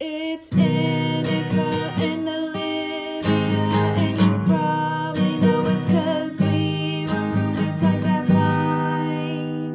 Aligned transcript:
It's 0.00 0.50
Annika 0.50 1.72
and 1.98 2.28
Olivia, 2.28 3.64
and 3.98 4.16
you 4.20 4.46
probably 4.46 5.38
know 5.38 5.66
us 5.66 5.86
'cause 5.86 6.40
we 6.40 7.06
were 7.08 7.34
roommates 7.34 7.82
at 7.82 8.00
that 8.02 8.28
line. 8.28 9.74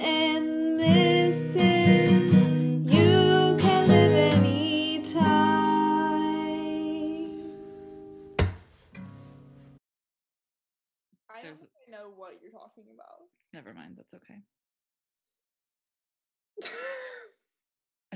And 0.00 0.78
this 0.78 1.56
is 1.56 2.48
You 2.92 3.56
Can 3.58 3.88
Live 3.88 4.12
Anytime. 4.34 5.24
I 11.30 11.34
don't 11.36 11.42
There's- 11.42 11.66
I 11.88 11.90
know 11.90 12.10
what 12.10 12.42
you're 12.42 12.50
talking 12.52 12.84
about. 12.90 13.30
Never 13.54 13.72
mind. 13.72 13.96
That's 13.96 14.12
okay. 14.12 14.42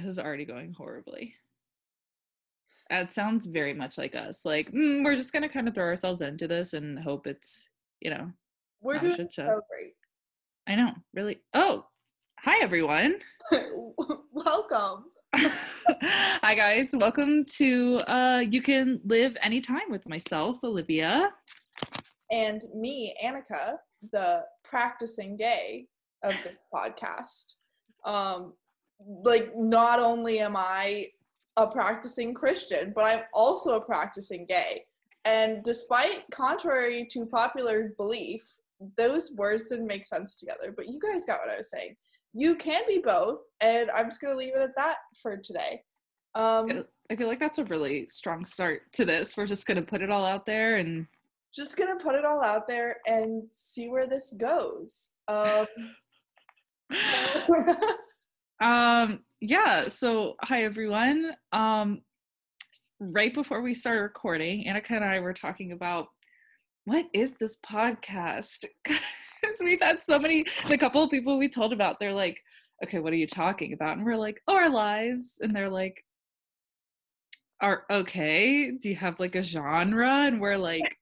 This 0.01 0.13
is 0.13 0.19
already 0.19 0.47
going 0.47 0.73
horribly. 0.73 1.35
That 2.89 3.13
sounds 3.13 3.45
very 3.45 3.75
much 3.75 3.99
like 3.99 4.15
us. 4.15 4.47
Like 4.47 4.73
mm, 4.73 5.05
we're 5.05 5.15
just 5.15 5.31
gonna 5.31 5.49
kind 5.49 5.69
of 5.69 5.75
throw 5.75 5.85
ourselves 5.85 6.23
into 6.23 6.49
this 6.49 6.73
and 6.73 6.99
hope 6.99 7.27
it's 7.27 7.69
you 8.01 8.09
know. 8.09 8.33
We're 8.81 8.99
doing 8.99 9.29
so 9.31 9.61
great. 9.71 9.93
I 10.67 10.77
know, 10.77 10.93
really. 11.13 11.41
Oh, 11.53 11.85
hi 12.39 12.63
everyone. 12.63 13.17
Welcome. 14.33 15.05
hi 15.35 16.55
guys. 16.55 16.95
Welcome 16.97 17.45
to 17.57 17.99
uh 18.07 18.43
You 18.49 18.63
Can 18.63 19.03
Live 19.05 19.37
Anytime 19.43 19.91
with 19.91 20.09
myself, 20.09 20.65
Olivia. 20.65 21.31
And 22.31 22.63
me, 22.75 23.15
Annika, 23.23 23.75
the 24.13 24.45
practicing 24.65 25.37
gay 25.37 25.89
of 26.23 26.35
the 26.43 26.53
podcast. 26.75 27.57
Um, 28.07 28.55
like 29.07 29.57
not 29.57 30.01
only 30.01 30.41
am 30.41 30.57
I 30.57 31.09
a 31.57 31.67
practicing 31.67 32.35
Christian, 32.35 32.93
but 32.95 33.05
I'm 33.05 33.23
also 33.35 33.77
a 33.77 33.85
practicing 33.85 34.47
gay. 34.47 34.85
And 35.25 35.63
despite 35.65 36.25
contrary 36.31 37.07
to 37.13 37.27
popular 37.27 37.93
belief, 37.97 38.43
those 38.97 39.33
words 39.33 39.69
didn't 39.69 39.87
make 39.87 40.07
sense 40.07 40.39
together. 40.39 40.73
But 40.75 40.89
you 40.89 40.99
guys 40.99 41.25
got 41.25 41.41
what 41.41 41.51
I 41.51 41.57
was 41.59 41.71
saying. 41.71 41.97
You 42.33 42.55
can 42.55 42.83
be 42.89 42.99
both, 42.99 43.41
and 43.61 43.91
I'm 43.91 44.07
just 44.07 44.21
gonna 44.21 44.37
leave 44.37 44.55
it 44.55 44.63
at 44.63 44.77
that 44.77 44.99
for 45.21 45.37
today. 45.37 45.83
Um, 46.35 46.85
I 47.11 47.17
feel 47.17 47.27
like 47.27 47.41
that's 47.41 47.59
a 47.59 47.65
really 47.65 48.07
strong 48.09 48.45
start 48.45 48.83
to 48.93 49.05
this. 49.05 49.37
We're 49.37 49.47
just 49.47 49.67
gonna 49.67 49.83
put 49.83 50.01
it 50.01 50.11
all 50.11 50.25
out 50.25 50.47
there 50.47 50.77
and 50.77 51.07
just 51.53 51.77
gonna 51.77 51.97
put 51.97 52.15
it 52.15 52.25
all 52.25 52.43
out 52.43 52.69
there 52.69 52.99
and 53.07 53.43
see 53.51 53.89
where 53.89 54.07
this 54.07 54.33
goes. 54.35 55.11
Um, 55.29 55.67
so- 56.93 57.77
Um, 58.61 59.21
yeah, 59.41 59.89
so 59.89 60.37
hi 60.43 60.65
everyone. 60.65 61.33
Um 61.53 62.03
right 63.01 63.33
before 63.33 63.63
we 63.63 63.73
started 63.73 64.03
recording, 64.03 64.67
Annika 64.67 64.91
and 64.91 65.05
I 65.05 65.21
were 65.21 65.33
talking 65.33 65.73
about 65.73 66.09
what 66.85 67.07
is 67.15 67.35
this 67.35 67.57
podcast? 67.67 68.67
Because 69.41 69.61
we've 69.65 69.81
had 69.81 70.03
so 70.03 70.19
many 70.19 70.45
the 70.69 70.77
couple 70.77 71.03
of 71.03 71.11
people 71.11 71.39
we 71.39 71.49
told 71.49 71.73
about, 71.73 71.99
they're 71.99 72.13
like, 72.13 72.39
okay, 72.85 72.99
what 72.99 73.15
are 73.15 73.17
you 73.17 73.27
talking 73.27 73.73
about? 73.73 73.97
And 73.97 74.05
we're 74.05 74.19
like, 74.19 74.43
oh, 74.47 74.55
our 74.55 74.69
lives. 74.69 75.39
And 75.41 75.57
they're 75.57 75.71
like, 75.71 76.05
are 77.63 77.85
okay, 77.91 78.71
do 78.73 78.91
you 78.91 78.97
have 78.97 79.19
like 79.19 79.37
a 79.37 79.43
genre? 79.43 80.27
And 80.27 80.43
we're 80.43 80.59
like, 80.59 80.95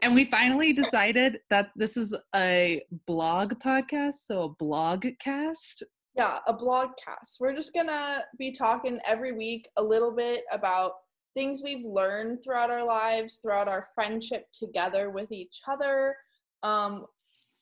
and 0.00 0.14
we 0.14 0.26
finally 0.26 0.72
decided 0.72 1.40
that 1.50 1.70
this 1.74 1.96
is 1.96 2.14
a 2.36 2.84
blog 3.06 3.54
podcast, 3.54 4.26
so 4.26 4.42
a 4.44 4.48
blog 4.48 5.06
cast. 5.18 5.82
Yeah, 6.16 6.38
a 6.46 6.54
blogcast. 6.54 7.40
We're 7.40 7.54
just 7.54 7.74
gonna 7.74 8.24
be 8.38 8.52
talking 8.52 8.98
every 9.06 9.32
week 9.32 9.68
a 9.76 9.82
little 9.82 10.14
bit 10.14 10.42
about 10.52 10.92
things 11.34 11.62
we've 11.64 11.84
learned 11.84 12.42
throughout 12.44 12.70
our 12.70 12.84
lives, 12.84 13.38
throughout 13.42 13.68
our 13.68 13.88
friendship 13.94 14.46
together 14.52 15.10
with 15.10 15.32
each 15.32 15.60
other. 15.66 16.14
Um, 16.62 17.06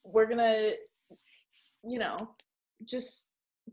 we're 0.04 0.26
gonna, 0.26 0.70
you 1.84 1.98
know, 1.98 2.30
just 2.84 3.26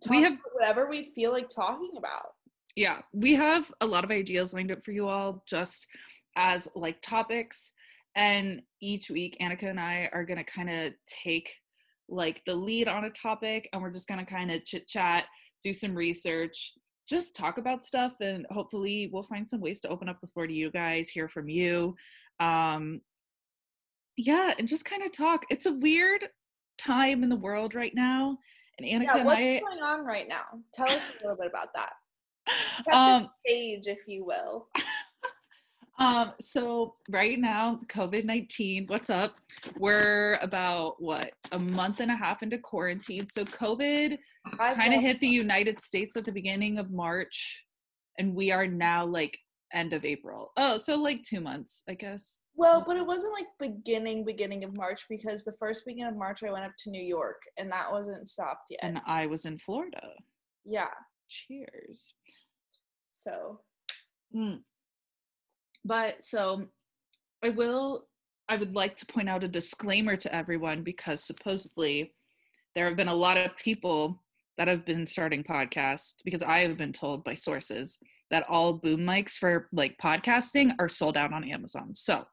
talk 0.04 0.12
We 0.12 0.22
have- 0.24 0.34
about 0.34 0.54
whatever 0.54 0.88
we 0.90 1.04
feel 1.16 1.32
like 1.32 1.50
talking 1.50 1.92
about. 1.98 2.34
yeah 2.76 3.02
we 3.14 3.34
have 3.34 3.72
a 3.82 3.86
lot 3.88 4.04
of 4.04 4.12
ideas 4.12 4.54
lined 4.54 4.72
up 4.72 4.84
for 4.86 4.92
you 4.92 5.08
all 5.08 5.44
just 5.48 5.88
as 6.36 6.68
like 6.76 7.02
topics 7.02 7.74
and 8.16 8.62
each 8.82 9.10
week 9.10 9.36
annika 9.42 9.64
and 9.70 9.80
i 9.80 10.08
are 10.14 10.24
going 10.24 10.38
to 10.38 10.44
kind 10.44 10.70
of 10.70 10.94
take 11.08 11.50
like 12.10 12.42
the 12.46 12.56
lead 12.56 12.88
on 12.88 13.06
a 13.06 13.10
topic 13.10 13.70
and 13.72 13.82
we're 13.82 13.92
just 13.92 14.08
going 14.08 14.24
to 14.24 14.32
kind 14.32 14.52
of 14.52 14.64
chit 14.66 14.88
chat 14.88 15.26
do 15.64 15.74
some 15.74 15.96
research 15.96 16.74
just 17.10 17.36
talk 17.36 17.58
about 17.58 17.84
stuff 17.84 18.14
and 18.22 18.46
hopefully 18.50 19.10
we'll 19.12 19.24
find 19.24 19.48
some 19.48 19.62
ways 19.62 19.80
to 19.80 19.90
open 19.90 20.10
up 20.10 20.20
the 20.22 20.28
floor 20.28 20.48
to 20.48 20.54
you 20.54 20.70
guys 20.72 21.10
hear 21.10 21.28
from 21.28 21.50
you 21.50 21.96
um 22.40 23.02
yeah 24.18 24.54
and 24.58 24.68
just 24.68 24.86
kind 24.86 25.04
of 25.04 25.12
talk 25.12 25.44
it's 25.50 25.66
a 25.66 25.74
weird 25.74 26.28
time 26.78 27.24
in 27.24 27.30
the 27.30 27.36
world 27.36 27.76
right 27.76 27.96
now 27.96 28.38
and 28.80 28.88
annika 28.88 29.06
Yeah, 29.06 29.18
and 29.18 29.26
what's 29.26 29.40
i 29.40 29.60
going 29.60 29.84
on 29.84 30.06
right 30.06 30.28
now? 30.28 30.44
Tell 30.74 30.90
us 30.90 31.10
a 31.10 31.24
little 31.24 31.38
bit 31.38 31.48
about 31.48 31.70
that. 31.74 31.94
Set 32.86 32.94
um 32.94 33.30
stage, 33.46 33.88
if 33.88 34.00
you 34.08 34.26
will. 34.26 34.68
Um, 36.00 36.34
so 36.40 36.96
right 37.10 37.40
now, 37.40 37.80
COVID 37.88 38.24
19, 38.26 38.86
what's 38.88 39.10
up? 39.10 39.36
We're 39.78 40.38
about 40.42 41.02
what 41.02 41.32
a 41.52 41.60
month 41.60 42.02
and 42.02 42.12
a 42.12 42.16
half 42.16 42.44
into 42.44 42.60
quarantine. 42.60 43.28
So 43.30 43.46
COVID 43.46 44.18
kind 44.58 44.94
of 44.94 45.02
hit 45.02 45.20
the 45.20 45.28
United 45.28 45.82
States 45.82 46.16
at 46.16 46.26
the 46.26 46.32
beginning 46.32 46.78
of 46.78 46.92
March, 46.92 47.66
and 48.20 48.36
we 48.36 48.52
are 48.52 48.68
now 48.68 49.06
like 49.06 49.40
end 49.74 49.92
of 49.94 50.06
April. 50.06 50.52
Oh, 50.56 50.78
so 50.78 50.96
like 50.96 51.24
two 51.24 51.42
months, 51.42 51.84
I 51.90 51.96
guess. 51.96 52.44
Well, 52.56 52.84
but 52.86 52.96
it 52.98 53.06
wasn't 53.06 53.34
like 53.34 53.48
beginning 53.60 54.24
beginning 54.24 54.64
of 54.64 54.78
March 54.78 55.06
because 55.10 55.44
the 55.44 55.56
first 55.60 55.84
weekend 55.88 56.10
of 56.10 56.16
March 56.16 56.44
I 56.44 56.52
went 56.52 56.66
up 56.66 56.74
to 56.84 56.92
New 56.92 57.04
York 57.04 57.42
and 57.58 57.72
that 57.72 57.92
wasn't 57.92 58.30
stopped 58.30 58.68
yet. 58.70 58.80
And 58.84 59.02
I 59.08 59.26
was 59.26 59.46
in 59.46 59.58
Florida. 59.58 60.10
yeah. 60.64 60.90
Cheers. 61.30 62.16
So 63.10 63.60
Mm. 64.36 64.60
But 65.88 66.24
so 66.24 66.66
I 67.44 67.50
will, 67.50 68.08
I 68.50 68.58
would 68.58 68.76
like 68.76 68.96
to 68.98 69.06
point 69.06 69.30
out 69.30 69.44
a 69.44 69.48
disclaimer 69.48 70.18
to 70.18 70.36
everyone 70.36 70.84
because 70.84 71.24
supposedly 71.24 72.14
there 72.76 72.86
have 72.86 72.98
been 72.98 73.08
a 73.08 73.16
lot 73.16 73.38
of 73.38 73.56
people 73.56 74.22
that 74.58 74.68
have 74.68 74.86
been 74.86 75.06
starting 75.06 75.44
podcasts 75.44 76.16
because 76.26 76.44
I 76.44 76.60
have 76.60 76.78
been 76.78 76.92
told 76.92 77.24
by 77.24 77.36
sources 77.36 78.00
that 78.32 78.50
all 78.50 78.74
boom 78.74 79.02
mics 79.02 79.38
for 79.38 79.70
like 79.72 79.98
podcasting 79.98 80.72
are 80.78 80.90
sold 80.90 81.16
out 81.16 81.32
on 81.32 81.46
Amazon. 81.46 81.96
So, 81.96 82.26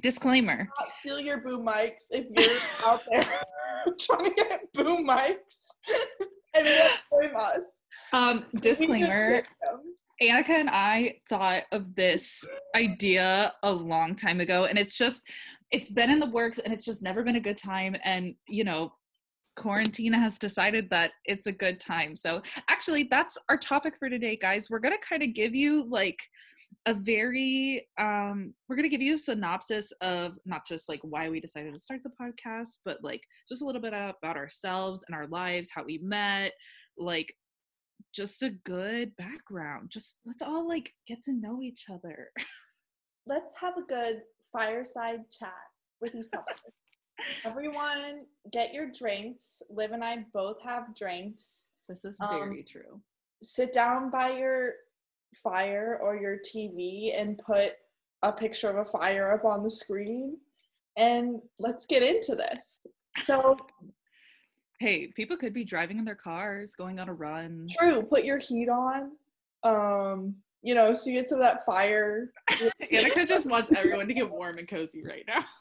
disclaimer. 0.00 0.68
not 0.78 0.90
steal 0.90 1.18
your 1.18 1.40
boom 1.40 1.66
mics 1.66 2.04
if 2.10 2.26
you're 2.30 2.60
out 2.88 3.00
there 3.10 3.42
trying 3.98 4.26
to 4.26 4.34
get 4.34 4.72
boom 4.72 5.06
mics 5.08 5.64
and 6.54 6.66
don't 6.66 7.00
blame 7.10 7.36
us. 7.36 7.82
Um, 8.12 8.44
disclaimer. 8.60 9.42
Annika 10.28 10.50
and 10.50 10.70
I 10.70 11.16
thought 11.28 11.64
of 11.72 11.94
this 11.94 12.44
idea 12.76 13.52
a 13.62 13.72
long 13.72 14.14
time 14.14 14.40
ago, 14.40 14.64
and 14.64 14.78
it's 14.78 14.96
just, 14.96 15.22
it's 15.70 15.90
been 15.90 16.10
in 16.10 16.20
the 16.20 16.30
works 16.30 16.58
and 16.58 16.72
it's 16.72 16.84
just 16.84 17.02
never 17.02 17.22
been 17.22 17.36
a 17.36 17.40
good 17.40 17.58
time. 17.58 17.96
And, 18.04 18.34
you 18.48 18.64
know, 18.64 18.92
quarantine 19.56 20.12
has 20.12 20.38
decided 20.38 20.88
that 20.90 21.12
it's 21.24 21.46
a 21.46 21.52
good 21.52 21.80
time. 21.80 22.16
So, 22.16 22.42
actually, 22.68 23.04
that's 23.10 23.36
our 23.48 23.56
topic 23.56 23.94
for 23.98 24.08
today, 24.08 24.36
guys. 24.36 24.68
We're 24.70 24.78
going 24.78 24.96
to 24.96 25.06
kind 25.06 25.22
of 25.22 25.34
give 25.34 25.54
you 25.54 25.84
like 25.88 26.20
a 26.86 26.94
very, 26.94 27.86
um, 27.98 28.54
we're 28.68 28.76
going 28.76 28.88
to 28.88 28.96
give 28.96 29.02
you 29.02 29.14
a 29.14 29.18
synopsis 29.18 29.92
of 30.00 30.38
not 30.46 30.66
just 30.66 30.88
like 30.88 31.00
why 31.02 31.28
we 31.28 31.40
decided 31.40 31.72
to 31.72 31.78
start 31.78 32.00
the 32.02 32.10
podcast, 32.20 32.78
but 32.84 32.98
like 33.02 33.22
just 33.48 33.62
a 33.62 33.66
little 33.66 33.82
bit 33.82 33.92
about 33.92 34.36
ourselves 34.36 35.04
and 35.06 35.14
our 35.14 35.26
lives, 35.26 35.70
how 35.74 35.84
we 35.84 35.98
met, 35.98 36.52
like 36.96 37.34
just 38.14 38.42
a 38.42 38.50
good 38.50 39.14
background. 39.16 39.90
Just 39.90 40.18
let's 40.24 40.42
all 40.42 40.66
like 40.68 40.92
get 41.06 41.22
to 41.22 41.32
know 41.32 41.62
each 41.62 41.86
other. 41.90 42.30
Let's 43.26 43.56
have 43.60 43.76
a 43.76 43.82
good 43.82 44.22
fireside 44.52 45.20
chat 45.30 45.52
with 46.00 46.14
each 46.16 46.26
other. 46.32 46.44
Everyone, 47.44 48.26
get 48.52 48.74
your 48.74 48.90
drinks. 48.90 49.62
Liv 49.70 49.92
and 49.92 50.02
I 50.02 50.26
both 50.34 50.60
have 50.62 50.94
drinks. 50.96 51.68
This 51.88 52.04
is 52.04 52.18
Um, 52.20 52.30
very 52.50 52.64
true. 52.64 53.00
sit 53.42 53.72
down 53.72 54.10
by 54.10 54.30
your 54.32 54.74
fire 55.34 55.98
or 56.02 56.16
your 56.16 56.36
TV 56.38 57.18
and 57.18 57.38
put 57.38 57.76
a 58.22 58.32
picture 58.32 58.68
of 58.70 58.76
a 58.78 58.84
fire 58.84 59.32
up 59.32 59.44
on 59.44 59.62
the 59.62 59.70
screen 59.70 60.38
and 60.96 61.40
let's 61.60 61.86
get 61.86 62.02
into 62.02 62.34
this. 62.34 62.84
So, 63.18 63.56
Hey, 64.82 65.06
people 65.14 65.36
could 65.36 65.54
be 65.54 65.62
driving 65.62 65.98
in 65.98 66.04
their 66.04 66.16
cars, 66.16 66.74
going 66.74 66.98
on 66.98 67.08
a 67.08 67.14
run. 67.14 67.68
true, 67.78 68.02
put 68.02 68.24
your 68.24 68.38
heat 68.38 68.68
on. 68.68 69.12
Um, 69.62 70.34
you 70.60 70.74
know, 70.74 70.92
so 70.92 71.08
you 71.08 71.20
get 71.20 71.28
to 71.28 71.36
that 71.36 71.64
fire. 71.64 72.32
Annika 72.92 73.24
just 73.28 73.48
wants 73.48 73.70
everyone 73.76 74.08
to 74.08 74.14
get 74.14 74.28
warm 74.28 74.58
and 74.58 74.66
cozy 74.66 75.04
right 75.04 75.24
now. 75.28 75.44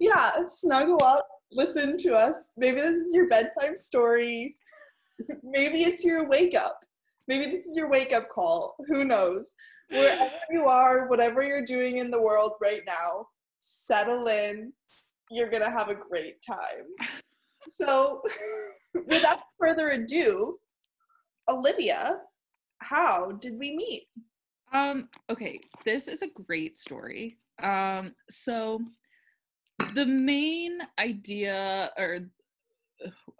Yeah, 0.00 0.32
snuggle 0.48 1.04
up, 1.04 1.24
listen 1.52 1.96
to 1.98 2.16
us. 2.16 2.50
Maybe 2.56 2.80
this 2.80 2.96
is 2.96 3.14
your 3.14 3.28
bedtime 3.28 3.76
story. 3.76 4.56
Maybe 5.44 5.84
it's 5.84 6.04
your 6.04 6.28
wake 6.28 6.56
up. 6.56 6.80
maybe 7.28 7.44
this 7.46 7.64
is 7.64 7.76
your 7.76 7.88
wake 7.88 8.12
up 8.12 8.28
call. 8.28 8.74
Who 8.88 9.04
knows? 9.04 9.54
Wherever 9.90 10.32
you 10.50 10.66
are, 10.66 11.06
whatever 11.06 11.42
you're 11.42 11.64
doing 11.64 11.98
in 11.98 12.10
the 12.10 12.20
world 12.20 12.54
right 12.60 12.82
now, 12.84 13.28
settle 13.60 14.26
in. 14.26 14.72
You're 15.30 15.48
going 15.48 15.62
to 15.62 15.70
have 15.70 15.88
a 15.88 15.94
great 15.94 16.42
time. 16.42 16.86
So, 17.68 18.20
without 19.06 19.40
further 19.58 19.90
ado, 19.90 20.58
Olivia, 21.48 22.18
how 22.78 23.32
did 23.32 23.58
we 23.58 23.76
meet? 23.76 24.06
Um, 24.72 25.08
okay, 25.30 25.60
this 25.84 26.08
is 26.08 26.22
a 26.22 26.28
great 26.28 26.78
story. 26.78 27.38
Um, 27.62 28.14
so 28.28 28.80
the 29.94 30.06
main 30.06 30.78
idea 30.98 31.90
or 31.96 32.20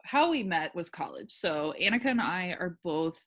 how 0.05 0.31
we 0.31 0.43
met 0.43 0.75
was 0.75 0.88
college. 0.88 1.32
So 1.32 1.75
Annika 1.81 2.06
and 2.06 2.21
I 2.21 2.56
are 2.59 2.79
both 2.85 3.21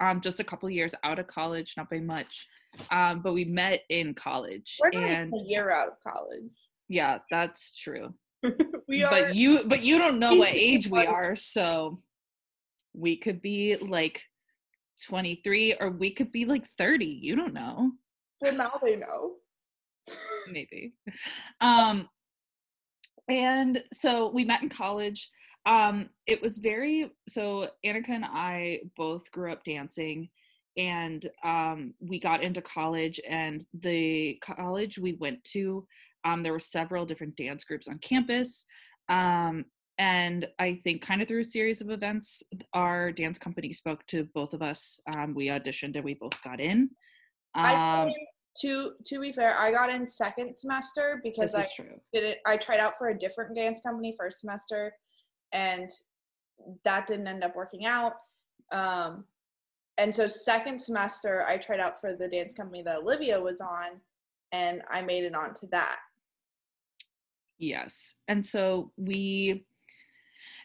um 0.00 0.20
just 0.20 0.40
a 0.40 0.44
couple 0.44 0.68
years 0.68 0.94
out 1.04 1.18
of 1.18 1.26
college, 1.26 1.74
not 1.76 1.90
by 1.90 2.00
much. 2.00 2.46
Um, 2.90 3.20
but 3.22 3.34
we 3.34 3.44
met 3.44 3.80
in 3.88 4.14
college. 4.14 4.78
We're 4.80 5.00
and 5.00 5.32
a 5.32 5.44
year 5.44 5.70
out 5.70 5.88
of 5.88 5.94
college. 6.02 6.50
yeah, 6.88 7.18
that's 7.30 7.76
true. 7.76 8.12
we 8.88 9.02
are. 9.02 9.10
but 9.10 9.34
you 9.34 9.64
but 9.64 9.82
you 9.82 9.98
don't 9.98 10.18
know 10.18 10.34
what 10.34 10.52
age 10.52 10.88
we 10.88 11.06
are, 11.06 11.34
so 11.34 12.00
we 12.94 13.16
could 13.16 13.42
be 13.42 13.76
like 13.76 14.22
23 15.06 15.76
or 15.80 15.90
we 15.90 16.10
could 16.10 16.30
be 16.30 16.44
like 16.44 16.66
30. 16.78 17.04
You 17.04 17.36
don't 17.36 17.54
know. 17.54 17.92
well, 18.40 18.54
now 18.54 18.72
they 18.82 18.96
know. 18.96 19.34
maybe 20.50 20.92
um 21.60 22.08
and 23.28 23.82
so 23.92 24.30
we 24.30 24.44
met 24.44 24.62
in 24.62 24.68
college 24.68 25.30
um 25.66 26.10
it 26.26 26.42
was 26.42 26.58
very 26.58 27.10
so 27.28 27.68
annika 27.86 28.10
and 28.10 28.24
i 28.24 28.80
both 28.96 29.30
grew 29.32 29.50
up 29.50 29.64
dancing 29.64 30.28
and 30.76 31.30
um 31.42 31.94
we 32.00 32.20
got 32.20 32.42
into 32.42 32.60
college 32.60 33.20
and 33.26 33.64
the 33.80 34.38
college 34.42 34.98
we 34.98 35.14
went 35.14 35.42
to 35.44 35.86
um 36.24 36.42
there 36.42 36.52
were 36.52 36.60
several 36.60 37.04
different 37.04 37.36
dance 37.36 37.64
groups 37.64 37.88
on 37.88 37.98
campus 37.98 38.66
um 39.08 39.64
and 39.98 40.46
i 40.58 40.80
think 40.84 41.02
kind 41.02 41.22
of 41.22 41.28
through 41.28 41.40
a 41.40 41.44
series 41.44 41.80
of 41.80 41.90
events 41.90 42.42
our 42.72 43.12
dance 43.12 43.38
company 43.38 43.72
spoke 43.72 44.04
to 44.06 44.24
both 44.34 44.54
of 44.54 44.62
us 44.62 44.98
um 45.14 45.34
we 45.34 45.46
auditioned 45.46 45.94
and 45.96 46.04
we 46.04 46.14
both 46.14 46.42
got 46.42 46.60
in 46.60 46.90
I 47.54 48.02
um 48.02 48.12
to 48.58 48.92
to 49.06 49.20
be 49.20 49.32
fair, 49.32 49.56
I 49.58 49.72
got 49.72 49.90
in 49.90 50.06
second 50.06 50.56
semester 50.56 51.20
because 51.24 51.54
I 51.54 51.66
true 51.74 52.00
did 52.12 52.24
it. 52.24 52.38
I 52.46 52.56
tried 52.56 52.80
out 52.80 52.96
for 52.98 53.08
a 53.08 53.18
different 53.18 53.54
dance 53.54 53.80
company 53.80 54.14
first 54.18 54.40
semester, 54.40 54.92
and 55.52 55.90
that 56.84 57.06
didn't 57.06 57.26
end 57.26 57.42
up 57.42 57.56
working 57.56 57.84
out. 57.84 58.14
Um, 58.72 59.24
and 59.98 60.14
so 60.14 60.28
second 60.28 60.80
semester, 60.80 61.44
I 61.46 61.56
tried 61.56 61.80
out 61.80 62.00
for 62.00 62.14
the 62.14 62.28
dance 62.28 62.54
company 62.54 62.82
that 62.82 62.98
Olivia 62.98 63.40
was 63.40 63.60
on, 63.60 64.00
and 64.52 64.82
I 64.88 65.02
made 65.02 65.24
it 65.24 65.34
onto 65.34 65.66
that. 65.70 65.98
Yes. 67.58 68.14
And 68.28 68.44
so 68.44 68.92
we 68.96 69.66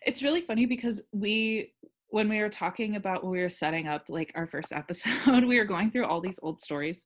it's 0.05 0.23
really 0.23 0.41
funny 0.41 0.65
because 0.65 1.01
we 1.11 1.73
when 2.09 2.27
we 2.27 2.39
were 2.41 2.49
talking 2.49 2.95
about 2.95 3.23
when 3.23 3.31
we 3.31 3.41
were 3.41 3.49
setting 3.49 3.87
up 3.87 4.05
like 4.09 4.31
our 4.35 4.47
first 4.47 4.71
episode, 4.73 5.45
we 5.45 5.57
were 5.57 5.65
going 5.65 5.91
through 5.91 6.05
all 6.05 6.21
these 6.21 6.39
old 6.41 6.61
stories. 6.61 7.03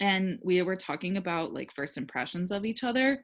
And 0.00 0.38
we 0.42 0.62
were 0.62 0.76
talking 0.76 1.18
about 1.18 1.52
like 1.52 1.70
first 1.74 1.98
impressions 1.98 2.50
of 2.50 2.64
each 2.64 2.82
other. 2.84 3.22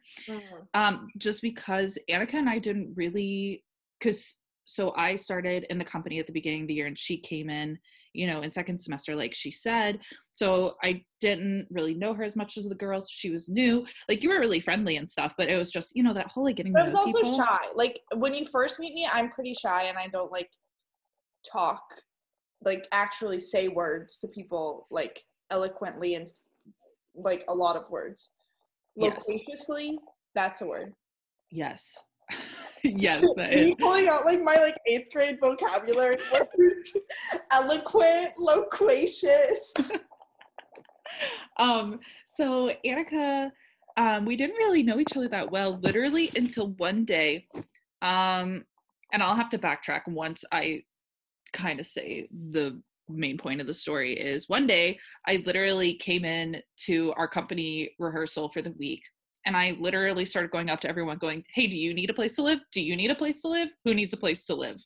Um, 0.74 1.08
just 1.16 1.40
because 1.40 1.96
Annika 2.10 2.34
and 2.34 2.50
I 2.50 2.58
didn't 2.58 2.92
really 2.96 3.64
because 3.98 4.38
so 4.64 4.94
I 4.96 5.16
started 5.16 5.66
in 5.70 5.78
the 5.78 5.84
company 5.84 6.20
at 6.20 6.26
the 6.26 6.32
beginning 6.32 6.62
of 6.62 6.68
the 6.68 6.74
year 6.74 6.86
and 6.86 6.98
she 6.98 7.16
came 7.16 7.50
in, 7.50 7.78
you 8.12 8.26
know, 8.26 8.42
in 8.42 8.50
second 8.50 8.80
semester, 8.80 9.14
like 9.14 9.34
she 9.34 9.50
said. 9.50 10.00
So 10.32 10.74
I 10.82 11.04
didn't 11.20 11.66
really 11.70 11.94
know 11.94 12.12
her 12.14 12.24
as 12.24 12.36
much 12.36 12.56
as 12.56 12.66
the 12.66 12.74
girls. 12.74 13.10
She 13.10 13.30
was 13.30 13.48
new. 13.48 13.86
Like 14.08 14.22
you 14.22 14.30
were 14.30 14.40
really 14.40 14.60
friendly 14.60 14.96
and 14.96 15.08
stuff, 15.08 15.34
but 15.36 15.48
it 15.48 15.56
was 15.56 15.70
just, 15.70 15.94
you 15.94 16.02
know, 16.02 16.14
that 16.14 16.30
whole 16.30 16.44
like 16.44 16.56
getting 16.56 16.72
But 16.72 16.82
I 16.82 16.86
was 16.86 16.94
also 16.94 17.18
people. 17.18 17.36
shy. 17.36 17.66
Like 17.74 18.00
when 18.16 18.34
you 18.34 18.44
first 18.44 18.78
meet 18.80 18.94
me, 18.94 19.08
I'm 19.12 19.30
pretty 19.30 19.54
shy 19.54 19.84
and 19.84 19.98
I 19.98 20.08
don't 20.08 20.32
like 20.32 20.50
talk, 21.50 21.82
like 22.64 22.86
actually 22.92 23.40
say 23.40 23.68
words 23.68 24.18
to 24.18 24.28
people 24.28 24.86
like 24.90 25.20
eloquently 25.50 26.14
and 26.14 26.28
like 27.14 27.44
a 27.48 27.54
lot 27.54 27.76
of 27.76 27.88
words. 27.90 28.30
Yes. 28.96 29.24
That's 30.34 30.62
a 30.62 30.66
word. 30.66 30.92
Yes. 31.50 31.98
yes, 32.84 33.24
that 33.36 33.50
Me 33.54 33.70
is. 33.70 33.74
pulling 33.78 34.08
out 34.08 34.24
like 34.24 34.42
my 34.42 34.54
like 34.54 34.76
eighth 34.86 35.10
grade 35.12 35.38
vocabulary 35.40 36.18
words. 36.32 36.96
Eloquent, 37.52 38.30
loquacious. 38.38 39.74
um 41.58 41.98
so 42.26 42.70
annika 42.86 43.50
um 43.96 44.24
we 44.24 44.36
didn't 44.36 44.56
really 44.56 44.82
know 44.82 44.98
each 44.98 45.16
other 45.16 45.28
that 45.28 45.50
well 45.50 45.78
literally 45.82 46.30
until 46.36 46.68
one 46.74 47.04
day 47.04 47.46
um 48.02 48.64
and 49.12 49.22
i'll 49.22 49.34
have 49.34 49.48
to 49.48 49.58
backtrack 49.58 50.02
once 50.08 50.44
i 50.52 50.82
kind 51.52 51.80
of 51.80 51.86
say 51.86 52.28
the 52.52 52.80
main 53.08 53.36
point 53.36 53.60
of 53.60 53.66
the 53.66 53.74
story 53.74 54.14
is 54.14 54.48
one 54.48 54.66
day 54.66 54.98
i 55.26 55.42
literally 55.44 55.94
came 55.94 56.24
in 56.24 56.62
to 56.76 57.12
our 57.16 57.26
company 57.26 57.90
rehearsal 57.98 58.48
for 58.48 58.62
the 58.62 58.72
week 58.78 59.02
and 59.46 59.56
i 59.56 59.76
literally 59.80 60.24
started 60.24 60.50
going 60.50 60.68
up 60.70 60.80
to 60.80 60.88
everyone 60.88 61.18
going 61.18 61.42
hey 61.54 61.66
do 61.66 61.76
you 61.76 61.94
need 61.94 62.10
a 62.10 62.14
place 62.14 62.36
to 62.36 62.42
live 62.42 62.58
do 62.72 62.82
you 62.82 62.96
need 62.96 63.10
a 63.10 63.14
place 63.14 63.40
to 63.42 63.48
live 63.48 63.68
who 63.84 63.94
needs 63.94 64.12
a 64.12 64.16
place 64.16 64.44
to 64.44 64.54
live 64.54 64.76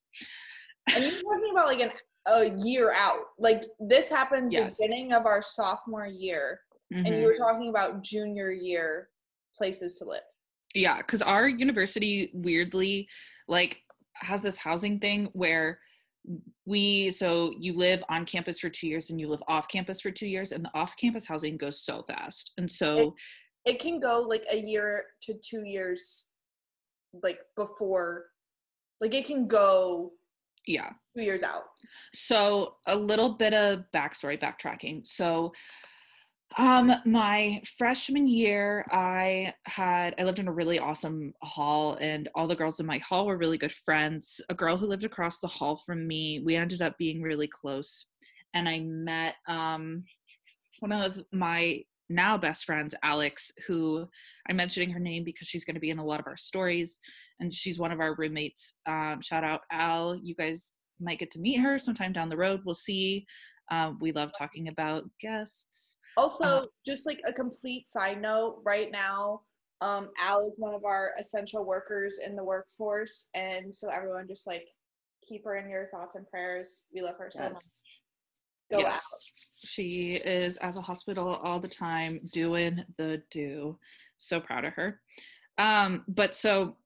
and 0.95 1.05
you're 1.05 1.13
talking 1.13 1.51
about 1.53 1.67
like 1.67 1.81
an 1.81 1.91
a 2.27 2.51
year 2.65 2.91
out. 2.95 3.21
Like 3.39 3.65
this 3.79 4.09
happened 4.09 4.51
Yes. 4.51 4.79
beginning 4.79 5.13
of 5.13 5.27
our 5.27 5.43
sophomore 5.43 6.07
year, 6.07 6.61
and 6.91 7.07
Mhm. 7.07 7.21
you 7.21 7.27
were 7.27 7.37
talking 7.37 7.69
about 7.69 8.03
junior 8.03 8.51
year 8.51 9.11
places 9.59 9.99
to 9.99 10.05
live. 10.07 10.23
yeah 10.75 10.99
because 10.99 11.21
our 11.21 11.47
university 11.49 12.31
weirdly 12.33 13.07
like 13.47 13.83
has 14.15 14.41
this 14.41 14.57
housing 14.57 14.99
thing 14.99 15.27
where 15.35 15.79
we 16.65 17.11
so 17.11 17.53
you 17.61 17.75
live 17.75 18.03
on 18.09 18.25
campus 18.25 18.59
for 18.59 18.71
two 18.71 18.89
years 18.89 19.11
and 19.11 19.21
you 19.21 19.29
live 19.29 19.43
off 19.47 19.69
campus 19.69 20.01
for 20.01 20.11
two 20.11 20.27
years 20.27 20.53
and 20.53 20.65
the 20.65 20.71
off 20.75 20.97
campus 20.97 21.27
housing 21.27 21.57
goes 21.59 21.83
so 21.85 22.03
fast 22.09 22.53
and 22.57 22.71
so 22.73 23.15
It 23.65 23.79
can 23.79 23.99
go 24.01 24.21
like 24.21 24.45
a 24.51 24.59
year 24.59 25.05
to 25.23 25.35
two 25.35 25.65
years, 25.65 26.29
like 27.23 27.39
before, 27.57 28.27
like 29.01 29.15
it 29.15 29.27
can 29.27 29.47
go 29.47 30.11
yeah. 30.67 30.91
two 31.17 31.23
years 31.23 31.43
out. 31.43 31.65
so 32.13 32.77
a 32.87 32.97
little 32.97 33.35
bit 33.35 33.55
of 33.55 33.85
backstory 33.95 34.41
backtracking. 34.41 35.07
So 35.07 35.53
um 36.57 36.93
my 37.05 37.61
freshman 37.79 38.29
year 38.29 38.87
i 38.93 39.53
had 39.65 40.15
i 40.19 40.23
lived 40.23 40.39
in 40.39 40.47
a 40.47 40.53
really 40.53 40.79
awesome 40.79 41.35
hall 41.43 41.99
and 42.01 42.29
all 42.37 42.47
the 42.47 42.55
girls 42.55 42.79
in 42.79 42.87
my 42.87 42.99
hall 42.99 43.27
were 43.27 43.37
really 43.37 43.59
good 43.59 43.73
friends. 43.73 44.41
A 44.51 44.55
girl 44.55 44.77
who 44.77 44.87
lived 44.87 45.05
across 45.05 45.41
the 45.41 45.49
hall 45.49 45.83
from 45.85 46.07
me 46.07 46.41
we 46.45 46.55
ended 46.55 46.81
up 46.81 46.97
being 46.97 47.23
really 47.23 47.49
close. 47.49 48.07
And 48.53 48.69
i 48.69 48.79
met 48.81 49.35
um 49.49 50.05
one 50.81 50.93
of 50.93 51.19
my 51.33 51.83
now 52.09 52.37
best 52.37 52.65
friends 52.67 52.95
alex 53.03 53.51
who 53.67 54.07
i'm 54.49 54.57
mentioning 54.57 54.91
her 54.91 55.01
name 55.01 55.25
because 55.25 55.49
she's 55.49 55.65
going 55.65 55.75
to 55.75 55.81
be 55.81 55.91
in 55.91 55.99
a 55.99 56.05
lot 56.05 56.21
of 56.21 56.27
our 56.27 56.37
stories 56.37 57.01
and 57.41 57.53
she's 57.53 57.79
one 57.79 57.91
of 57.93 58.01
our 58.01 58.15
roommates. 58.15 58.75
Um 58.87 59.21
shout 59.21 59.45
out 59.45 59.63
al. 59.73 60.17
You 60.17 60.35
guys 60.35 60.75
might 61.01 61.19
get 61.19 61.31
to 61.33 61.41
meet 61.41 61.57
her 61.57 61.79
sometime 61.79 62.13
down 62.13 62.29
the 62.29 62.37
road. 62.37 62.61
We'll 62.65 62.75
see. 62.75 63.27
Um, 63.71 63.99
we 64.01 64.13
love 64.13 64.31
talking 64.37 64.69
about 64.69 65.05
guests. 65.21 65.99
Also, 66.17 66.45
Uh, 66.45 66.67
just 66.87 67.07
like 67.07 67.21
a 67.27 67.33
complete 67.33 67.89
side 67.89 68.21
note, 68.21 68.61
right 68.65 68.93
now, 68.93 69.41
um, 69.81 70.11
Al 70.21 70.47
is 70.47 70.55
one 70.59 70.75
of 70.75 70.85
our 70.85 71.13
essential 71.19 71.65
workers 71.65 72.19
in 72.25 72.37
the 72.37 72.45
workforce, 72.45 73.31
and 73.35 73.75
so 73.75 73.89
everyone 73.89 74.29
just 74.29 74.47
like 74.47 74.69
keep 75.27 75.45
her 75.45 75.57
in 75.57 75.69
your 75.69 75.89
thoughts 75.89 76.15
and 76.15 76.29
prayers. 76.29 76.87
We 76.95 77.03
love 77.03 77.17
her 77.19 77.31
so 77.33 77.51
much. 77.51 77.65
Go 78.75 78.81
Yes. 78.81 78.95
Al. 78.95 79.19
She 79.57 80.15
is 80.15 80.59
at 80.59 80.75
the 80.75 80.81
hospital 80.81 81.29
all 81.29 81.59
the 81.61 81.69
time 81.69 82.21
doing 82.33 82.85
the 82.99 83.23
do. 83.31 83.79
So 84.17 84.41
proud 84.41 84.65
of 84.65 84.75
her. 84.75 85.01
Um, 85.59 86.05
but 86.09 86.35
so 86.35 86.77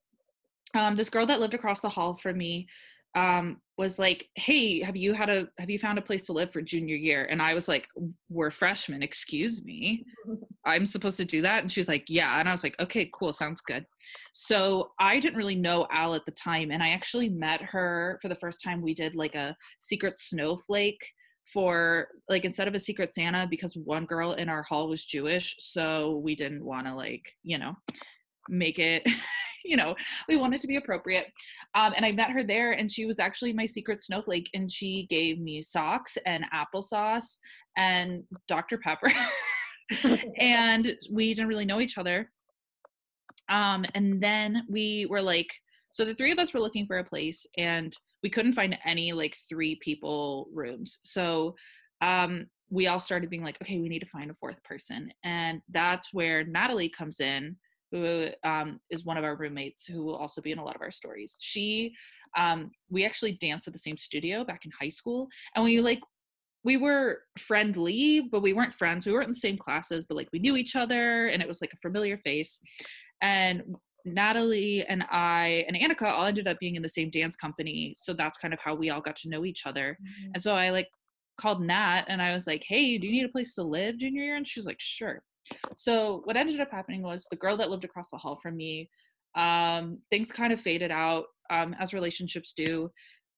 um 0.74 0.96
this 0.96 1.08
girl 1.08 1.24
that 1.26 1.40
lived 1.40 1.54
across 1.54 1.80
the 1.80 1.88
hall 1.88 2.16
from 2.16 2.36
me 2.36 2.68
um 3.14 3.60
was 3.78 3.98
like, 3.98 4.28
Hey, 4.34 4.80
have 4.82 4.96
you 4.96 5.12
had 5.14 5.30
a 5.30 5.48
have 5.58 5.70
you 5.70 5.78
found 5.78 5.98
a 5.98 6.02
place 6.02 6.26
to 6.26 6.32
live 6.32 6.52
for 6.52 6.60
junior 6.60 6.96
year? 6.96 7.26
And 7.30 7.40
I 7.40 7.54
was 7.54 7.68
like, 7.68 7.88
We're 8.28 8.50
freshmen, 8.50 9.02
excuse 9.02 9.64
me. 9.64 10.04
I'm 10.66 10.84
supposed 10.84 11.16
to 11.16 11.24
do 11.24 11.40
that? 11.42 11.62
And 11.62 11.72
she's 11.72 11.88
like, 11.88 12.04
Yeah. 12.08 12.38
And 12.38 12.48
I 12.48 12.52
was 12.52 12.62
like, 12.62 12.78
Okay, 12.80 13.10
cool, 13.14 13.32
sounds 13.32 13.62
good. 13.62 13.86
So 14.34 14.90
I 15.00 15.18
didn't 15.20 15.38
really 15.38 15.56
know 15.56 15.86
Al 15.90 16.14
at 16.14 16.26
the 16.26 16.32
time, 16.32 16.70
and 16.70 16.82
I 16.82 16.90
actually 16.90 17.30
met 17.30 17.62
her 17.62 18.18
for 18.20 18.28
the 18.28 18.34
first 18.34 18.62
time. 18.62 18.82
We 18.82 18.94
did 18.94 19.14
like 19.16 19.34
a 19.34 19.56
secret 19.80 20.18
snowflake 20.18 21.00
for 21.52 22.08
like 22.28 22.44
instead 22.44 22.68
of 22.68 22.74
a 22.74 22.78
secret 22.78 23.12
santa 23.12 23.46
because 23.48 23.76
one 23.76 24.04
girl 24.04 24.32
in 24.32 24.48
our 24.48 24.62
hall 24.62 24.88
was 24.88 25.04
jewish 25.04 25.56
so 25.58 26.20
we 26.22 26.34
didn't 26.34 26.64
want 26.64 26.86
to 26.86 26.94
like 26.94 27.34
you 27.42 27.58
know 27.58 27.74
make 28.48 28.78
it 28.78 29.02
you 29.68 29.76
know, 29.76 29.94
we 30.28 30.36
wanted 30.36 30.60
to 30.62 30.66
be 30.66 30.76
appropriate. 30.76 31.26
Um, 31.74 31.92
and 31.94 32.04
I 32.04 32.12
met 32.12 32.30
her 32.30 32.42
there, 32.42 32.72
and 32.72 32.90
she 32.90 33.04
was 33.04 33.18
actually 33.18 33.52
my 33.52 33.66
secret 33.66 34.00
snowflake, 34.00 34.48
and 34.54 34.70
she 34.70 35.06
gave 35.10 35.38
me 35.38 35.62
socks 35.62 36.16
and 36.24 36.44
applesauce 36.52 37.36
and 37.76 38.24
Dr. 38.48 38.78
Pepper. 38.78 39.12
and 40.38 40.92
we 41.12 41.34
didn't 41.34 41.48
really 41.48 41.66
know 41.66 41.80
each 41.80 41.98
other. 41.98 42.30
Um, 43.50 43.84
and 43.94 44.22
then 44.22 44.64
we 44.68 45.06
were 45.06 45.22
like, 45.22 45.52
so 45.90 46.04
the 46.04 46.14
three 46.14 46.32
of 46.32 46.38
us 46.38 46.52
were 46.52 46.60
looking 46.60 46.86
for 46.86 46.98
a 46.98 47.04
place, 47.04 47.46
and 47.56 47.94
we 48.22 48.30
couldn't 48.30 48.54
find 48.54 48.78
any 48.84 49.12
like 49.12 49.36
three 49.48 49.76
people 49.76 50.48
rooms. 50.52 50.98
So 51.04 51.54
um, 52.00 52.46
we 52.70 52.86
all 52.86 53.00
started 53.00 53.30
being 53.30 53.42
like, 53.42 53.58
okay, 53.62 53.78
we 53.78 53.88
need 53.88 54.00
to 54.00 54.06
find 54.06 54.30
a 54.30 54.34
fourth 54.34 54.62
person. 54.64 55.10
And 55.24 55.60
that's 55.70 56.12
where 56.12 56.44
Natalie 56.44 56.90
comes 56.90 57.20
in, 57.20 57.56
who 57.90 58.28
um, 58.44 58.80
is 58.90 59.04
one 59.04 59.16
of 59.16 59.24
our 59.24 59.36
roommates 59.36 59.86
who 59.86 60.04
will 60.04 60.16
also 60.16 60.42
be 60.42 60.52
in 60.52 60.58
a 60.58 60.64
lot 60.64 60.76
of 60.76 60.82
our 60.82 60.90
stories. 60.90 61.38
She, 61.40 61.94
um, 62.36 62.70
we 62.90 63.06
actually 63.06 63.38
danced 63.40 63.66
at 63.66 63.72
the 63.72 63.78
same 63.78 63.96
studio 63.96 64.44
back 64.44 64.64
in 64.64 64.70
high 64.78 64.90
school. 64.90 65.28
And 65.54 65.64
we 65.64 65.80
like, 65.80 66.00
we 66.64 66.76
were 66.76 67.20
friendly, 67.38 68.28
but 68.30 68.42
we 68.42 68.52
weren't 68.52 68.74
friends. 68.74 69.06
We 69.06 69.12
weren't 69.12 69.28
in 69.28 69.32
the 69.32 69.38
same 69.38 69.56
classes, 69.56 70.04
but 70.06 70.16
like 70.16 70.28
we 70.32 70.38
knew 70.38 70.56
each 70.56 70.76
other 70.76 71.28
and 71.28 71.40
it 71.40 71.48
was 71.48 71.60
like 71.62 71.72
a 71.72 71.78
familiar 71.78 72.18
face. 72.18 72.58
And 73.22 73.62
Natalie 74.14 74.84
and 74.88 75.04
I 75.10 75.64
and 75.68 75.76
Annika 75.76 76.08
all 76.08 76.26
ended 76.26 76.48
up 76.48 76.58
being 76.58 76.76
in 76.76 76.82
the 76.82 76.88
same 76.88 77.10
dance 77.10 77.36
company. 77.36 77.94
So 77.96 78.12
that's 78.12 78.38
kind 78.38 78.54
of 78.54 78.60
how 78.60 78.74
we 78.74 78.90
all 78.90 79.00
got 79.00 79.16
to 79.16 79.28
know 79.28 79.44
each 79.44 79.66
other. 79.66 79.96
Mm-hmm. 80.00 80.30
And 80.34 80.42
so 80.42 80.54
I 80.54 80.70
like 80.70 80.88
called 81.38 81.62
Nat 81.62 82.04
and 82.08 82.20
I 82.20 82.32
was 82.32 82.46
like, 82.46 82.64
hey, 82.66 82.98
do 82.98 83.06
you 83.06 83.12
need 83.12 83.24
a 83.24 83.32
place 83.32 83.54
to 83.54 83.62
live 83.62 83.96
junior 83.96 84.24
year? 84.24 84.36
And 84.36 84.46
she 84.46 84.58
was 84.60 84.66
like, 84.66 84.80
sure. 84.80 85.22
So 85.76 86.22
what 86.24 86.36
ended 86.36 86.60
up 86.60 86.70
happening 86.70 87.02
was 87.02 87.26
the 87.30 87.36
girl 87.36 87.56
that 87.56 87.70
lived 87.70 87.84
across 87.84 88.10
the 88.10 88.18
hall 88.18 88.38
from 88.42 88.56
me, 88.56 88.90
um, 89.34 89.98
things 90.10 90.32
kind 90.32 90.52
of 90.52 90.60
faded 90.60 90.90
out 90.90 91.24
um, 91.50 91.74
as 91.78 91.94
relationships 91.94 92.52
do. 92.52 92.90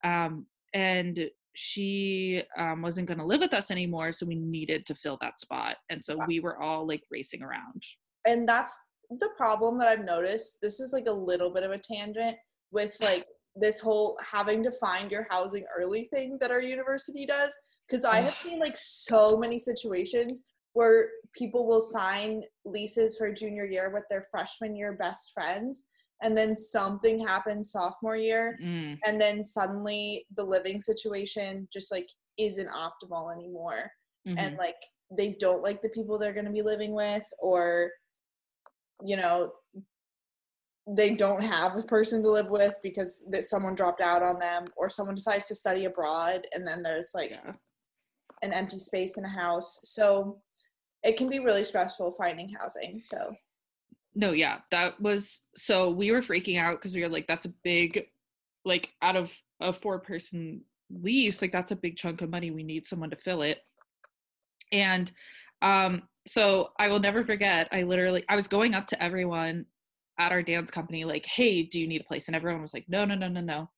Um, 0.02 0.46
and 0.74 1.30
she 1.54 2.42
um, 2.56 2.82
wasn't 2.82 3.06
going 3.06 3.18
to 3.18 3.24
live 3.24 3.40
with 3.40 3.54
us 3.54 3.70
anymore. 3.70 4.12
So 4.12 4.26
we 4.26 4.34
needed 4.34 4.86
to 4.86 4.94
fill 4.94 5.18
that 5.20 5.38
spot. 5.40 5.76
And 5.90 6.02
so 6.04 6.18
we 6.26 6.40
were 6.40 6.60
all 6.60 6.86
like 6.86 7.02
racing 7.10 7.42
around. 7.42 7.82
and 8.26 8.48
that's 8.48 8.78
the 9.18 9.30
problem 9.36 9.78
that 9.78 9.88
I've 9.88 10.04
noticed. 10.04 10.58
This 10.62 10.80
is 10.80 10.92
like 10.92 11.06
a 11.06 11.12
little 11.12 11.52
bit 11.52 11.64
of 11.64 11.70
a 11.70 11.78
tangent 11.78 12.36
with 12.70 12.96
like 13.00 13.26
this 13.56 13.80
whole 13.80 14.16
having 14.22 14.62
to 14.62 14.70
find 14.72 15.10
your 15.10 15.26
housing 15.30 15.64
early 15.76 16.08
thing 16.12 16.38
that 16.40 16.50
our 16.50 16.60
university 16.60 17.26
does. 17.26 17.54
Because 17.88 18.04
I 18.04 18.20
have 18.20 18.34
seen 18.34 18.60
like 18.60 18.76
so 18.80 19.36
many 19.36 19.58
situations 19.58 20.44
where 20.74 21.08
people 21.34 21.66
will 21.66 21.80
sign 21.80 22.42
leases 22.64 23.16
for 23.16 23.32
junior 23.32 23.64
year 23.64 23.90
with 23.92 24.04
their 24.08 24.24
freshman 24.30 24.76
year 24.76 24.92
best 24.92 25.32
friends, 25.34 25.82
and 26.22 26.36
then 26.36 26.56
something 26.56 27.18
happens 27.18 27.72
sophomore 27.72 28.16
year, 28.16 28.56
Mm, 28.62 28.96
and 29.04 29.20
then 29.20 29.42
suddenly 29.42 30.24
the 30.36 30.44
living 30.44 30.80
situation 30.80 31.66
just 31.72 31.90
like 31.90 32.08
isn't 32.38 32.68
optimal 32.68 33.34
anymore 33.34 33.90
mhm. 34.26 34.34
and 34.38 34.56
like 34.56 34.76
they 35.16 35.36
don't 35.40 35.62
like 35.62 35.82
the 35.82 35.88
people 35.90 36.18
they're 36.18 36.32
going 36.32 36.46
to 36.46 36.52
be 36.52 36.62
living 36.62 36.92
with 36.94 37.24
or 37.38 37.90
you 39.04 39.16
know 39.16 39.52
they 40.96 41.14
don't 41.14 41.42
have 41.42 41.76
a 41.76 41.82
person 41.82 42.22
to 42.22 42.30
live 42.30 42.48
with 42.48 42.74
because 42.82 43.26
that 43.30 43.44
someone 43.44 43.74
dropped 43.74 44.00
out 44.00 44.22
on 44.22 44.38
them 44.38 44.66
or 44.76 44.90
someone 44.90 45.14
decides 45.14 45.46
to 45.46 45.54
study 45.54 45.84
abroad 45.84 46.46
and 46.52 46.66
then 46.66 46.82
there's 46.82 47.12
like 47.14 47.30
yeah. 47.30 47.52
an 48.42 48.52
empty 48.52 48.78
space 48.78 49.16
in 49.16 49.24
a 49.24 49.28
house 49.28 49.80
so 49.84 50.40
it 51.02 51.16
can 51.16 51.28
be 51.28 51.38
really 51.38 51.64
stressful 51.64 52.14
finding 52.18 52.48
housing 52.48 53.00
so 53.00 53.32
No, 54.14 54.32
yeah, 54.32 54.58
that 54.72 55.00
was 55.00 55.42
so 55.54 55.90
we 55.90 56.10
were 56.10 56.20
freaking 56.20 56.58
out 56.58 56.72
because 56.72 56.94
we 56.94 57.02
were 57.02 57.08
like, 57.08 57.28
that's 57.28 57.44
a 57.44 57.54
big, 57.62 58.06
like, 58.64 58.90
out 59.00 59.14
of 59.14 59.32
a 59.60 59.72
four 59.72 60.00
person 60.00 60.62
lease, 60.90 61.40
like, 61.40 61.52
that's 61.52 61.70
a 61.70 61.76
big 61.76 61.96
chunk 61.96 62.20
of 62.20 62.28
money. 62.28 62.50
We 62.50 62.64
need 62.64 62.86
someone 62.86 63.10
to 63.10 63.16
fill 63.16 63.42
it. 63.42 63.58
And 64.72 65.12
um, 65.62 66.02
so 66.26 66.70
I 66.78 66.88
will 66.88 67.00
never 67.00 67.24
forget, 67.24 67.68
I 67.72 67.82
literally, 67.82 68.24
I 68.28 68.36
was 68.36 68.48
going 68.48 68.74
up 68.74 68.86
to 68.88 69.02
everyone 69.02 69.66
at 70.18 70.32
our 70.32 70.42
dance 70.42 70.70
company, 70.70 71.04
like, 71.04 71.26
hey, 71.26 71.62
do 71.62 71.80
you 71.80 71.86
need 71.86 72.02
a 72.02 72.04
place? 72.04 72.28
And 72.28 72.36
everyone 72.36 72.60
was 72.60 72.74
like, 72.74 72.84
no, 72.88 73.04
no, 73.04 73.14
no, 73.14 73.28
no, 73.28 73.40
no. 73.40 73.70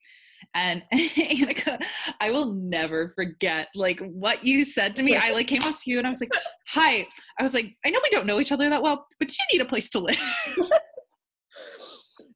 And 0.54 0.82
Annika, 0.92 1.80
I 2.20 2.32
will 2.32 2.52
never 2.52 3.12
forget 3.14 3.68
like 3.76 4.00
what 4.00 4.44
you 4.44 4.64
said 4.64 4.96
to 4.96 5.02
me. 5.04 5.16
I 5.16 5.30
like 5.32 5.46
came 5.46 5.62
up 5.62 5.76
to 5.76 5.90
you 5.90 5.98
and 5.98 6.06
I 6.06 6.10
was 6.10 6.20
like, 6.20 6.32
hi. 6.66 7.06
I 7.38 7.42
was 7.42 7.54
like, 7.54 7.66
I 7.86 7.90
know 7.90 8.00
we 8.02 8.10
don't 8.10 8.26
know 8.26 8.40
each 8.40 8.50
other 8.50 8.68
that 8.68 8.82
well, 8.82 9.06
but 9.20 9.30
you 9.30 9.44
need 9.52 9.62
a 9.62 9.68
place 9.68 9.88
to 9.90 10.00
live. 10.00 10.20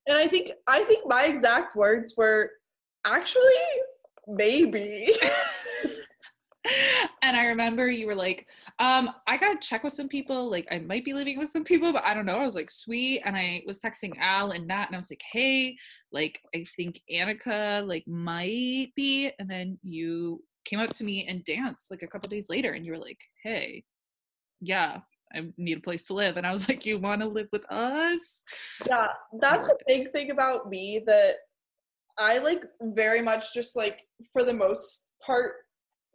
and 0.06 0.16
i 0.16 0.26
think 0.26 0.50
i 0.66 0.82
think 0.84 1.04
my 1.06 1.24
exact 1.24 1.76
words 1.76 2.14
were 2.16 2.50
actually 3.06 3.42
maybe 4.28 5.08
and 7.22 7.36
I 7.36 7.46
remember 7.46 7.88
you 7.88 8.06
were 8.06 8.14
like, 8.14 8.46
um, 8.78 9.10
I 9.26 9.36
gotta 9.36 9.58
check 9.58 9.84
with 9.84 9.92
some 9.92 10.08
people. 10.08 10.50
Like, 10.50 10.66
I 10.70 10.78
might 10.78 11.04
be 11.04 11.12
living 11.12 11.38
with 11.38 11.48
some 11.48 11.64
people, 11.64 11.92
but 11.92 12.04
I 12.04 12.14
don't 12.14 12.26
know. 12.26 12.38
I 12.38 12.44
was 12.44 12.54
like, 12.54 12.70
sweet. 12.70 13.22
And 13.24 13.36
I 13.36 13.62
was 13.66 13.80
texting 13.80 14.16
Al 14.18 14.50
and 14.50 14.66
Nat, 14.66 14.86
and 14.86 14.94
I 14.94 14.98
was 14.98 15.10
like, 15.10 15.22
hey, 15.32 15.76
like, 16.12 16.40
I 16.54 16.64
think 16.76 17.00
Annika 17.12 17.86
like 17.86 18.06
might 18.06 18.88
be. 18.94 19.30
And 19.38 19.48
then 19.48 19.78
you 19.82 20.42
came 20.64 20.80
up 20.80 20.92
to 20.94 21.04
me 21.04 21.26
and 21.28 21.44
danced 21.44 21.90
like 21.90 22.02
a 22.02 22.08
couple 22.08 22.28
days 22.28 22.48
later, 22.48 22.72
and 22.72 22.84
you 22.84 22.92
were 22.92 22.98
like, 22.98 23.20
hey, 23.42 23.84
yeah, 24.60 25.00
I 25.34 25.48
need 25.56 25.78
a 25.78 25.82
place 25.82 26.06
to 26.06 26.14
live. 26.14 26.36
And 26.36 26.46
I 26.46 26.52
was 26.52 26.68
like, 26.68 26.86
you 26.86 26.98
want 26.98 27.20
to 27.22 27.28
live 27.28 27.48
with 27.52 27.64
us? 27.70 28.42
Yeah, 28.86 29.08
that's 29.40 29.68
a 29.68 29.76
big 29.86 30.12
thing 30.12 30.30
about 30.30 30.68
me 30.68 31.02
that 31.06 31.34
I 32.18 32.38
like 32.38 32.64
very 32.80 33.20
much 33.20 33.52
just 33.52 33.76
like 33.76 34.00
for 34.32 34.42
the 34.42 34.54
most 34.54 35.08
part 35.24 35.54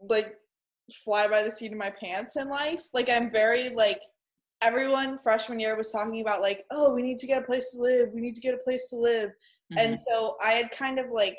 like 0.10 0.36
fly 0.94 1.28
by 1.28 1.44
the 1.44 1.52
seat 1.52 1.72
of 1.72 1.78
my 1.78 1.92
pants 1.92 2.36
in 2.38 2.50
life. 2.50 2.84
Like 2.94 3.10
I'm 3.10 3.32
very 3.32 3.70
like 3.70 4.02
everyone 4.62 5.18
freshman 5.18 5.60
year 5.60 5.76
was 5.76 5.92
talking 5.92 6.22
about 6.22 6.42
like, 6.42 6.64
oh, 6.72 6.94
we 6.94 7.02
need 7.02 7.18
to 7.20 7.28
get 7.28 7.42
a 7.42 7.46
place 7.46 7.72
to 7.72 7.80
live. 7.80 8.10
We 8.14 8.22
need 8.22 8.36
to 8.36 8.42
get 8.42 8.54
a 8.54 8.64
place 8.64 8.90
to 8.90 8.98
live. 8.98 9.32
And 9.78 9.96
mm-hmm. 9.96 10.12
so 10.12 10.36
I 10.44 10.52
had 10.52 10.72
kind 10.72 11.00
of 11.00 11.08
like 11.12 11.38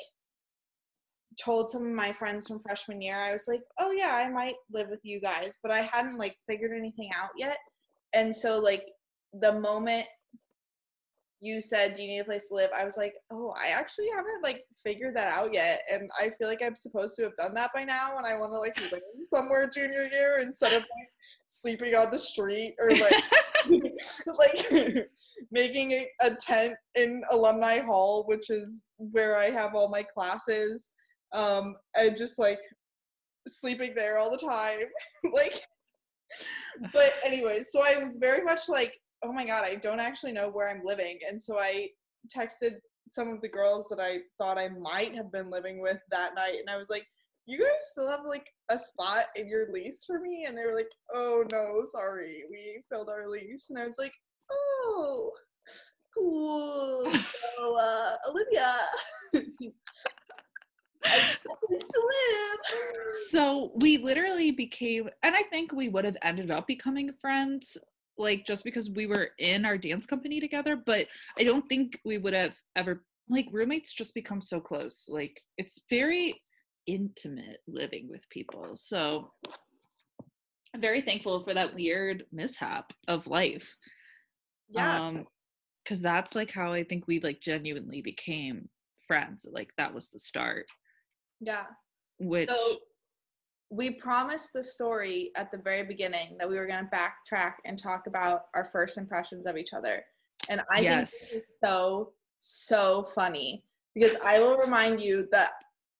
told 1.41 1.69
some 1.69 1.85
of 1.85 1.93
my 1.93 2.11
friends 2.11 2.47
from 2.47 2.59
freshman 2.59 3.01
year, 3.01 3.15
I 3.15 3.31
was 3.31 3.45
like, 3.47 3.61
oh 3.79 3.91
yeah, 3.91 4.15
I 4.15 4.29
might 4.29 4.55
live 4.71 4.89
with 4.89 4.99
you 5.03 5.19
guys, 5.19 5.57
but 5.63 5.71
I 5.71 5.89
hadn't 5.91 6.17
like 6.17 6.35
figured 6.47 6.71
anything 6.77 7.09
out 7.15 7.29
yet. 7.37 7.57
And 8.13 8.35
so 8.35 8.59
like 8.59 8.85
the 9.33 9.59
moment 9.59 10.05
you 11.43 11.61
said, 11.61 11.93
do 11.93 12.01
you 12.01 12.07
need 12.07 12.19
a 12.19 12.23
place 12.23 12.47
to 12.47 12.55
live? 12.55 12.69
I 12.73 12.85
was 12.85 12.95
like, 12.95 13.13
oh, 13.29 13.53
I 13.61 13.67
actually 13.69 14.07
haven't 14.15 14.41
like 14.43 14.63
figured 14.83 15.15
that 15.17 15.33
out 15.33 15.53
yet. 15.53 15.81
And 15.91 16.09
I 16.17 16.29
feel 16.37 16.47
like 16.47 16.61
I'm 16.63 16.77
supposed 16.77 17.15
to 17.17 17.23
have 17.23 17.35
done 17.35 17.53
that 17.55 17.71
by 17.73 17.83
now 17.83 18.15
and 18.17 18.25
I 18.25 18.37
want 18.37 18.53
to 18.53 18.59
like 18.59 18.91
live 18.91 19.01
somewhere 19.25 19.69
junior 19.69 20.07
year 20.09 20.39
instead 20.41 20.71
of 20.71 20.81
like 20.81 21.09
sleeping 21.45 21.95
on 21.95 22.11
the 22.11 22.19
street 22.19 22.75
or 22.79 22.91
like 22.95 23.23
like 24.37 25.07
making 25.51 25.91
a, 25.91 26.07
a 26.21 26.35
tent 26.35 26.75
in 26.95 27.21
alumni 27.31 27.79
hall 27.79 28.25
which 28.27 28.49
is 28.49 28.89
where 28.97 29.37
i 29.37 29.49
have 29.49 29.75
all 29.75 29.89
my 29.89 30.03
classes 30.03 30.91
um 31.33 31.75
and 31.95 32.17
just 32.17 32.37
like 32.37 32.59
sleeping 33.47 33.93
there 33.95 34.17
all 34.17 34.31
the 34.31 34.37
time 34.37 34.79
like 35.33 35.61
but 36.91 37.13
anyway 37.23 37.63
so 37.63 37.81
i 37.81 37.97
was 37.97 38.17
very 38.17 38.43
much 38.43 38.61
like 38.67 38.99
oh 39.23 39.31
my 39.31 39.45
god 39.45 39.63
i 39.63 39.75
don't 39.75 39.99
actually 39.99 40.31
know 40.31 40.49
where 40.49 40.69
i'm 40.69 40.83
living. 40.83 41.19
And 41.27 41.41
so 41.41 41.59
i 41.59 41.89
texted 42.35 42.75
some 43.09 43.29
of 43.29 43.41
the 43.41 43.49
girls 43.49 43.87
that 43.89 43.99
i 43.99 44.19
thought 44.37 44.57
i 44.57 44.69
might 44.69 45.13
have 45.15 45.31
been 45.31 45.49
living 45.49 45.81
with 45.81 45.99
that 46.09 46.35
night 46.35 46.55
and 46.59 46.69
i 46.69 46.77
was 46.77 46.89
like 46.89 47.05
you 47.45 47.57
guys 47.57 47.67
still 47.91 48.09
have 48.09 48.25
like 48.25 48.47
a 48.69 48.77
spot 48.77 49.25
in 49.35 49.47
your 49.47 49.69
lease 49.71 50.05
for 50.05 50.19
me? 50.19 50.45
And 50.47 50.57
they 50.57 50.65
were 50.65 50.75
like 50.75 50.91
oh 51.13 51.43
no 51.51 51.85
sorry 51.89 52.43
we 52.49 52.81
filled 52.89 53.09
our 53.09 53.29
lease. 53.29 53.69
And 53.69 53.79
i 53.79 53.85
was 53.85 53.97
like 53.97 54.13
oh 54.51 55.31
cool. 56.13 57.11
So 57.57 57.75
uh 57.77 58.15
olivia 58.29 58.73
I 61.05 61.09
have 61.09 61.37
a 61.45 61.67
place 61.67 61.87
to 61.87 62.01
live. 62.09 62.59
so 63.29 63.71
we 63.75 63.97
literally 63.97 64.51
became 64.51 65.09
and 65.21 65.35
i 65.35 65.43
think 65.43 65.71
we 65.71 65.87
would 65.87 66.03
have 66.03 66.17
ended 66.23 66.49
up 66.51 66.65
becoming 66.67 67.11
friends 67.21 67.77
like 68.17 68.45
just 68.45 68.63
because 68.63 68.89
we 68.91 69.07
were 69.07 69.29
in 69.39 69.65
our 69.65 69.77
dance 69.77 70.05
company 70.05 70.39
together 70.39 70.75
but 70.75 71.07
i 71.39 71.43
don't 71.43 71.67
think 71.67 71.99
we 72.05 72.17
would 72.17 72.33
have 72.33 72.53
ever 72.75 73.03
like 73.29 73.47
roommates 73.51 73.93
just 73.93 74.13
become 74.13 74.41
so 74.41 74.59
close. 74.59 75.05
Like 75.07 75.39
it's 75.57 75.81
very 75.89 76.41
intimate 76.87 77.59
living 77.67 78.09
with 78.09 78.29
people. 78.29 78.71
So 78.75 79.31
i'm 80.75 80.81
very 80.81 81.01
thankful 81.01 81.39
for 81.39 81.53
that 81.53 81.75
weird 81.75 82.25
mishap 82.31 82.91
of 83.07 83.27
life. 83.27 83.75
Yeah. 84.69 85.07
Um 85.07 85.25
because 85.83 86.01
that's 86.01 86.33
like 86.33 86.49
how 86.49 86.71
i 86.71 86.81
think 86.81 87.07
we 87.07 87.19
like 87.19 87.41
genuinely 87.41 88.01
became 88.01 88.69
friends. 89.07 89.45
Like 89.49 89.71
that 89.77 89.93
was 89.93 90.09
the 90.09 90.19
start. 90.19 90.65
Yeah. 91.39 91.65
Which 92.19 92.49
So 92.49 92.77
we 93.73 93.89
promised 93.89 94.53
the 94.53 94.63
story 94.63 95.31
at 95.35 95.51
the 95.51 95.57
very 95.57 95.83
beginning 95.83 96.37
that 96.37 96.47
we 96.47 96.57
were 96.57 96.67
going 96.67 96.85
to 96.85 96.91
backtrack 96.95 97.53
and 97.65 97.77
talk 97.77 98.05
about 98.05 98.45
our 98.53 98.65
first 98.65 98.99
impressions 98.99 99.47
of 99.47 99.57
each 99.57 99.73
other. 99.73 100.05
And 100.47 100.61
I 100.71 100.81
Yes. 100.81 101.11
think 101.11 101.31
this 101.31 101.31
is 101.33 101.41
so, 101.63 102.13
so 102.39 103.03
funny 103.15 103.63
because 103.95 104.15
I 104.23 104.39
will 104.39 104.57
remind 104.57 105.01
you 105.01 105.27
that 105.31 105.53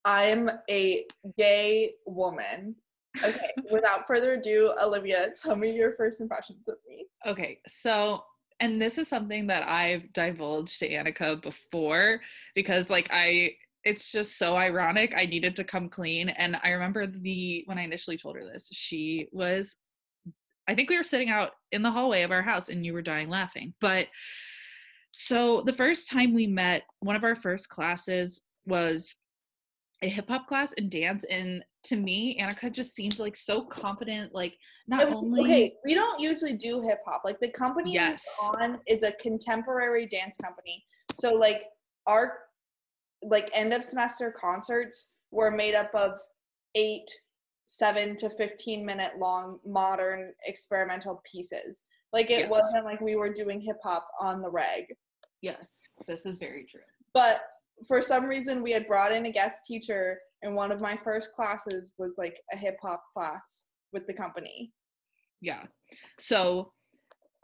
I'm 0.06 0.52
a 0.70 1.06
gay 1.38 1.96
woman. 2.06 2.76
Okay, 3.24 3.50
without 3.72 4.06
further 4.06 4.34
ado, 4.34 4.74
Olivia, 4.82 5.32
tell 5.42 5.56
me 5.56 5.72
your 5.72 5.94
first 5.94 6.22
impressions 6.22 6.68
of 6.68 6.76
me. 6.88 7.08
Okay, 7.26 7.60
so 7.68 8.24
and 8.60 8.82
this 8.82 8.98
is 8.98 9.08
something 9.08 9.48
that 9.48 9.68
I've 9.68 10.14
divulged 10.14 10.80
to 10.80 10.90
Annika 10.90 11.42
before 11.42 12.22
because 12.54 12.90
like 12.90 13.10
I 13.12 13.56
it's 13.84 14.12
just 14.12 14.38
so 14.38 14.56
ironic. 14.56 15.14
I 15.16 15.26
needed 15.26 15.56
to 15.58 15.64
come 15.64 15.90
clean 15.90 16.30
and 16.30 16.58
I 16.64 16.72
remember 16.72 17.06
the 17.08 17.64
when 17.66 17.78
I 17.78 17.84
initially 17.84 18.18
told 18.18 18.36
her 18.38 18.46
this, 18.46 18.70
she 18.72 19.28
was 19.32 19.78
I 20.68 20.76
think 20.76 20.90
we 20.90 20.98
were 20.98 21.04
sitting 21.04 21.30
out 21.30 21.52
in 21.74 21.82
the 21.82 21.92
hallway 21.92 22.22
of 22.22 22.32
our 22.32 22.42
house 22.42 22.70
and 22.70 22.86
you 22.86 22.94
were 22.94 23.02
dying 23.02 23.30
laughing. 23.30 23.74
But 23.82 24.08
so 25.12 25.62
the 25.66 25.74
first 25.74 26.10
time 26.10 26.34
we 26.34 26.48
met, 26.48 26.84
one 27.02 27.18
of 27.18 27.26
our 27.26 27.36
first 27.36 27.68
classes 27.68 28.42
was 28.66 29.16
a 30.02 30.08
hip 30.08 30.30
hop 30.30 30.48
class 30.48 30.74
and 30.78 30.90
dance 30.90 31.24
and 31.26 31.64
to 31.84 31.96
me 31.98 32.38
Annika 32.42 32.72
just 32.72 32.94
seems 32.94 33.20
like 33.20 33.36
so 33.36 33.62
confident 33.62 34.34
like 34.34 34.54
not 34.88 35.04
Okay, 35.04 35.14
only 35.14 35.42
Okay, 35.42 35.74
we 35.86 35.94
don't 35.94 36.20
usually 36.20 36.54
do 36.54 36.82
hip 36.82 37.00
hop. 37.06 37.22
Like 37.26 37.40
the 37.42 37.50
company 37.50 37.92
we're 37.92 38.06
Yes. 38.06 38.26
on 38.42 38.80
is 38.88 39.04
a 39.04 39.12
contemporary 39.14 40.08
dance 40.08 40.38
company. 40.38 40.86
So 41.16 41.34
like 41.36 41.64
our 42.08 42.40
like 43.28 43.50
end 43.54 43.74
of 43.74 43.84
semester 43.86 44.32
concerts 44.32 45.14
were 45.32 45.52
made 45.52 45.76
up 45.76 45.94
of 45.94 46.12
eight, 46.76 47.10
seven 47.66 48.16
to 48.18 48.30
fifteen 48.30 48.86
minute 48.86 49.14
long 49.20 49.60
modern 49.66 50.34
experimental 50.46 51.22
pieces. 51.30 51.82
Like 52.12 52.30
it 52.30 52.40
Yes. 52.42 52.50
wasn't 52.52 52.86
like 52.86 53.02
we 53.02 53.16
were 53.16 53.34
doing 53.34 53.60
hip 53.62 53.78
hop 53.84 54.08
on 54.20 54.42
the 54.42 54.52
reg. 54.52 54.86
yes, 55.42 55.82
this 56.08 56.26
is 56.26 56.38
very 56.38 56.66
true. 56.70 56.82
But 57.14 57.42
for 57.88 58.02
some 58.02 58.26
reason 58.26 58.62
we 58.62 58.72
had 58.72 58.88
brought 58.88 59.12
in 59.12 59.26
a 59.26 59.32
guest 59.32 59.66
teacher 59.68 60.20
and 60.44 60.56
one 60.56 60.72
of 60.72 60.80
my 60.80 60.98
first 61.04 61.32
classes 61.34 61.92
was 61.98 62.16
like 62.18 62.40
a 62.54 62.58
hip 62.58 62.78
hop 62.82 63.04
class 63.14 63.70
with 63.92 64.06
the 64.08 64.14
company. 64.14 64.72
yeah 65.42 65.64
so 66.20 66.72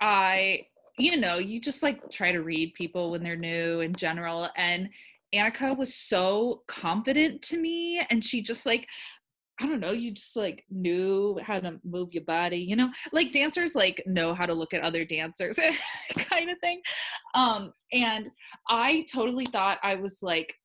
i 0.02 0.62
you 0.98 1.18
know 1.18 1.38
you 1.40 1.60
just 1.60 1.82
like 1.84 2.00
try 2.12 2.32
to 2.32 2.42
read 2.44 2.74
people 2.76 3.12
when 3.12 3.24
they're 3.24 3.36
new 3.36 3.80
in 3.82 3.94
general 3.96 4.48
and 4.56 4.90
annika 5.34 5.78
was 5.78 5.94
so 5.94 6.64
confident 6.68 7.42
to 7.42 7.58
me 7.58 8.02
and 8.10 8.24
she 8.24 8.42
just 8.42 8.66
like 8.66 8.88
i 9.60 9.68
don't 9.68 9.80
know 9.80 9.92
you 9.92 10.12
just 10.12 10.36
like 10.36 10.64
knew 10.70 11.40
how 11.44 11.60
to 11.60 11.80
move 11.84 12.14
your 12.14 12.24
body 12.24 12.58
you 12.58 12.76
know? 12.76 12.90
Like 13.12 13.32
dancers 13.32 13.76
like 13.76 14.02
know 14.06 14.34
how 14.34 14.46
to 14.46 14.54
look 14.54 14.74
at 14.74 14.82
other 14.82 15.06
dancers 15.06 15.58
kind 16.18 16.50
of 16.50 16.58
thing. 16.60 16.82
Um 17.36 17.72
and 17.92 18.30
i 18.68 19.06
totally 19.12 19.46
thought 19.46 19.80
i 19.84 19.96
was 19.96 20.20
like 20.22 20.56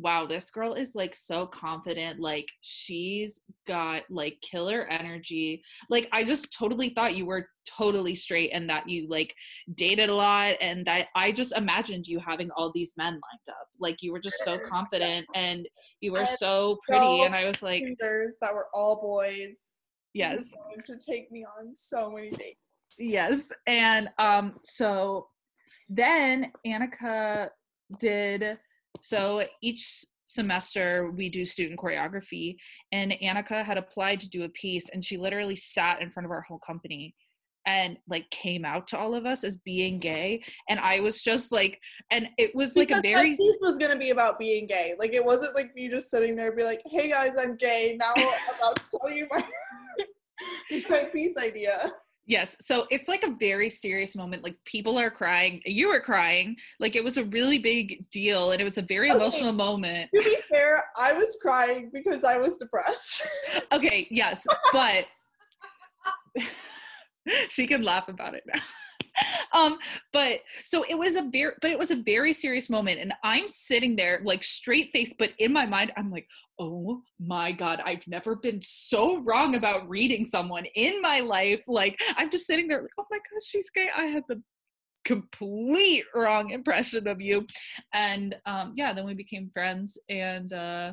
wow, 0.00 0.26
this 0.26 0.50
girl 0.50 0.74
is 0.74 0.94
like 0.94 1.14
so 1.14 1.46
confident. 1.46 2.20
Like 2.20 2.48
she's 2.60 3.42
got 3.66 4.02
like 4.10 4.40
killer 4.40 4.86
energy. 4.88 5.62
Like 5.88 6.08
I 6.12 6.24
just 6.24 6.56
totally 6.56 6.90
thought 6.90 7.16
you 7.16 7.26
were 7.26 7.46
totally 7.66 8.14
straight 8.14 8.50
and 8.52 8.68
that 8.68 8.88
you 8.88 9.08
like 9.08 9.34
dated 9.74 10.10
a 10.10 10.14
lot 10.14 10.54
and 10.60 10.84
that 10.86 11.08
I 11.14 11.32
just 11.32 11.52
imagined 11.52 12.06
you 12.06 12.18
having 12.18 12.50
all 12.56 12.72
these 12.74 12.94
men 12.96 13.12
lined 13.12 13.48
up. 13.48 13.68
Like 13.78 14.02
you 14.02 14.12
were 14.12 14.20
just 14.20 14.42
so 14.44 14.58
confident 14.58 15.26
and 15.34 15.68
you 16.00 16.12
were 16.12 16.26
so 16.26 16.78
pretty 16.88 17.22
and 17.22 17.34
I 17.34 17.46
was 17.46 17.62
like, 17.62 17.84
that 18.00 18.54
were 18.54 18.68
all 18.74 19.00
boys. 19.00 19.58
yes. 20.14 20.50
to 20.86 20.96
take 21.08 21.30
me 21.30 21.44
on 21.58 21.74
so 21.74 22.10
many 22.10 22.30
dates. 22.30 22.58
Yes. 22.98 23.52
And 23.66 24.08
um 24.18 24.54
so 24.62 25.28
then 25.88 26.52
Annika 26.66 27.50
did 27.98 28.58
so 29.02 29.44
each 29.62 30.04
semester 30.26 31.10
we 31.16 31.28
do 31.28 31.44
student 31.44 31.78
choreography 31.78 32.56
and 32.92 33.12
Annika 33.22 33.64
had 33.64 33.76
applied 33.76 34.20
to 34.20 34.28
do 34.28 34.44
a 34.44 34.48
piece 34.50 34.88
and 34.90 35.04
she 35.04 35.16
literally 35.16 35.56
sat 35.56 36.00
in 36.00 36.10
front 36.10 36.24
of 36.24 36.30
our 36.30 36.42
whole 36.42 36.60
company 36.60 37.14
and 37.66 37.98
like 38.08 38.28
came 38.30 38.64
out 38.64 38.86
to 38.86 38.98
all 38.98 39.14
of 39.14 39.26
us 39.26 39.44
as 39.44 39.56
being 39.56 39.98
gay 39.98 40.42
and 40.68 40.80
I 40.80 41.00
was 41.00 41.22
just 41.22 41.52
like 41.52 41.80
and 42.10 42.28
it 42.38 42.54
was 42.54 42.76
like 42.76 42.90
a 42.90 43.00
very 43.02 43.36
piece 43.36 43.56
was 43.60 43.76
gonna 43.78 43.98
be 43.98 44.10
about 44.10 44.38
being 44.38 44.66
gay. 44.66 44.94
Like 44.98 45.12
it 45.14 45.24
wasn't 45.24 45.54
like 45.54 45.74
me 45.74 45.88
just 45.88 46.10
sitting 46.10 46.36
there 46.36 46.48
and 46.48 46.56
be 46.56 46.64
like, 46.64 46.80
"Hey 46.86 47.08
guys, 47.08 47.34
I'm 47.38 47.56
gay." 47.56 47.96
Now 47.98 48.12
I'm 48.16 48.28
about 48.56 48.76
to 48.76 48.98
tell 48.98 49.10
you 49.10 49.28
my 49.30 49.44
my 50.88 51.04
piece 51.04 51.36
idea. 51.36 51.92
Yes. 52.26 52.56
So 52.60 52.86
it's 52.90 53.08
like 53.08 53.22
a 53.24 53.34
very 53.40 53.68
serious 53.68 54.14
moment. 54.14 54.44
Like 54.44 54.56
people 54.64 54.98
are 54.98 55.10
crying. 55.10 55.60
You 55.64 55.88
were 55.88 56.00
crying. 56.00 56.56
Like 56.78 56.94
it 56.94 57.02
was 57.02 57.16
a 57.16 57.24
really 57.24 57.58
big 57.58 58.08
deal 58.10 58.52
and 58.52 58.60
it 58.60 58.64
was 58.64 58.78
a 58.78 58.82
very 58.82 59.10
Okay. 59.10 59.16
emotional 59.16 59.52
moment. 59.52 60.10
To 60.14 60.22
be 60.22 60.36
fair, 60.48 60.84
I 60.96 61.12
was 61.12 61.36
crying 61.42 61.90
because 61.92 62.22
I 62.24 62.36
was 62.36 62.56
depressed. 62.56 63.26
Okay, 63.72 64.06
yes, 64.10 64.44
but 64.72 65.06
she 67.48 67.66
can 67.66 67.82
laugh 67.82 68.08
about 68.08 68.34
it 68.34 68.42
now. 68.52 68.60
um, 69.52 69.78
but 70.12 70.40
so 70.64 70.84
it 70.88 70.98
was 70.98 71.16
a 71.16 71.22
very 71.22 71.52
but 71.60 71.70
it 71.70 71.78
was 71.78 71.90
a 71.90 71.96
very 71.96 72.32
serious 72.32 72.70
moment 72.70 73.00
and 73.00 73.12
I'm 73.24 73.48
sitting 73.48 73.96
there 73.96 74.20
like 74.24 74.42
straight 74.42 74.90
face, 74.92 75.14
but 75.18 75.32
in 75.38 75.52
my 75.52 75.66
mind, 75.66 75.92
I'm 75.96 76.10
like, 76.10 76.28
oh 76.58 77.02
my 77.18 77.52
god, 77.52 77.80
I've 77.84 78.06
never 78.06 78.36
been 78.36 78.60
so 78.62 79.18
wrong 79.18 79.54
about 79.54 79.88
reading 79.88 80.24
someone 80.24 80.66
in 80.74 81.00
my 81.00 81.20
life. 81.20 81.60
Like 81.66 81.98
I'm 82.16 82.30
just 82.30 82.46
sitting 82.46 82.68
there 82.68 82.82
like, 82.82 82.90
oh 82.98 83.06
my 83.10 83.18
god, 83.18 83.42
she's 83.44 83.70
gay. 83.70 83.88
I 83.96 84.04
had 84.04 84.24
the 84.28 84.42
complete 85.04 86.04
wrong 86.14 86.50
impression 86.50 87.08
of 87.08 87.20
you. 87.20 87.46
And 87.92 88.36
um 88.46 88.74
yeah, 88.76 88.92
then 88.92 89.06
we 89.06 89.14
became 89.14 89.50
friends 89.52 89.98
and 90.08 90.52
uh 90.52 90.92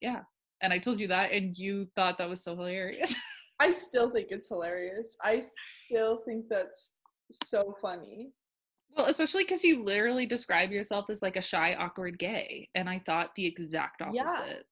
yeah. 0.00 0.20
And 0.60 0.72
I 0.72 0.78
told 0.78 1.00
you 1.00 1.08
that 1.08 1.32
and 1.32 1.56
you 1.56 1.86
thought 1.94 2.18
that 2.18 2.28
was 2.28 2.42
so 2.42 2.56
hilarious. 2.56 3.14
I 3.60 3.70
still 3.70 4.10
think 4.10 4.28
it's 4.30 4.48
hilarious. 4.48 5.16
I 5.22 5.42
still 5.86 6.22
think 6.26 6.46
that's 6.50 6.94
so 7.32 7.76
funny. 7.80 8.32
well, 8.96 9.06
especially 9.06 9.44
because 9.44 9.64
you 9.64 9.82
literally 9.82 10.26
describe 10.26 10.70
yourself 10.70 11.06
as 11.10 11.22
like 11.22 11.36
a 11.36 11.42
shy, 11.42 11.74
awkward 11.74 12.18
gay. 12.18 12.68
And 12.74 12.88
I 12.88 13.00
thought 13.04 13.34
the 13.34 13.46
exact 13.46 14.02
opposite. 14.02 14.66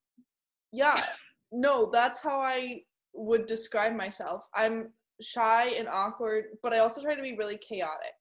Yeah. 0.73 0.97
Yeah. 0.97 1.05
No, 1.51 1.91
that's 1.93 2.23
how 2.23 2.41
I 2.41 2.83
would 3.15 3.47
describe 3.47 3.95
myself. 3.95 4.43
I'm 4.55 4.93
shy 5.21 5.75
and 5.79 5.89
awkward, 5.89 6.45
but 6.63 6.73
I 6.73 6.79
also 6.79 7.03
try 7.03 7.15
to 7.15 7.23
be 7.23 7.37
really 7.37 7.59
chaotic. 7.59 8.15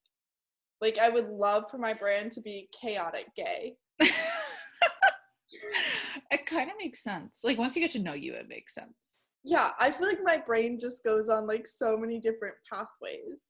Like 0.81 0.97
I 0.97 1.09
would 1.09 1.29
love 1.29 1.65
for 1.69 1.77
my 1.77 1.93
brand 1.93 2.31
to 2.33 2.41
be 2.41 2.69
chaotic 2.79 3.27
gay. 3.35 3.75
it 3.99 4.13
kind 6.45 6.69
of 6.69 6.75
makes 6.77 7.03
sense. 7.03 7.41
Like 7.43 7.57
once 7.57 7.75
you 7.75 7.81
get 7.81 7.91
to 7.91 7.99
know 7.99 8.13
you, 8.13 8.33
it 8.33 8.49
makes 8.49 8.73
sense. 8.73 9.17
Yeah, 9.43 9.71
I 9.79 9.91
feel 9.91 10.07
like 10.07 10.19
my 10.23 10.37
brain 10.37 10.77
just 10.79 11.03
goes 11.03 11.29
on 11.29 11.47
like 11.47 11.65
so 11.65 11.97
many 11.97 12.19
different 12.19 12.55
pathways 12.71 13.41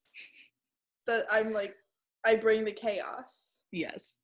that 1.08 1.26
I'm 1.32 1.54
like 1.54 1.76
I 2.26 2.36
bring 2.36 2.66
the 2.66 2.72
chaos. 2.72 3.62
Yes. 3.72 4.16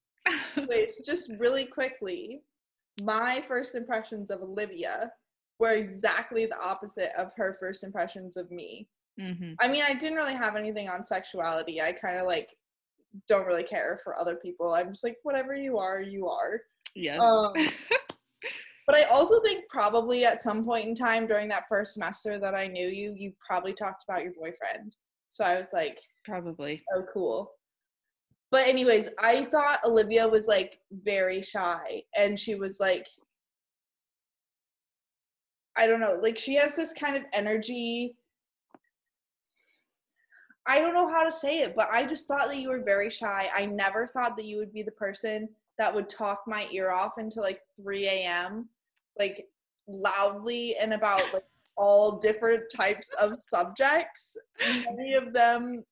Wait, 0.56 0.92
so 0.92 1.04
just 1.06 1.32
really 1.40 1.66
quickly, 1.66 2.44
my 3.02 3.44
first 3.48 3.76
impressions 3.76 4.30
of 4.30 4.42
Olivia 4.42 5.12
were 5.60 5.72
exactly 5.72 6.46
the 6.46 6.60
opposite 6.60 7.12
of 7.18 7.32
her 7.38 7.58
first 7.60 7.84
impressions 7.84 8.38
of 8.38 8.52
me. 8.52 8.88
hmm 9.20 9.54
I 9.60 9.68
mean, 9.68 9.84
I 9.88 9.94
didn't 9.94 10.18
really 10.18 10.36
have 10.36 10.56
anything 10.56 10.90
on 10.90 11.04
sexuality. 11.04 11.82
I 11.82 11.92
kind 11.92 12.18
of 12.18 12.28
like 12.28 12.50
don't 13.28 13.48
really 13.48 13.64
care 13.64 14.00
for 14.04 14.20
other 14.20 14.36
people. 14.36 14.74
I'm 14.74 14.90
just 14.90 15.04
like, 15.04 15.18
whatever 15.24 15.56
you 15.56 15.78
are, 15.78 16.02
you 16.02 16.28
are. 16.28 16.62
Yes. 16.96 17.20
Um, 17.22 17.54
but 18.86 18.96
I 18.96 19.04
also 19.04 19.42
think 19.42 19.68
probably 19.70 20.26
at 20.26 20.42
some 20.42 20.66
point 20.66 20.88
in 20.88 20.96
time 20.96 21.26
during 21.26 21.50
that 21.50 21.68
first 21.68 21.94
semester 21.94 22.38
that 22.40 22.54
I 22.54 22.68
knew 22.68 22.88
you, 22.88 23.14
you 23.16 23.34
probably 23.46 23.74
talked 23.74 24.04
about 24.08 24.24
your 24.24 24.34
boyfriend. 24.34 24.96
So 25.30 25.44
I 25.44 25.58
was 25.58 25.74
like, 25.74 26.00
Probably. 26.28 26.84
oh, 26.94 27.06
cool. 27.14 27.52
But 28.52 28.68
anyways, 28.68 29.10
I 29.20 29.46
thought 29.46 29.80
Olivia 29.86 30.28
was 30.28 30.48
like 30.48 30.80
very 30.92 31.42
shy, 31.42 32.04
and 32.18 32.38
she 32.40 32.56
was 32.56 32.80
like, 32.80 33.08
I 35.78 35.88
don't 35.88 36.00
know, 36.00 36.20
like 36.22 36.38
she 36.38 36.56
has 36.56 36.76
this 36.76 36.94
kind 36.94 37.16
of 37.16 37.24
energy. 37.34 38.16
I 40.66 40.80
don't 40.80 40.94
know 40.94 41.08
how 41.10 41.24
to 41.24 41.32
say 41.32 41.60
it, 41.60 41.76
but 41.76 41.88
I 41.92 42.06
just 42.06 42.28
thought 42.28 42.50
that 42.50 42.58
you 42.58 42.70
were 42.70 42.84
very 42.84 43.10
shy. 43.10 43.50
I 43.56 43.66
never 43.66 44.06
thought 44.06 44.36
that 44.36 44.46
you 44.46 44.58
would 44.58 44.74
be 44.74 44.84
the 44.84 44.92
person 44.92 45.48
that 45.78 45.94
would 45.94 46.10
talk 46.10 46.42
my 46.46 46.68
ear 46.72 46.92
off 46.92 47.14
until 47.18 47.44
like 47.44 47.62
3 47.82 48.08
a.m., 48.08 48.68
like 49.18 49.48
loudly 49.88 50.76
and 50.76 50.94
about 50.94 51.22
like 51.34 51.46
all 51.78 52.18
different 52.18 52.64
types 52.76 53.14
of 53.22 53.38
subjects. 53.38 54.36
Many 54.60 55.14
of 55.14 55.32
them. 55.32 55.86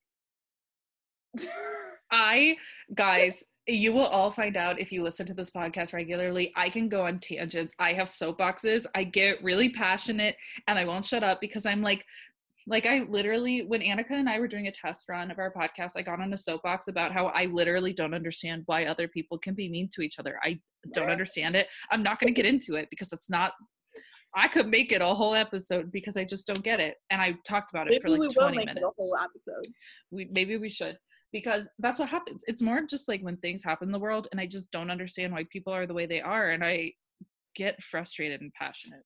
I, 2.11 2.57
guys, 2.93 3.43
you 3.67 3.93
will 3.93 4.05
all 4.05 4.31
find 4.31 4.55
out 4.57 4.79
if 4.79 4.91
you 4.91 5.01
listen 5.03 5.25
to 5.25 5.33
this 5.33 5.49
podcast 5.49 5.91
regularly. 5.93 6.53
I 6.55 6.69
can 6.69 6.87
go 6.87 7.05
on 7.05 7.19
tangents. 7.19 7.73
I 7.79 7.93
have 7.93 8.07
soapboxes. 8.07 8.85
I 8.93 9.03
get 9.03 9.43
really 9.43 9.69
passionate 9.69 10.35
and 10.67 10.77
I 10.77 10.85
won't 10.85 11.05
shut 11.05 11.23
up 11.23 11.41
because 11.41 11.65
I'm 11.65 11.81
like, 11.81 12.05
Like 12.67 12.85
I 12.85 13.05
literally, 13.09 13.63
when 13.63 13.81
Annika 13.81 14.11
and 14.11 14.29
I 14.29 14.39
were 14.39 14.47
doing 14.47 14.67
a 14.67 14.71
test 14.71 15.07
run 15.09 15.31
of 15.31 15.39
our 15.39 15.51
podcast, 15.51 15.91
I 15.95 16.03
got 16.03 16.19
on 16.19 16.33
a 16.33 16.37
soapbox 16.37 16.87
about 16.87 17.11
how 17.11 17.27
I 17.27 17.45
literally 17.45 17.93
don't 17.93 18.13
understand 18.13 18.63
why 18.67 18.85
other 18.85 19.07
people 19.07 19.37
can 19.39 19.53
be 19.55 19.67
mean 19.69 19.89
to 19.93 20.01
each 20.01 20.19
other. 20.19 20.39
I 20.43 20.59
don't 20.93 21.09
understand 21.09 21.55
it. 21.55 21.67
I'm 21.91 22.03
not 22.03 22.19
going 22.19 22.33
to 22.33 22.39
get 22.41 22.47
into 22.51 22.75
it 22.75 22.87
because 22.89 23.11
it's 23.13 23.29
not. 23.29 23.53
I 24.35 24.47
could 24.47 24.67
make 24.67 24.91
it 24.91 25.01
a 25.01 25.05
whole 25.07 25.33
episode 25.33 25.91
because 25.91 26.17
I 26.17 26.25
just 26.25 26.45
don't 26.45 26.61
get 26.63 26.79
it, 26.79 26.95
and 27.09 27.21
I 27.21 27.35
talked 27.47 27.69
about 27.71 27.87
it 27.87 27.91
Maybe 27.91 28.01
for 28.01 28.09
like 28.09 28.19
we 28.19 28.27
will 28.27 28.33
20 28.33 28.57
make 28.57 28.65
minutes. 28.65 28.83
it 28.83 28.87
a 28.87 28.91
whole 28.97 29.15
episode. 29.23 29.73
we 30.11 30.27
maybe 30.31 30.57
we 30.57 30.67
should 30.69 30.97
because 31.31 31.69
that's 31.79 31.99
what 31.99 32.09
happens. 32.09 32.43
It's 32.47 32.61
more 32.61 32.81
just 32.83 33.07
like 33.07 33.21
when 33.21 33.37
things 33.37 33.63
happen 33.63 33.87
in 33.89 33.91
the 33.91 33.99
world, 33.99 34.27
and 34.31 34.39
I 34.39 34.45
just 34.47 34.71
don't 34.71 34.91
understand 34.91 35.33
why 35.33 35.45
people 35.51 35.73
are 35.73 35.85
the 35.87 35.93
way 35.93 36.05
they 36.05 36.21
are, 36.21 36.51
and 36.51 36.63
I 36.63 36.93
get 37.55 37.81
frustrated 37.83 38.41
and 38.41 38.51
passionate. 38.53 39.03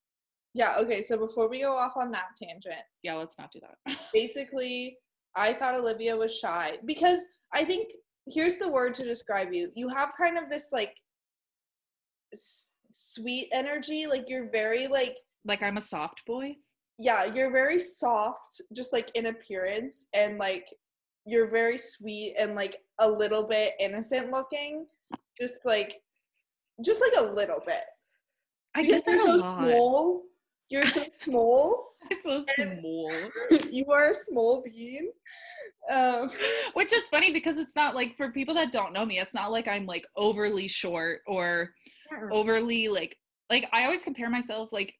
Yeah. 0.53 0.75
Okay. 0.79 1.01
So 1.03 1.17
before 1.17 1.47
we 1.49 1.61
go 1.61 1.75
off 1.77 1.93
on 1.95 2.11
that 2.11 2.29
tangent, 2.41 2.81
Yeah, 3.03 3.13
let's 3.15 3.37
not 3.37 3.51
do 3.53 3.59
that. 3.61 3.97
basically, 4.13 4.97
I 5.35 5.53
thought 5.53 5.75
Olivia 5.75 6.17
was 6.17 6.35
shy 6.35 6.77
because 6.85 7.19
I 7.53 7.63
think 7.65 7.89
here's 8.27 8.57
the 8.57 8.67
word 8.69 8.93
to 8.95 9.03
describe 9.03 9.53
you. 9.53 9.71
You 9.75 9.87
have 9.89 10.09
kind 10.17 10.37
of 10.37 10.49
this 10.49 10.67
like 10.71 10.93
s- 12.33 12.71
sweet 12.91 13.49
energy. 13.51 14.07
Like 14.07 14.25
you're 14.29 14.49
very 14.51 14.87
like 14.87 15.17
like 15.45 15.63
I'm 15.63 15.77
a 15.77 15.81
soft 15.81 16.21
boy. 16.27 16.55
yeah, 16.97 17.25
you're 17.25 17.51
very 17.51 17.79
soft, 17.79 18.61
just 18.75 18.91
like 18.91 19.09
in 19.15 19.27
appearance, 19.27 20.07
and 20.13 20.37
like 20.37 20.65
you're 21.25 21.49
very 21.49 21.77
sweet 21.77 22.35
and 22.39 22.55
like 22.55 22.77
a 22.99 23.09
little 23.09 23.43
bit 23.43 23.73
innocent 23.79 24.31
looking. 24.31 24.85
Just 25.39 25.65
like, 25.65 26.01
just 26.83 27.01
like 27.01 27.13
a 27.17 27.33
little 27.33 27.61
bit. 27.65 27.83
I 28.75 28.83
get 28.83 29.05
that 29.05 29.13
a 29.13 29.15
you're 29.15 29.25
so 29.25 29.35
lot. 29.35 29.55
small. 29.55 30.23
You're 30.69 30.85
so 30.85 31.03
small. 31.23 31.85
It's 32.11 32.23
so 32.23 32.45
small. 32.55 33.69
you 33.71 33.85
are 33.91 34.11
a 34.11 34.13
small 34.15 34.63
bean. 34.63 35.09
Um, 35.91 36.29
Which 36.73 36.93
is 36.93 37.07
funny 37.09 37.31
because 37.31 37.57
it's 37.57 37.75
not 37.75 37.95
like 37.95 38.15
for 38.15 38.31
people 38.31 38.55
that 38.55 38.71
don't 38.71 38.93
know 38.93 39.05
me, 39.05 39.19
it's 39.19 39.33
not 39.33 39.51
like 39.51 39.67
I'm 39.67 39.85
like 39.85 40.05
overly 40.15 40.67
short 40.67 41.21
or 41.27 41.73
overly 42.31 42.87
like 42.87 43.15
like 43.49 43.67
I 43.71 43.85
always 43.85 44.03
compare 44.03 44.29
myself 44.29 44.73
like 44.73 44.95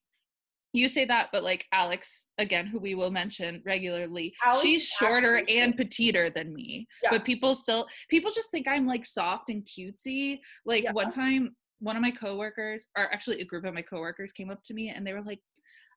you 0.73 0.87
say 0.87 1.05
that, 1.05 1.29
but 1.31 1.43
like 1.43 1.65
Alex, 1.71 2.27
again, 2.37 2.67
who 2.67 2.79
we 2.79 2.93
will 2.95 3.11
mention 3.11 3.61
regularly, 3.65 4.33
Alex 4.45 4.61
she's 4.61 4.85
shorter 4.87 5.37
actually 5.37 5.59
and 5.59 5.75
petiter 5.77 6.29
than 6.29 6.53
me. 6.53 6.87
Yeah. 7.03 7.09
But 7.11 7.25
people 7.25 7.55
still 7.55 7.87
people 8.09 8.31
just 8.31 8.51
think 8.51 8.67
I'm 8.67 8.85
like 8.85 9.05
soft 9.05 9.49
and 9.49 9.65
cutesy. 9.65 10.39
Like 10.65 10.83
Yeah. 10.83 10.91
one 10.91 11.09
time 11.09 11.55
one 11.79 11.95
of 11.95 12.01
my 12.01 12.11
coworkers, 12.11 12.87
or 12.97 13.11
actually 13.13 13.39
a 13.41 13.45
group 13.45 13.63
of 13.65 13.73
my 13.73 13.81
coworkers 13.81 14.31
came 14.33 14.51
up 14.51 14.61
to 14.63 14.73
me 14.73 14.89
and 14.89 15.07
they 15.07 15.13
were 15.13 15.21
like, 15.23 15.39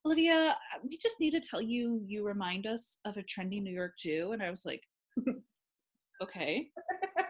Olivia, 0.06 0.56
we 0.82 0.96
just 0.96 1.20
need 1.20 1.32
to 1.32 1.40
tell 1.40 1.60
you 1.60 2.00
you 2.06 2.24
remind 2.24 2.66
us 2.66 2.98
of 3.04 3.16
a 3.16 3.22
trendy 3.22 3.60
New 3.62 3.74
York 3.74 3.92
Jew. 3.98 4.32
And 4.32 4.42
I 4.42 4.48
was 4.50 4.64
like, 4.64 4.82
okay. 6.22 6.68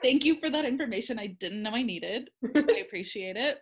Thank 0.02 0.24
you 0.24 0.38
for 0.38 0.50
that 0.50 0.64
information 0.64 1.18
I 1.18 1.28
didn't 1.28 1.62
know 1.62 1.70
I 1.74 1.83
needed. 1.83 2.31
I 2.55 2.83
appreciate 2.87 3.37
it. 3.37 3.59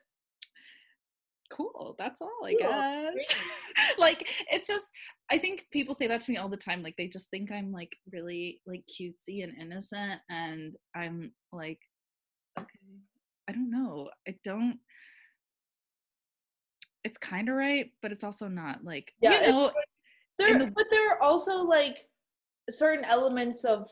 Cool. 1.50 1.96
That's 1.98 2.20
all, 2.20 2.30
I 2.44 2.54
Cool. 2.54 2.70
guess. 2.70 3.44
like 3.98 4.28
it's 4.50 4.66
just 4.68 4.86
I 5.30 5.38
think 5.38 5.66
people 5.72 5.94
say 5.94 6.06
that 6.06 6.20
to 6.22 6.30
me 6.30 6.38
all 6.38 6.48
the 6.48 6.56
time. 6.56 6.82
Like 6.82 6.96
they 6.96 7.08
just 7.08 7.28
think 7.30 7.50
I'm 7.50 7.72
like 7.72 7.92
really 8.12 8.60
like 8.66 8.84
cutesy 8.88 9.42
and 9.42 9.52
innocent 9.60 10.20
and 10.28 10.74
I'm 10.94 11.32
like, 11.52 11.80
okay. 12.58 12.68
I 13.48 13.52
don't 13.52 13.70
know. 13.70 14.10
I 14.28 14.36
don't 14.44 14.78
it's 17.02 17.18
kind 17.18 17.48
of 17.48 17.54
right, 17.54 17.90
but 18.02 18.12
it's 18.12 18.24
also 18.24 18.46
not 18.46 18.84
like 18.84 19.12
Yeah, 19.20 19.40
you 19.40 19.48
know 19.48 19.72
there, 20.38 20.58
the- 20.58 20.72
but 20.74 20.86
there 20.90 21.12
are 21.12 21.22
also 21.22 21.64
like 21.64 21.98
certain 22.68 23.04
elements 23.04 23.64
of 23.64 23.88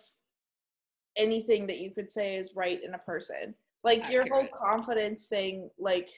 anything 1.16 1.66
that 1.66 1.78
you 1.80 1.90
could 1.90 2.10
say 2.12 2.36
is 2.36 2.52
right 2.54 2.82
in 2.82 2.94
a 2.94 2.98
person. 2.98 3.54
Like 3.84 4.10
your 4.10 4.26
whole 4.28 4.46
confidence 4.52 5.28
thing, 5.28 5.70
like 5.78 6.08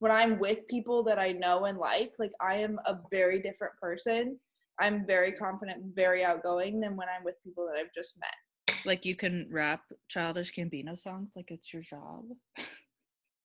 when 0.00 0.12
I'm 0.12 0.38
with 0.38 0.66
people 0.68 1.02
that 1.04 1.18
I 1.18 1.32
know 1.32 1.64
and 1.64 1.78
like, 1.78 2.12
like 2.18 2.32
I 2.40 2.56
am 2.56 2.78
a 2.86 2.98
very 3.10 3.40
different 3.40 3.74
person. 3.80 4.38
I'm 4.80 5.06
very 5.06 5.32
confident, 5.32 5.94
very 5.94 6.24
outgoing 6.24 6.80
than 6.80 6.96
when 6.96 7.08
I'm 7.08 7.24
with 7.24 7.42
people 7.42 7.66
that 7.66 7.78
I've 7.78 7.92
just 7.94 8.18
met. 8.20 8.84
like 8.84 9.04
you 9.04 9.16
can 9.16 9.48
rap 9.50 9.82
childish 10.08 10.52
Gambino 10.54 10.96
songs 10.96 11.32
like 11.34 11.50
it's 11.50 11.72
your 11.72 11.82
job. 11.82 12.24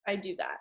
I 0.08 0.16
do 0.16 0.36
that. 0.36 0.58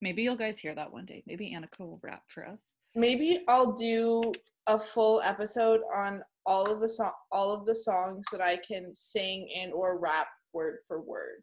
Maybe 0.00 0.22
you'll 0.22 0.36
guys 0.36 0.58
hear 0.58 0.74
that 0.74 0.92
one 0.92 1.04
day. 1.04 1.22
Maybe 1.26 1.54
Annika 1.54 1.80
will 1.80 2.00
rap 2.02 2.22
for 2.28 2.46
us. 2.46 2.74
Maybe 2.94 3.44
I'll 3.48 3.72
do 3.72 4.22
a 4.66 4.78
full 4.78 5.20
episode 5.22 5.80
on 5.94 6.22
all 6.46 6.70
of 6.70 6.80
the 6.80 6.88
song 6.88 7.12
all 7.30 7.52
of 7.52 7.66
the 7.66 7.74
songs 7.74 8.24
that 8.32 8.40
I 8.40 8.56
can 8.56 8.94
sing 8.94 9.48
and 9.60 9.72
or 9.72 9.98
rap 9.98 10.28
word 10.52 10.78
for 10.86 11.00
word. 11.00 11.42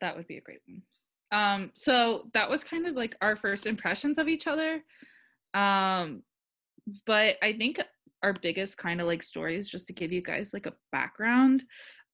That 0.00 0.16
would 0.16 0.26
be 0.26 0.38
a 0.38 0.42
great 0.42 0.60
one. 0.66 0.82
Um, 1.32 1.70
so 1.74 2.28
that 2.34 2.48
was 2.50 2.64
kind 2.64 2.86
of 2.86 2.94
like 2.96 3.16
our 3.20 3.36
first 3.36 3.66
impressions 3.66 4.18
of 4.18 4.28
each 4.28 4.46
other. 4.46 4.82
Um, 5.54 6.22
but 7.06 7.36
I 7.42 7.52
think 7.52 7.80
our 8.22 8.32
biggest 8.34 8.78
kind 8.78 9.00
of 9.00 9.06
like 9.06 9.22
story 9.22 9.56
is 9.56 9.68
just 9.68 9.86
to 9.86 9.92
give 9.92 10.12
you 10.12 10.22
guys 10.22 10.52
like 10.52 10.66
a 10.66 10.74
background 10.92 11.64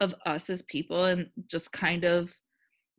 of 0.01 0.15
us 0.27 0.51
as 0.51 0.63
people 0.63 1.07
and 1.07 1.29
just 1.51 1.73
kind 1.73 2.05
of 2.05 2.35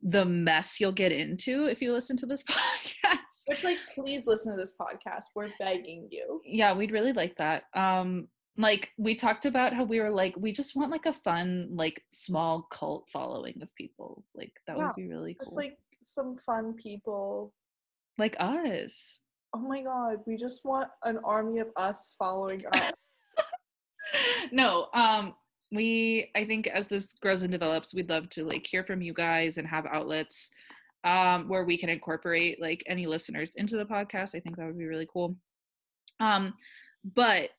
the 0.02 0.24
mess 0.24 0.78
you'll 0.80 0.92
get 0.92 1.12
into 1.12 1.66
if 1.66 1.80
you 1.80 1.92
listen 1.92 2.16
to 2.16 2.26
this 2.26 2.42
podcast. 2.50 3.18
Which 3.48 3.64
like 3.64 3.78
please 3.94 4.26
listen 4.26 4.52
to 4.54 4.60
this 4.60 4.74
podcast. 4.80 5.24
We're 5.34 5.48
begging 5.58 6.08
you. 6.10 6.40
yeah 6.44 6.72
we'd 6.74 6.92
really 6.92 7.12
like 7.12 7.36
that 7.36 7.64
um 7.74 8.28
like 8.56 8.90
we 8.98 9.14
talked 9.14 9.46
about 9.46 9.72
how 9.72 9.84
we 9.84 10.00
were 10.00 10.10
like 10.10 10.34
we 10.36 10.52
just 10.52 10.74
want 10.76 10.90
like 10.90 11.06
a 11.06 11.12
fun 11.12 11.68
like 11.72 12.02
small 12.10 12.66
cult 12.70 13.08
following 13.12 13.58
of 13.62 13.72
people 13.76 14.24
like 14.34 14.52
that 14.66 14.76
Yeah, 14.76 14.86
would 14.86 14.96
be 14.96 15.08
really 15.08 15.34
cool 15.34 15.46
Just 15.46 15.56
like 15.56 15.78
some 16.02 16.36
fun 16.36 16.74
people. 16.74 17.52
like 18.18 18.36
us 18.38 19.20
Oh 19.54 19.60
my 19.60 19.80
god, 19.82 20.18
we 20.26 20.36
just 20.36 20.62
want 20.66 20.90
an 21.04 21.18
army 21.24 21.58
of 21.60 21.68
us 21.76 22.14
following 22.18 22.64
us. 22.74 22.92
no 24.52 24.88
um 24.94 25.34
we 25.72 26.30
i 26.34 26.44
think 26.44 26.66
as 26.66 26.88
this 26.88 27.12
grows 27.20 27.42
and 27.42 27.52
develops 27.52 27.94
we'd 27.94 28.08
love 28.08 28.28
to 28.30 28.44
like 28.44 28.66
hear 28.66 28.82
from 28.82 29.02
you 29.02 29.12
guys 29.12 29.58
and 29.58 29.66
have 29.68 29.84
outlets 29.86 30.50
um 31.04 31.46
where 31.48 31.64
we 31.64 31.76
can 31.76 31.90
incorporate 31.90 32.60
like 32.60 32.82
any 32.86 33.06
listeners 33.06 33.54
into 33.56 33.76
the 33.76 33.84
podcast 33.84 34.34
i 34.34 34.40
think 34.40 34.56
that 34.56 34.66
would 34.66 34.78
be 34.78 34.86
really 34.86 35.08
cool 35.12 35.36
um 36.20 36.54
but 37.14 37.50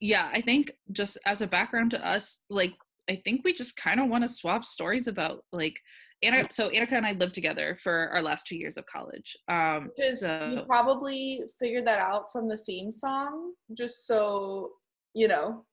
yeah 0.00 0.30
i 0.32 0.40
think 0.40 0.70
just 0.92 1.18
as 1.26 1.42
a 1.42 1.46
background 1.46 1.90
to 1.90 2.06
us 2.06 2.40
like 2.48 2.72
i 3.10 3.20
think 3.24 3.42
we 3.44 3.52
just 3.52 3.76
kind 3.76 4.00
of 4.00 4.08
want 4.08 4.24
to 4.24 4.28
swap 4.28 4.64
stories 4.64 5.06
about 5.08 5.44
like 5.52 5.74
Anna, 6.22 6.44
so 6.50 6.68
Annika 6.70 6.92
and 6.92 7.06
I 7.06 7.12
lived 7.12 7.34
together 7.34 7.78
for 7.82 8.08
our 8.12 8.22
last 8.22 8.46
two 8.46 8.56
years 8.56 8.76
of 8.76 8.84
college. 8.86 9.36
Um, 9.48 9.90
Which 9.96 10.06
is 10.08 10.22
you 10.22 10.62
probably 10.66 11.42
figured 11.60 11.86
that 11.86 12.00
out 12.00 12.32
from 12.32 12.48
the 12.48 12.56
theme 12.56 12.90
song. 12.92 13.52
Just 13.76 14.06
so 14.06 14.70
you 15.14 15.28
know. 15.28 15.64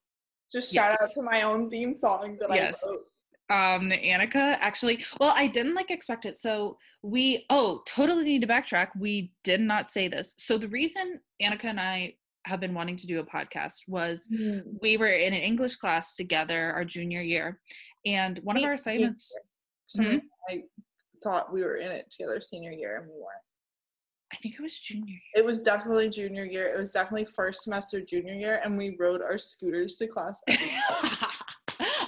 Just 0.52 0.72
shout 0.72 0.92
out 1.02 1.10
to 1.14 1.22
my 1.22 1.42
own 1.42 1.68
theme 1.68 1.94
song 1.94 2.36
that 2.40 2.50
Yes. 2.54 2.80
I 2.86 2.90
wrote. 2.90 3.78
um 3.78 3.90
Annika 3.90 4.56
actually 4.60 5.04
well 5.20 5.32
I 5.36 5.48
didn't 5.48 5.74
like 5.74 5.90
expect 5.90 6.24
it 6.24 6.38
so 6.38 6.78
we 7.02 7.44
oh 7.50 7.82
totally 7.86 8.24
need 8.24 8.42
to 8.42 8.46
backtrack 8.46 8.88
we 8.98 9.32
did 9.44 9.60
not 9.60 9.90
say 9.90 10.06
this 10.08 10.34
so 10.38 10.56
the 10.56 10.68
reason 10.68 11.20
Annika 11.42 11.64
and 11.66 11.80
I 11.80 12.14
have 12.44 12.60
been 12.60 12.74
wanting 12.74 12.96
to 12.96 13.08
do 13.08 13.18
a 13.18 13.24
podcast 13.26 13.78
was 13.88 14.28
we 14.80 14.96
were 14.96 15.08
in 15.10 15.34
an 15.34 15.40
English 15.40 15.76
class 15.76 16.14
together 16.14 16.72
our 16.72 16.84
junior 16.84 17.20
year 17.22 17.60
and 18.04 18.38
one 18.44 18.56
of 18.56 18.62
our 18.62 18.70
me 18.70 18.74
assignments 18.76 19.36
Mhm. 19.94 20.22
I 20.48 20.64
thought 21.22 21.52
we 21.52 21.62
were 21.62 21.76
in 21.76 21.90
it 21.90 22.10
together 22.10 22.40
senior 22.40 22.72
year 22.72 22.96
and 22.98 23.06
we 23.06 23.14
weren't. 23.14 23.42
I 24.32 24.36
think 24.36 24.56
it 24.56 24.62
was 24.62 24.78
junior 24.78 25.06
year 25.06 25.20
It 25.36 25.44
was 25.44 25.62
definitely 25.62 26.10
junior 26.10 26.44
year. 26.44 26.74
It 26.74 26.78
was 26.78 26.92
definitely 26.92 27.26
first 27.26 27.62
semester 27.62 28.00
junior 28.00 28.34
year, 28.34 28.60
and 28.64 28.76
we 28.76 28.96
rode 28.98 29.22
our 29.22 29.38
scooters 29.38 29.96
to 29.96 30.08
class. 30.08 30.40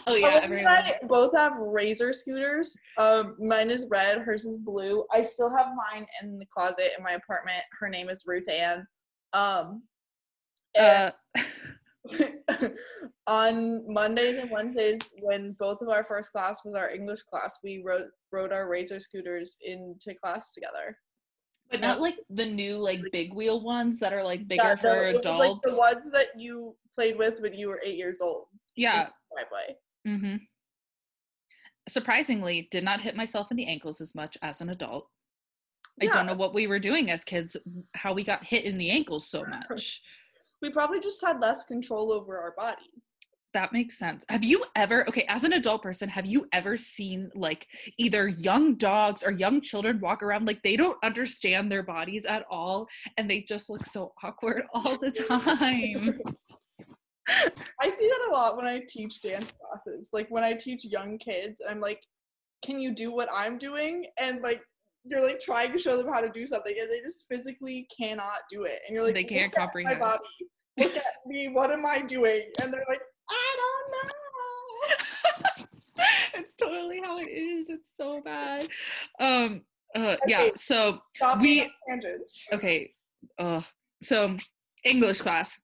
oh 0.06 0.14
yeah 0.14 0.40
everyone 0.42 0.84
both 1.06 1.36
have 1.36 1.52
razor 1.58 2.12
scooters. 2.12 2.76
Um, 2.96 3.36
mine 3.38 3.70
is 3.70 3.86
red, 3.90 4.18
hers 4.18 4.44
is 4.46 4.58
blue. 4.58 5.04
I 5.12 5.22
still 5.22 5.54
have 5.56 5.68
mine 5.68 6.06
in 6.22 6.38
the 6.38 6.46
closet 6.46 6.92
in 6.96 7.04
my 7.04 7.12
apartment. 7.12 7.62
Her 7.78 7.88
name 7.88 8.08
is 8.08 8.24
Ruth 8.26 8.48
Ann. 8.48 8.86
Um, 9.32 9.82
and 10.74 11.12
uh, 11.36 11.42
on 13.28 13.84
Mondays 13.92 14.38
and 14.38 14.50
Wednesdays, 14.50 15.00
when 15.20 15.52
both 15.60 15.82
of 15.82 15.90
our 15.90 16.02
first 16.02 16.32
class 16.32 16.64
was 16.64 16.74
our 16.74 16.90
English 16.90 17.22
class, 17.22 17.58
we 17.62 17.82
rode 17.84 18.06
rode 18.32 18.52
our 18.52 18.68
razor 18.68 18.98
scooters 18.98 19.58
into 19.62 20.14
class 20.14 20.52
together. 20.52 20.96
but 21.70 21.80
not 21.80 22.00
like 22.00 22.16
the 22.30 22.46
new 22.46 22.76
like 22.78 23.00
big 23.12 23.34
wheel 23.34 23.62
ones 23.62 24.00
that 24.00 24.14
are 24.14 24.24
like 24.24 24.48
bigger 24.48 24.62
Yeah, 24.62 24.76
for 24.76 25.04
it 25.04 25.16
was 25.16 25.18
adults 25.18 25.38
like 25.40 25.62
the 25.62 25.78
ones 25.78 26.12
that 26.14 26.28
you 26.38 26.74
played 26.94 27.18
with 27.18 27.40
when 27.40 27.52
you 27.52 27.68
were 27.68 27.80
eight 27.84 27.96
years 27.98 28.20
old. 28.22 28.46
yeah 28.76 29.08
Driveway. 29.36 29.76
hmm 30.06 30.36
Surprisingly, 31.88 32.68
did 32.70 32.84
not 32.84 33.00
hit 33.00 33.16
myself 33.16 33.50
in 33.50 33.56
the 33.56 33.66
ankles 33.66 34.00
as 34.02 34.14
much 34.14 34.36
as 34.42 34.60
an 34.60 34.68
adult. 34.70 35.08
I 36.02 36.06
don't 36.06 36.26
know 36.26 36.34
what 36.34 36.54
we 36.54 36.66
were 36.66 36.78
doing 36.78 37.10
as 37.10 37.24
kids, 37.24 37.56
how 37.94 38.12
we 38.12 38.22
got 38.24 38.44
hit 38.44 38.64
in 38.64 38.76
the 38.78 38.90
ankles 38.90 39.26
so 39.26 39.42
much. 39.70 40.02
We 40.62 40.70
probably 40.70 41.00
just 41.00 41.24
had 41.24 41.40
less 41.40 41.64
control 41.64 42.12
over 42.12 42.38
our 42.38 42.52
bodies. 42.56 43.14
That 43.54 43.72
makes 43.72 43.98
sense. 43.98 44.24
Have 44.28 44.44
you 44.44 44.64
ever, 44.76 45.08
okay, 45.08 45.24
as 45.28 45.44
an 45.44 45.54
adult 45.54 45.82
person, 45.82 46.08
have 46.08 46.26
you 46.26 46.46
ever 46.52 46.76
seen 46.76 47.30
like 47.34 47.66
either 47.98 48.28
young 48.28 48.74
dogs 48.74 49.22
or 49.22 49.32
young 49.32 49.60
children 49.60 50.00
walk 50.00 50.22
around 50.22 50.46
like 50.46 50.62
they 50.62 50.76
don't 50.76 50.98
understand 51.02 51.70
their 51.70 51.82
bodies 51.82 52.26
at 52.26 52.44
all 52.50 52.86
and 53.16 53.30
they 53.30 53.40
just 53.40 53.70
look 53.70 53.84
so 53.84 54.12
awkward 54.22 54.64
all 54.74 54.98
the 54.98 55.10
time? 55.10 56.20
I 57.28 57.90
see 57.94 58.08
that 58.08 58.28
a 58.30 58.32
lot 58.32 58.56
when 58.56 58.66
I 58.66 58.82
teach 58.88 59.20
dance 59.20 59.52
classes. 59.60 60.10
Like 60.12 60.28
when 60.30 60.44
I 60.44 60.54
teach 60.54 60.84
young 60.84 61.18
kids, 61.18 61.60
I'm 61.68 61.80
like, 61.80 62.02
can 62.64 62.80
you 62.80 62.94
do 62.94 63.12
what 63.12 63.28
I'm 63.32 63.58
doing? 63.58 64.06
And 64.18 64.40
like 64.40 64.62
you're 65.04 65.24
like 65.24 65.40
trying 65.40 65.72
to 65.72 65.78
show 65.78 65.96
them 65.96 66.12
how 66.12 66.20
to 66.20 66.28
do 66.28 66.46
something 66.46 66.74
and 66.78 66.90
they 66.90 67.00
just 67.00 67.26
physically 67.30 67.86
cannot 67.96 68.40
do 68.50 68.64
it. 68.64 68.80
And 68.86 68.94
you're 68.94 69.04
like, 69.04 69.14
They 69.14 69.24
can't 69.24 69.52
comprehend. 69.52 69.98
My 69.98 70.06
body. 70.06 70.22
Look 70.78 70.96
at 70.96 71.02
me. 71.26 71.48
What 71.48 71.70
am 71.70 71.84
I 71.84 72.02
doing? 72.02 72.42
And 72.62 72.72
they're 72.72 72.84
like, 72.88 73.00
I 73.30 73.56
don't 73.60 74.08
know. 75.58 75.64
it's 76.34 76.54
totally 76.56 77.00
how 77.02 77.18
it 77.18 77.28
is. 77.28 77.68
It's 77.68 77.96
so 77.96 78.20
bad. 78.24 78.68
Um 79.20 79.62
uh 79.94 80.16
yeah, 80.26 80.48
so 80.54 80.98
We- 81.40 81.70
okay 82.52 82.92
uh 83.38 83.62
so 84.02 84.36
english 84.84 85.20
class 85.20 85.58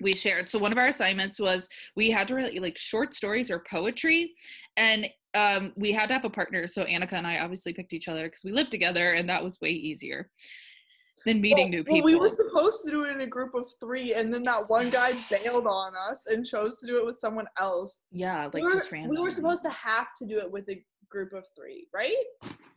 we 0.00 0.14
shared 0.14 0.48
so 0.48 0.58
one 0.58 0.72
of 0.72 0.78
our 0.78 0.86
assignments 0.86 1.38
was 1.38 1.68
we 1.96 2.10
had 2.10 2.26
to 2.28 2.34
write 2.34 2.58
like 2.62 2.78
short 2.78 3.12
stories 3.12 3.50
or 3.50 3.62
poetry 3.70 4.32
and 4.76 5.06
um 5.34 5.72
we 5.76 5.92
had 5.92 6.06
to 6.06 6.14
have 6.14 6.24
a 6.24 6.30
partner 6.30 6.66
so 6.66 6.84
annika 6.84 7.12
and 7.14 7.26
i 7.26 7.38
obviously 7.40 7.72
picked 7.72 7.92
each 7.92 8.08
other 8.08 8.24
because 8.24 8.44
we 8.44 8.52
lived 8.52 8.70
together 8.70 9.12
and 9.12 9.28
that 9.28 9.42
was 9.42 9.60
way 9.60 9.70
easier 9.70 10.30
than 11.24 11.40
meeting 11.40 11.66
Well- 11.66 11.68
new 11.68 11.84
well, 11.84 11.94
people 11.94 12.10
we 12.10 12.16
were 12.16 12.28
supposed 12.28 12.84
to 12.84 12.90
do 12.90 13.04
it 13.04 13.12
in 13.12 13.20
a 13.20 13.26
group 13.26 13.54
of 13.54 13.66
three, 13.80 14.14
and 14.14 14.32
then 14.32 14.42
that 14.44 14.68
one 14.68 14.90
guy 14.90 15.12
bailed 15.30 15.66
on 15.66 15.92
us 15.96 16.26
and 16.26 16.44
chose 16.44 16.78
to 16.80 16.86
do 16.86 16.98
it 16.98 17.04
with 17.04 17.18
someone 17.18 17.46
else. 17.58 18.02
yeah 18.10 18.44
like 18.44 18.54
we, 18.54 18.62
were, 18.62 18.72
just 18.72 18.92
random 18.92 19.10
we 19.10 19.20
were 19.20 19.32
supposed 19.32 19.62
to 19.62 19.70
have 19.70 20.08
to 20.18 20.26
do 20.26 20.38
it 20.38 20.50
with 20.50 20.68
a 20.70 20.82
group 21.10 21.32
of 21.32 21.44
three, 21.56 21.88
right? 21.92 22.14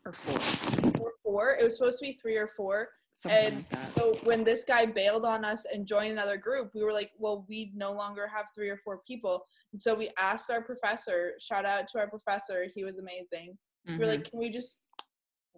or 0.06 0.12
four 0.12 0.99
Or 0.99 1.12
four. 1.23 1.58
It 1.60 1.63
was 1.63 1.77
supposed 1.77 1.99
to 1.99 2.08
be 2.08 2.19
three 2.21 2.38
or 2.38 2.47
four. 2.47 2.89
something 3.17 3.53
and 3.53 3.65
like 3.73 3.88
so 3.95 4.15
when 4.23 4.43
this 4.43 4.65
guy 4.65 4.86
bailed 4.86 5.25
on 5.25 5.45
us 5.45 5.65
and 5.71 5.88
joined 5.88 6.12
another 6.12 6.36
group, 6.38 6.71
we 6.75 6.84
were 6.84 6.91
like, 6.91 7.12
well, 7.17 7.45
we 7.47 7.71
no 7.75 7.91
longer 7.91 8.27
have 8.27 8.47
three 8.53 8.69
or 8.69 8.77
four 8.77 8.99
people. 9.08 9.45
And 9.71 9.82
so 9.82 9.95
we 9.95 10.10
asked 10.19 10.51
our 10.51 10.62
professor, 10.62 11.34
shout 11.39 11.65
out 11.65 11.88
to 11.89 11.99
our 11.99 12.10
professor, 12.10 12.65
he 12.73 12.84
was 12.84 12.97
amazing. 12.97 13.58
We 13.88 13.97
were 13.97 14.06
like, 14.06 14.21
mm-hmm. 14.21 14.29
can 14.29 14.39
we 14.39 14.49
just 14.51 14.79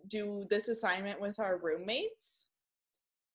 do 0.10 0.46
this 0.50 0.68
assignment 0.68 1.20
with 1.22 1.40
our 1.40 1.58
roommates 1.58 2.50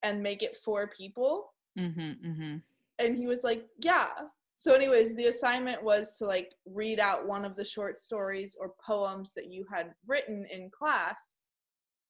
and 0.03 0.21
make 0.21 0.41
it 0.43 0.57
four 0.57 0.87
people? 0.97 1.53
Mhm, 1.77 2.19
mhm. 2.25 2.61
And 2.99 3.17
he 3.17 3.27
was 3.27 3.43
like, 3.43 3.67
yeah. 3.79 4.07
So, 4.55 4.73
anyways, 4.73 5.15
the 5.15 5.25
assignment 5.27 5.83
was 5.83 6.17
to 6.17 6.25
like 6.25 6.53
read 6.65 6.99
out 6.99 7.27
one 7.27 7.45
of 7.45 7.55
the 7.55 7.65
short 7.65 7.99
stories 7.99 8.55
or 8.59 8.73
poems 8.85 9.33
that 9.33 9.51
you 9.51 9.65
had 9.73 9.93
written 10.05 10.45
in 10.51 10.69
class 10.69 11.37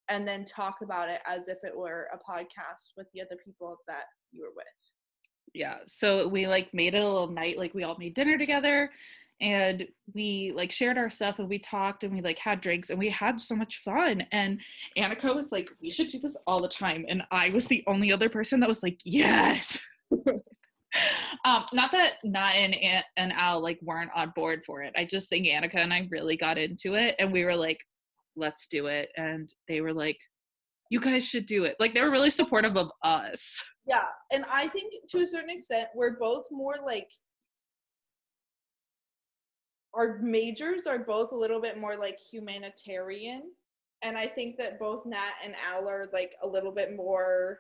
and 0.10 0.28
then 0.28 0.44
talk 0.44 0.78
about 0.82 1.10
it 1.10 1.22
as 1.26 1.48
if 1.48 1.60
it 1.64 1.76
were 1.76 2.08
a 2.14 2.18
podcast 2.18 2.92
with 2.98 3.08
the 3.14 3.22
other 3.22 3.38
people 3.46 3.78
that 3.88 4.06
you 4.34 4.42
were 4.42 4.52
with. 4.56 4.66
yeah 5.54 5.78
so 5.86 6.28
we 6.28 6.48
like 6.48 6.74
made 6.74 6.94
it 6.94 7.02
a 7.04 7.08
little 7.08 7.28
night 7.32 7.58
like 7.58 7.74
we 7.74 7.84
all 7.84 7.98
made 7.98 8.14
dinner 8.16 8.38
together 8.38 8.90
and 9.42 9.88
we 10.14 10.54
like 10.56 10.72
shared 10.72 10.98
our 10.98 11.10
stuff 11.10 11.40
and 11.40 11.50
we 11.50 11.60
talked 11.60 12.04
and 12.04 12.14
we 12.14 12.22
like 12.22 12.38
had 12.38 12.62
drinks 12.62 12.90
and 12.90 13.00
we 13.00 13.10
had 13.10 13.42
so 13.42 13.56
much 13.56 13.82
fun. 13.84 14.26
And 14.32 14.62
annika 14.98 15.36
was 15.36 15.52
like 15.52 15.70
we 15.82 15.90
should 15.90 16.08
do 16.08 16.20
this 16.20 16.38
all 16.48 16.62
the 16.62 16.68
time. 16.68 17.06
And 17.10 17.24
i 17.32 17.50
was 17.50 17.68
the 17.68 17.84
only 17.88 18.12
other 18.12 18.30
person 18.30 18.60
that 18.62 18.70
was 18.70 18.84
like 18.84 19.00
yes. 19.04 19.80
Um 21.46 21.64
not 21.72 21.94
that 21.94 22.16
not 22.26 22.54
and 22.54 22.76
and 23.16 23.32
al 23.32 23.62
like 23.62 23.80
weren't 23.82 24.12
on 24.14 24.34
board 24.36 24.64
for 24.66 24.84
it. 24.84 24.94
I 24.98 25.06
just 25.06 25.30
think 25.30 25.48
annika 25.48 25.76
and 25.76 25.94
i 25.94 26.06
really 26.12 26.36
got 26.36 26.58
into 26.58 26.96
it 26.96 27.16
and 27.18 27.32
we 27.32 27.46
were 27.46 27.56
like 27.56 27.80
let's 28.36 28.68
do 28.68 28.88
it. 28.88 29.10
And 29.16 29.52
they 29.68 29.82
were 29.82 29.94
like 29.94 30.20
you 30.92 31.00
guys 31.00 31.26
should 31.26 31.46
do 31.46 31.64
it. 31.64 31.78
Like 31.80 31.94
they 31.94 32.02
were 32.02 32.12
really 32.12 32.30
supportive 32.30 32.76
of 32.76 32.92
us. 33.02 33.64
Yeah. 33.88 34.04
And 34.32 34.44
I 34.52 34.68
think 34.68 34.94
to 35.10 35.20
a 35.20 35.26
certain 35.26 35.50
extent, 35.50 35.88
we're 35.96 36.18
both 36.18 36.46
more 36.52 36.76
like, 36.86 37.08
our 39.94 40.20
majors 40.20 40.88
are 40.88 41.00
both 41.00 41.32
a 41.32 41.36
little 41.36 41.62
bit 41.62 41.78
more 41.78 41.98
like 41.98 42.20
humanitarian. 42.20 43.52
And 44.02 44.18
I 44.18 44.26
think 44.28 44.58
that 44.58 44.80
both 44.80 45.06
Nat 45.06 45.34
and 45.44 45.54
Al 45.70 45.88
are 45.88 46.08
like 46.14 46.34
a 46.44 46.48
little 46.48 46.72
bit 46.72 46.96
more 46.96 47.60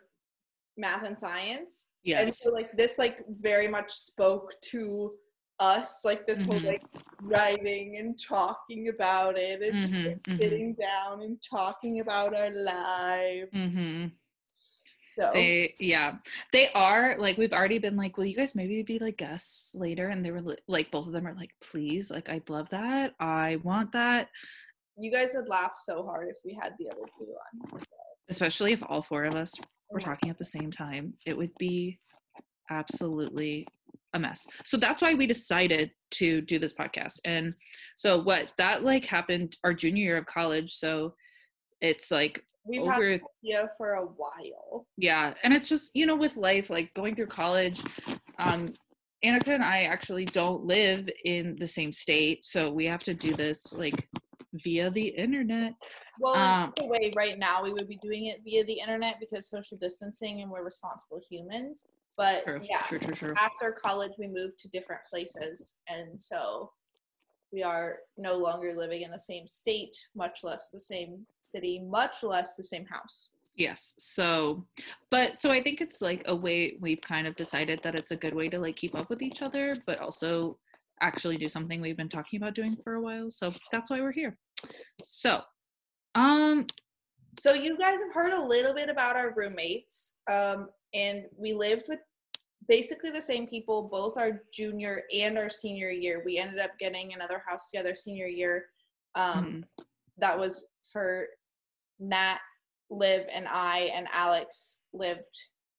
math 0.78 1.04
and 1.04 1.20
science. 1.20 1.88
Yes. 2.04 2.22
And 2.22 2.34
so 2.34 2.52
like 2.52 2.76
this 2.76 2.98
like 2.98 3.20
very 3.30 3.67
much 3.67 3.91
spoke 3.91 4.54
to 4.72 5.13
us, 5.60 6.04
like 6.04 6.26
this 6.26 6.44
whole 6.44 6.56
Mhm. 6.60 6.65
like 6.65 6.84
writing 7.22 7.98
and 7.98 8.17
talking 8.20 8.88
about 8.88 9.38
it 9.38 9.62
and 9.62 9.88
Mhm, 9.88 10.22
mhm. 10.24 10.38
sitting 10.39 10.74
down 10.74 11.22
and 11.22 11.39
talking 11.44 12.00
about 12.00 12.34
our 12.36 12.50
lives. 12.50 13.50
Mm-hmm. 15.19 15.21
So 15.21 15.32
They 15.34 15.76
yeah, 15.80 16.17
they 16.52 16.69
are 16.74 17.15
like 17.19 17.38
we've 17.38 17.54
already 17.54 17.80
been 17.80 17.95
like, 17.95 18.17
will 18.17 18.26
you 18.26 18.36
guys 18.36 18.56
maybe 18.56 18.82
be 18.84 19.00
like 19.00 19.17
guests 19.17 19.76
later? 19.76 20.10
And 20.10 20.26
they 20.26 20.32
were 20.32 20.56
like, 20.67 20.91
both 20.91 21.08
of 21.08 21.13
them 21.13 21.28
are 21.28 21.36
like, 21.36 21.52
please, 21.62 22.10
like 22.12 22.30
I'd 22.30 22.50
love 22.50 22.69
that. 22.69 23.13
I 23.19 23.58
want 23.63 23.91
that, 23.91 24.30
you 24.97 25.12
guys 25.12 25.32
would 25.36 25.50
laugh 25.50 25.74
so 25.82 26.04
hard 26.04 26.30
if 26.30 26.38
we 26.45 26.58
had 26.62 26.74
the 26.80 26.89
other 26.89 27.02
two 27.17 27.26
on. 27.74 27.82
especially 28.30 28.74
if 28.74 28.84
all 28.88 29.02
four 29.02 29.24
of 29.24 29.36
us 29.36 29.54
were 29.89 30.00
Oh 30.00 30.04
talking 30.04 30.30
at 30.30 30.38
the 30.38 30.45
same 30.45 30.71
time. 30.71 31.13
It 31.26 31.38
would 31.38 31.52
be 31.58 32.00
absolutely 32.69 33.67
a 34.13 34.19
mess. 34.19 34.45
So 34.63 34.78
that's 34.78 35.02
why 35.02 35.13
we 35.13 35.28
decided 35.28 35.91
to 36.12 36.41
do 36.41 36.60
this 36.60 36.74
podcast. 36.74 37.19
And 37.26 37.56
so 37.95 38.21
what 38.21 38.54
that 38.58 38.84
like 38.84 39.06
happened 39.06 39.58
our 39.63 39.74
junior 39.74 40.04
year 40.04 40.17
of 40.17 40.26
college. 40.26 40.74
So 40.74 41.15
it's 41.82 42.12
like 42.12 42.45
We've 42.65 42.86
had 42.86 42.95
over 42.95 43.10
an 43.12 43.21
idea 43.43 43.69
for 43.78 43.93
a 43.93 44.06
while. 44.06 44.86
yeah 44.97 45.34
and 45.43 45.54
it's 45.54 45.67
just 45.67 45.91
you 45.95 46.06
know 46.06 46.15
with 46.15 46.38
life 46.38 46.69
like 46.69 46.93
going 46.93 47.15
through 47.15 47.28
college 47.28 47.82
um 48.38 48.69
annika 49.26 49.50
and 49.50 49.63
i 49.63 49.84
actually 49.84 50.26
don't 50.26 50.63
live 50.63 51.10
in 51.26 51.56
the 51.60 51.67
same 51.67 51.91
state 51.91 52.43
so 52.43 52.71
we 52.71 52.86
have 52.86 53.04
to 53.04 53.13
do 53.13 53.34
this 53.34 53.74
like 53.74 54.08
via 54.54 54.89
the 54.91 55.08
internet 55.08 55.74
Well, 56.19 56.36
Um, 56.36 56.74
a 56.82 56.86
way, 56.86 57.12
right 57.15 57.39
now 57.39 57.63
we 57.63 57.71
would 57.74 57.88
be 57.88 57.97
doing 57.97 58.26
it 58.26 58.41
via 58.43 58.63
the 58.65 58.80
internet 58.80 59.15
because 59.19 59.50
social 59.50 59.78
distancing 59.78 60.41
and 60.41 60.52
we're 60.52 60.63
responsible 60.63 61.21
humans. 61.30 61.88
But 62.17 62.43
true 62.43 62.60
yeah, 62.62 62.82
true 62.82 63.00
true 63.00 63.34
after 63.38 63.71
college 63.71 64.12
we 64.19 64.28
moved 64.28 64.60
to 64.60 64.67
different 64.67 65.02
places, 65.10 65.78
and 65.88 66.19
so 66.19 66.71
we 67.54 67.63
are 67.63 68.00
no 68.17 68.36
longer 68.36 68.74
living 68.76 69.02
in 69.04 69.12
the 69.12 69.19
same 69.19 69.47
state, 69.47 69.95
much 70.15 70.43
less 70.43 70.69
the 70.69 70.80
same 70.80 71.26
city, 71.52 71.82
much 71.88 72.24
less 72.24 72.56
the 72.56 72.64
same 72.64 72.86
house. 72.86 73.32
yes 73.56 73.94
so 74.00 74.66
but 75.10 75.38
so 75.38 75.52
i 75.52 75.62
think 75.62 75.82
it's 75.82 76.02
like 76.02 76.24
a 76.28 76.36
way 76.36 76.78
we've 76.80 77.02
kind 77.02 77.28
of 77.28 77.36
decided 77.36 77.78
that 77.84 77.96
it's 77.96 78.12
a 78.12 78.16
good 78.16 78.34
way 78.34 78.48
to 78.48 78.58
like 78.60 78.78
keep 78.78 78.96
up 78.96 79.10
with 79.10 79.22
each 79.22 79.42
other 79.42 79.76
but 79.86 80.00
also 80.00 80.58
actually 81.02 81.38
do 81.38 81.50
something 81.50 81.82
we've 81.82 81.98
been 81.98 82.08
talking 82.18 82.38
about 82.42 82.56
doing 82.56 82.78
for 82.84 82.94
a 82.96 83.02
while 83.02 83.30
so 83.30 83.52
that's 83.72 83.90
why 83.92 84.00
we're 84.00 84.12
here 84.24 84.38
so 85.06 85.42
um 86.16 86.66
So 87.40 87.54
you 87.54 87.78
guys 87.78 88.00
have 88.02 88.14
heard 88.14 88.34
a 88.34 88.44
little 88.56 88.74
bit 88.74 88.90
about 88.90 89.16
our 89.16 89.34
roommates, 89.36 90.16
um, 90.30 90.68
and 90.94 91.26
we 91.38 91.54
lived 91.54 91.86
with 91.88 92.00
basically 92.68 93.10
the 93.10 93.22
same 93.22 93.48
people 93.48 93.88
both 93.90 94.18
our 94.18 94.42
junior 94.54 95.04
and 95.14 95.38
our 95.38 95.50
senior 95.50 95.90
year. 95.92 96.22
We 96.26 96.38
ended 96.38 96.60
up 96.60 96.72
getting 96.78 97.14
another 97.14 97.42
house 97.48 97.70
together 97.72 97.96
senior 97.96 98.28
year. 98.28 98.66
Um, 99.16 99.46
mhm. 99.46 99.86
That 100.18 100.38
was 100.38 100.54
for 100.92 101.28
Nat, 102.02 102.40
Liv, 102.90 103.26
and 103.34 103.48
I, 103.50 103.92
and 103.96 104.08
Alex 104.12 104.82
lived 104.92 105.22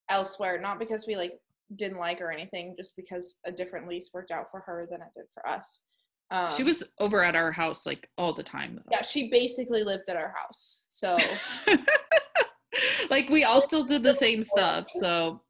elsewhere. 0.09 0.59
Not 0.59 0.79
because 0.79 1.07
we 1.07 1.17
like 1.17 1.35
didn't 1.77 1.99
like 1.99 2.21
her 2.21 2.29
or 2.29 2.33
anything, 2.33 2.75
just 2.79 2.97
because 2.97 3.41
a 3.45 3.53
different 3.53 3.89
lease 3.89 4.11
worked 4.15 4.31
out 4.31 4.47
for 4.51 4.61
her 4.61 4.87
than 4.91 5.03
it 5.03 5.09
did 5.15 5.27
for 5.35 5.47
us. 5.47 5.83
Um, 6.31 6.51
she 6.51 6.63
was 6.63 6.83
over 6.99 7.23
at 7.23 7.37
our 7.37 7.53
house 7.53 7.85
like 7.85 8.09
all 8.17 8.33
the 8.33 8.43
time 8.43 8.77
though. 8.77 8.91
yeah, 8.91 9.03
she 9.03 9.29
basically 9.29 9.83
lived 9.83 10.09
at 10.09 10.17
our 10.17 10.35
house. 10.35 10.85
So. 10.89 11.19
like 13.11 13.29
we 13.29 13.45
all 13.45 13.61
still 13.61 13.85
did 13.85 14.03
the 14.03 14.15
same 14.15 14.43
stuff 14.43 14.89
so 14.89 15.43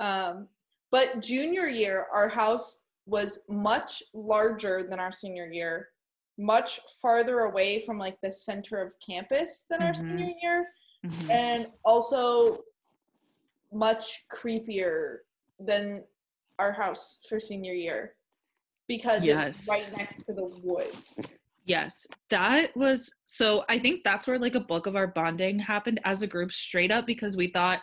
Um, 0.00 0.48
but 0.90 1.20
junior 1.20 1.68
year, 1.68 2.06
our 2.12 2.28
house 2.28 2.80
was 3.06 3.40
much 3.48 4.02
larger 4.14 4.82
than 4.82 4.98
our 4.98 5.12
senior 5.12 5.46
year, 5.46 5.88
much 6.40 6.80
farther 7.02 7.40
away 7.40 7.84
from 7.84 7.98
like 7.98 8.18
the 8.22 8.32
center 8.32 8.80
of 8.80 8.94
campus 9.06 9.66
than 9.68 9.82
our 9.82 9.92
Mhm. 9.92 9.96
senior 9.96 10.34
year, 10.42 10.72
mhm. 11.04 11.30
and 11.30 11.72
also 11.84 12.64
much 13.72 14.26
creepier 14.28 15.18
than 15.58 16.04
our 16.58 16.72
house 16.72 17.20
for 17.28 17.38
senior 17.38 17.74
year 17.74 18.16
because 18.88 19.24
Yes. 19.24 19.60
it's 19.60 19.68
right 19.68 19.98
next 19.98 20.24
to 20.26 20.32
the 20.34 20.44
wood. 20.44 20.96
yes 21.66 22.06
that 22.30 22.74
was 22.74 23.12
so 23.24 23.64
i 23.68 23.78
think 23.78 24.02
that's 24.02 24.26
where 24.26 24.38
like 24.38 24.54
a 24.54 24.60
bulk 24.60 24.86
of 24.86 24.96
our 24.96 25.06
bonding 25.06 25.58
happened 25.58 26.00
as 26.04 26.22
a 26.22 26.26
group 26.26 26.50
straight 26.50 26.90
up 26.90 27.06
because 27.06 27.36
we 27.36 27.48
thought 27.52 27.80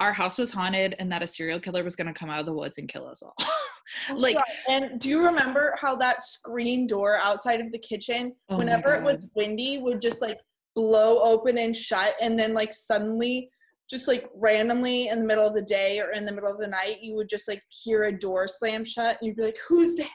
our 0.00 0.12
house 0.12 0.36
was 0.38 0.50
haunted 0.50 0.94
and 0.98 1.10
that 1.10 1.22
a 1.22 1.26
serial 1.26 1.58
killer 1.58 1.82
was 1.82 1.96
going 1.96 2.06
to 2.06 2.12
come 2.12 2.28
out 2.28 2.38
of 2.40 2.46
the 2.46 2.52
woods 2.52 2.78
and 2.78 2.88
kill 2.88 3.06
us 3.06 3.22
all 3.22 3.34
Like- 4.16 4.36
Yeah, 4.68 4.74
and 4.76 5.00
do 5.00 5.08
you 5.08 5.24
remember 5.24 5.74
how 5.80 5.96
that 5.96 6.22
screen 6.22 6.86
door 6.86 7.16
outside 7.16 7.60
of 7.60 7.70
the 7.72 7.78
kitchen, 7.78 8.34
Oh 8.48 8.58
whenever 8.58 8.94
it 8.94 9.02
was 9.02 9.18
windy, 9.34 9.78
would 9.78 10.02
just 10.02 10.20
like 10.20 10.38
blow 10.74 11.20
open 11.22 11.56
and 11.58 11.74
shut, 11.74 12.14
and 12.20 12.38
then 12.38 12.52
like 12.52 12.72
suddenly, 12.72 13.48
just 13.88 14.08
like 14.08 14.28
randomly 14.34 15.08
in 15.08 15.20
the 15.20 15.24
middle 15.24 15.46
of 15.46 15.54
the 15.54 15.62
day 15.62 16.00
or 16.00 16.10
in 16.10 16.26
the 16.26 16.32
middle 16.32 16.50
of 16.50 16.58
the 16.58 16.66
night, 16.66 16.98
you 17.00 17.14
would 17.14 17.28
just 17.28 17.46
like 17.48 17.62
hear 17.68 18.04
a 18.04 18.12
door 18.18 18.48
slam 18.48 18.84
shut, 18.84 19.16
and 19.20 19.26
you'd 19.28 19.36
be 19.36 19.42
like, 19.44 19.58
"Who's 19.68 19.94
there?" 19.96 20.06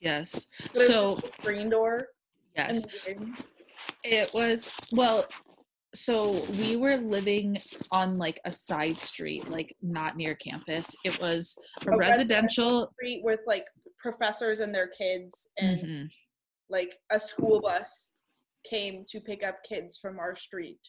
Yes. 0.00 0.46
But 0.74 0.86
So 0.88 1.20
screen 1.40 1.70
door. 1.70 2.08
yes. 2.56 2.82
And 2.82 2.84
the 2.84 3.14
wind. 3.26 3.36
It 4.04 4.34
was 4.34 4.70
well, 4.92 5.24
so 5.94 6.44
we 6.50 6.76
were 6.76 6.96
living 6.96 7.60
on 7.90 8.16
like 8.16 8.40
a 8.44 8.52
side 8.52 8.98
street, 8.98 9.48
like 9.48 9.74
not 9.82 10.16
near 10.16 10.34
campus. 10.34 10.94
It 11.04 11.20
was 11.20 11.56
a 11.86 11.90
A 11.90 11.96
residential. 11.96 12.90
street 12.94 13.22
with 13.24 13.40
like 13.46 13.64
professors 13.98 14.60
and 14.60 14.74
their 14.74 14.88
kids, 14.88 15.48
and 15.58 15.80
Mhm. 15.80 16.10
like 16.68 16.98
a 17.10 17.18
school 17.18 17.60
bus 17.60 18.14
came 18.64 19.04
to 19.08 19.20
pick 19.20 19.42
up 19.42 19.62
kids 19.62 19.98
from 19.98 20.18
our 20.18 20.36
street. 20.36 20.80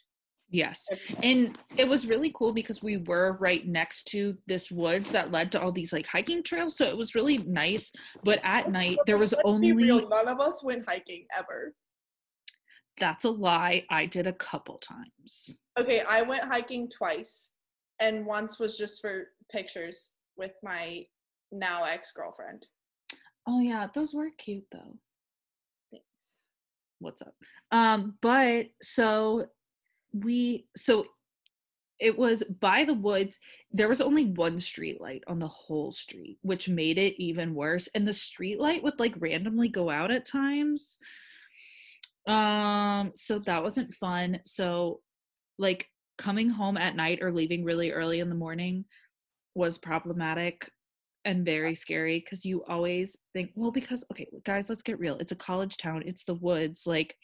Yes. 0.51 0.83
And 1.21 1.55
it 1.77 1.88
was 1.88 2.07
really 2.07 2.31
cool 2.35 2.53
because 2.53 2.81
we 2.81 2.97
were 2.97 3.38
right 3.39 3.65
next 3.67 4.05
to 4.07 4.35
this 4.47 4.71
woods 4.71 5.12
that 5.12 5.31
led 5.31 5.51
to 5.51 5.62
all 5.62 5.71
these 5.71 5.93
like 5.93 6.07
hiking 6.07 6.41
trails. 6.43 6.75
So 6.75 6.85
it 6.85 6.97
was 6.97 7.13
really 7.13 7.38
nice. 7.38 7.91
But 8.23 8.39
at 8.43 8.71
night, 8.71 8.97
there 9.05 9.19
was 9.19 9.33
only 9.45 9.71
real, 9.73 10.09
none 10.09 10.27
of 10.27 10.39
us 10.39 10.63
went 10.63 10.89
hiking 10.89 11.27
ever. 11.38 11.75
That's 12.99 13.23
a 13.25 13.29
lie. 13.29 13.85
I 13.89 14.05
did 14.05 14.27
a 14.27 14.33
couple 14.33 14.77
times. 14.77 15.57
Okay, 15.79 16.03
I 16.07 16.21
went 16.21 16.43
hiking 16.43 16.89
twice, 16.89 17.51
and 17.99 18.25
once 18.25 18.59
was 18.59 18.77
just 18.77 19.01
for 19.01 19.27
pictures 19.51 20.12
with 20.38 20.53
my 20.63 21.05
now 21.51 21.83
ex 21.83 22.12
girlfriend. 22.12 22.67
Oh, 23.47 23.59
yeah. 23.59 23.88
Those 23.93 24.13
were 24.13 24.29
cute 24.38 24.65
though. 24.71 24.97
Thanks. 25.91 26.38
what's 26.99 27.21
up 27.21 27.33
um 27.71 28.15
but 28.21 28.67
so 28.81 29.47
we 30.13 30.67
so 30.75 31.05
it 31.99 32.17
was 32.17 32.43
by 32.43 32.83
the 32.85 32.93
woods 32.93 33.39
there 33.71 33.89
was 33.89 34.01
only 34.01 34.25
one 34.25 34.59
street 34.59 35.01
light 35.01 35.23
on 35.27 35.39
the 35.39 35.47
whole 35.47 35.91
street 35.91 36.38
which 36.41 36.69
made 36.69 36.97
it 36.97 37.21
even 37.21 37.55
worse 37.55 37.89
and 37.95 38.07
the 38.07 38.13
street 38.13 38.59
light 38.59 38.83
would 38.83 38.99
like 38.99 39.13
randomly 39.17 39.67
go 39.67 39.89
out 39.89 40.12
at 40.12 40.25
times 40.25 40.99
um 42.29 43.11
so 43.15 43.39
that 43.39 43.63
wasn't 43.63 43.93
fun. 43.93 44.39
So 44.45 45.01
like 45.57 45.87
coming 46.17 46.49
home 46.49 46.77
at 46.77 46.95
night 46.95 47.19
or 47.21 47.31
leaving 47.31 47.63
really 47.63 47.91
early 47.91 48.19
in 48.19 48.29
the 48.29 48.35
morning 48.35 48.85
was 49.55 49.77
problematic 49.77 50.69
and 51.25 51.45
very 51.45 51.75
scary 51.75 52.19
because 52.19 52.45
you 52.45 52.63
always 52.67 53.17
think 53.33 53.51
well 53.55 53.71
because 53.71 54.03
okay 54.11 54.27
guys 54.45 54.69
let's 54.69 54.81
get 54.81 54.99
real. 54.99 55.17
It's 55.17 55.31
a 55.31 55.35
college 55.35 55.77
town. 55.77 56.03
It's 56.05 56.23
the 56.23 56.35
woods. 56.35 56.85
Like 56.85 57.15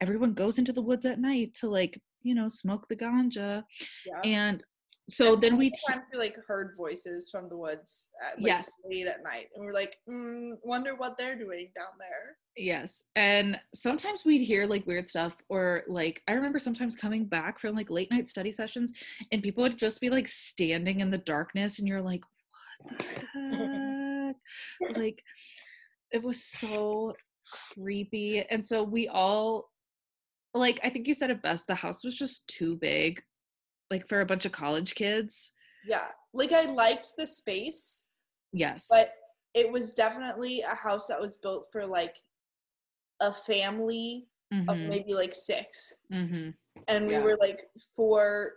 everyone 0.00 0.34
goes 0.34 0.58
into 0.58 0.72
the 0.72 0.82
woods 0.82 1.04
at 1.04 1.20
night 1.20 1.54
to 1.54 1.68
like 1.68 1.98
you 2.22 2.34
know 2.34 2.46
smoke 2.46 2.86
the 2.88 2.96
ganja. 2.96 3.64
Yeah. 4.06 4.20
and 4.24 4.62
so 5.08 5.34
then 5.36 5.56
we 5.56 5.72
Sometimes 5.86 6.06
we 6.12 6.18
like 6.18 6.36
heard 6.46 6.74
voices 6.76 7.28
from 7.30 7.48
the 7.48 7.56
woods 7.56 8.10
at 8.24 8.36
like, 8.38 8.46
Yes. 8.46 8.68
late 8.88 9.06
at 9.06 9.22
night, 9.24 9.48
and 9.54 9.64
we're 9.64 9.72
like, 9.72 9.96
mm, 10.08 10.52
wonder 10.62 10.94
what 10.96 11.18
they're 11.18 11.36
doing 11.36 11.70
down 11.74 11.92
there. 11.98 12.36
yes 12.56 13.04
and 13.16 13.58
sometimes 13.74 14.24
we'd 14.26 14.44
hear 14.44 14.66
like 14.66 14.86
weird 14.86 15.08
stuff 15.08 15.36
or 15.48 15.82
like 15.88 16.22
i 16.28 16.32
remember 16.34 16.58
sometimes 16.58 16.94
coming 16.94 17.24
back 17.24 17.58
from 17.58 17.74
like 17.74 17.88
late 17.90 18.10
night 18.10 18.28
study 18.28 18.52
sessions 18.52 18.92
and 19.32 19.42
people 19.42 19.62
would 19.62 19.78
just 19.78 20.00
be 20.02 20.10
like 20.10 20.28
standing 20.28 21.00
in 21.00 21.10
the 21.10 21.16
darkness 21.18 21.78
and 21.78 21.88
you're 21.88 22.02
like 22.02 22.22
what 22.82 22.98
the 22.98 23.04
heck 24.84 24.96
like 24.98 25.22
it 26.10 26.22
was 26.22 26.44
so 26.44 27.14
creepy 27.74 28.44
and 28.50 28.64
so 28.64 28.82
we 28.82 29.08
all 29.08 29.70
like 30.52 30.78
i 30.84 30.90
think 30.90 31.06
you 31.08 31.14
said 31.14 31.30
it 31.30 31.40
best 31.42 31.66
the 31.66 31.74
house 31.74 32.04
was 32.04 32.16
just 32.16 32.46
too 32.48 32.76
big 32.76 33.22
like 33.92 34.08
for 34.08 34.22
a 34.22 34.26
bunch 34.26 34.44
of 34.46 34.52
college 34.52 34.94
kids 34.96 35.52
Yeah, 35.84 36.08
like 36.32 36.50
I 36.52 36.64
liked 36.64 37.08
the 37.16 37.26
space, 37.26 38.06
yes 38.52 38.88
but 38.90 39.12
it 39.54 39.70
was 39.70 39.94
definitely 39.94 40.62
a 40.62 40.74
house 40.74 41.06
that 41.08 41.20
was 41.20 41.36
built 41.36 41.66
for 41.70 41.84
like 41.86 42.16
a 43.20 43.32
family 43.32 44.26
of 44.68 44.76
Mhm, 44.78 44.88
maybe 44.88 45.14
like 45.14 45.34
six. 45.34 45.94
mhm. 46.10 46.54
and 46.88 47.06
we 47.06 47.12
Yeah. 47.12 47.22
were 47.22 47.36
like 47.38 47.60
four 47.94 48.54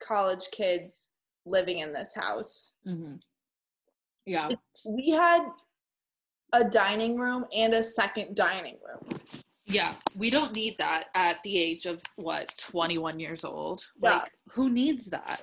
college 0.00 0.50
kids 0.50 1.14
living 1.44 1.78
in 1.80 1.92
this 1.92 2.14
house. 2.14 2.74
Mhm. 2.86 3.20
yeah 4.26 4.48
We 4.98 5.10
had 5.10 5.42
a 6.54 6.64
dining 6.64 7.16
room 7.18 7.44
and 7.54 7.74
a 7.74 7.82
second 7.82 8.34
dining 8.36 8.78
room. 8.86 9.18
Yeah 9.72 9.94
we 10.16 10.28
don't 10.30 10.52
need 10.52 10.76
that 10.78 11.04
at 11.14 11.42
the 11.44 11.56
age 11.58 11.86
of 11.86 12.02
what 12.16 12.52
21 12.58 13.18
years 13.18 13.44
old 13.44 13.84
Yeah. 14.02 14.18
like 14.18 14.32
who 14.54 14.68
needs 14.70 15.06
that 15.10 15.42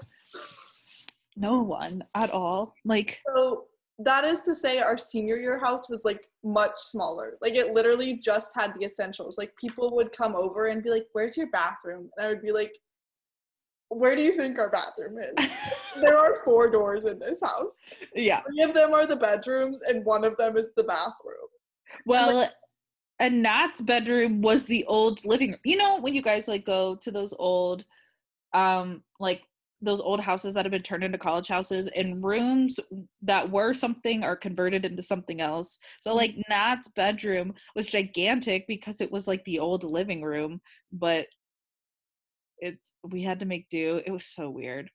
no 1.36 1.62
one 1.62 2.04
at 2.16 2.30
all 2.32 2.74
like 2.86 3.22
So 3.26 3.66
that 4.00 4.24
is 4.24 4.42
to 4.44 4.56
say 4.56 4.80
our 4.80 4.98
senior 4.98 5.38
year 5.38 5.60
house 5.60 5.90
was 5.90 6.06
like 6.06 6.26
much 6.44 6.72
smaller. 6.78 7.38
Like 7.42 7.56
it 7.56 7.74
literally 7.74 8.14
just 8.14 8.52
had 8.56 8.74
the 8.74 8.86
essentials. 8.86 9.38
Like 9.38 9.54
people 9.58 9.94
would 9.96 10.14
come 10.16 10.36
over 10.38 10.68
and 10.68 10.82
be 10.82 10.90
like, 10.90 11.08
"Where's 11.12 11.36
your 11.36 11.50
bathroom?" 11.52 12.10
And 12.16 12.26
I 12.26 12.30
would 12.30 12.42
be 12.42 12.54
like, 12.54 12.74
"Where 13.90 14.16
do 14.16 14.22
you 14.22 14.32
think 14.32 14.58
our 14.58 14.70
bathroom 14.70 15.18
is?" 15.18 15.50
there 16.02 16.18
are 16.18 16.42
four 16.46 16.70
doors 16.70 17.04
in 17.04 17.20
this 17.20 17.42
house. 17.44 17.82
yeah 18.16 18.42
Three 18.48 18.64
of 18.64 18.74
them 18.74 18.94
are 18.94 19.06
the 19.06 19.18
bedrooms 19.18 19.82
and 19.82 20.06
one 20.06 20.24
of 20.24 20.38
them 20.38 20.56
is 20.56 20.72
the 20.78 20.86
bathroom. 20.86 21.50
Well, 22.06 22.50
and 23.20 23.44
Nat's 23.44 23.82
bedroom 23.82 24.42
was 24.42 24.66
the 24.66 24.86
old 24.86 25.24
living 25.26 25.52
room. 25.52 25.60
You 25.64 25.78
know, 25.78 26.00
when 26.00 26.14
you 26.14 26.22
guys 26.22 26.48
like 26.48 26.66
go 26.66 26.96
to 26.96 27.12
those 27.12 27.34
old, 27.38 27.86
um, 28.54 29.04
like 29.20 29.42
those 29.82 30.02
old 30.02 30.20
houses 30.20 30.54
that 30.54 30.66
have 30.66 30.72
been 30.72 30.82
turned 30.82 31.04
into 31.04 31.18
college 31.18 31.48
houses 31.48 31.88
and 31.96 32.24
rooms 32.24 32.80
that 33.22 33.50
were 33.50 33.74
something 33.74 34.24
are 34.24 34.36
converted 34.36 34.84
into 34.86 35.02
something 35.02 35.40
else. 35.40 35.80
So 36.02 36.14
like 36.14 36.36
Nat's 36.50 36.90
bedroom 36.90 37.54
was 37.76 37.86
gigantic 37.86 38.68
because 38.68 39.00
it 39.02 39.12
was 39.12 39.28
like 39.28 39.44
the 39.46 39.60
old 39.60 39.84
living 39.84 40.22
room, 40.22 40.60
but 40.92 41.28
it's 42.60 42.94
we 43.04 43.24
had 43.24 43.40
to 43.40 43.46
make 43.46 43.70
do. 43.70 44.02
It 44.06 44.12
was 44.12 44.26
so 44.26 44.50
weird. 44.50 44.90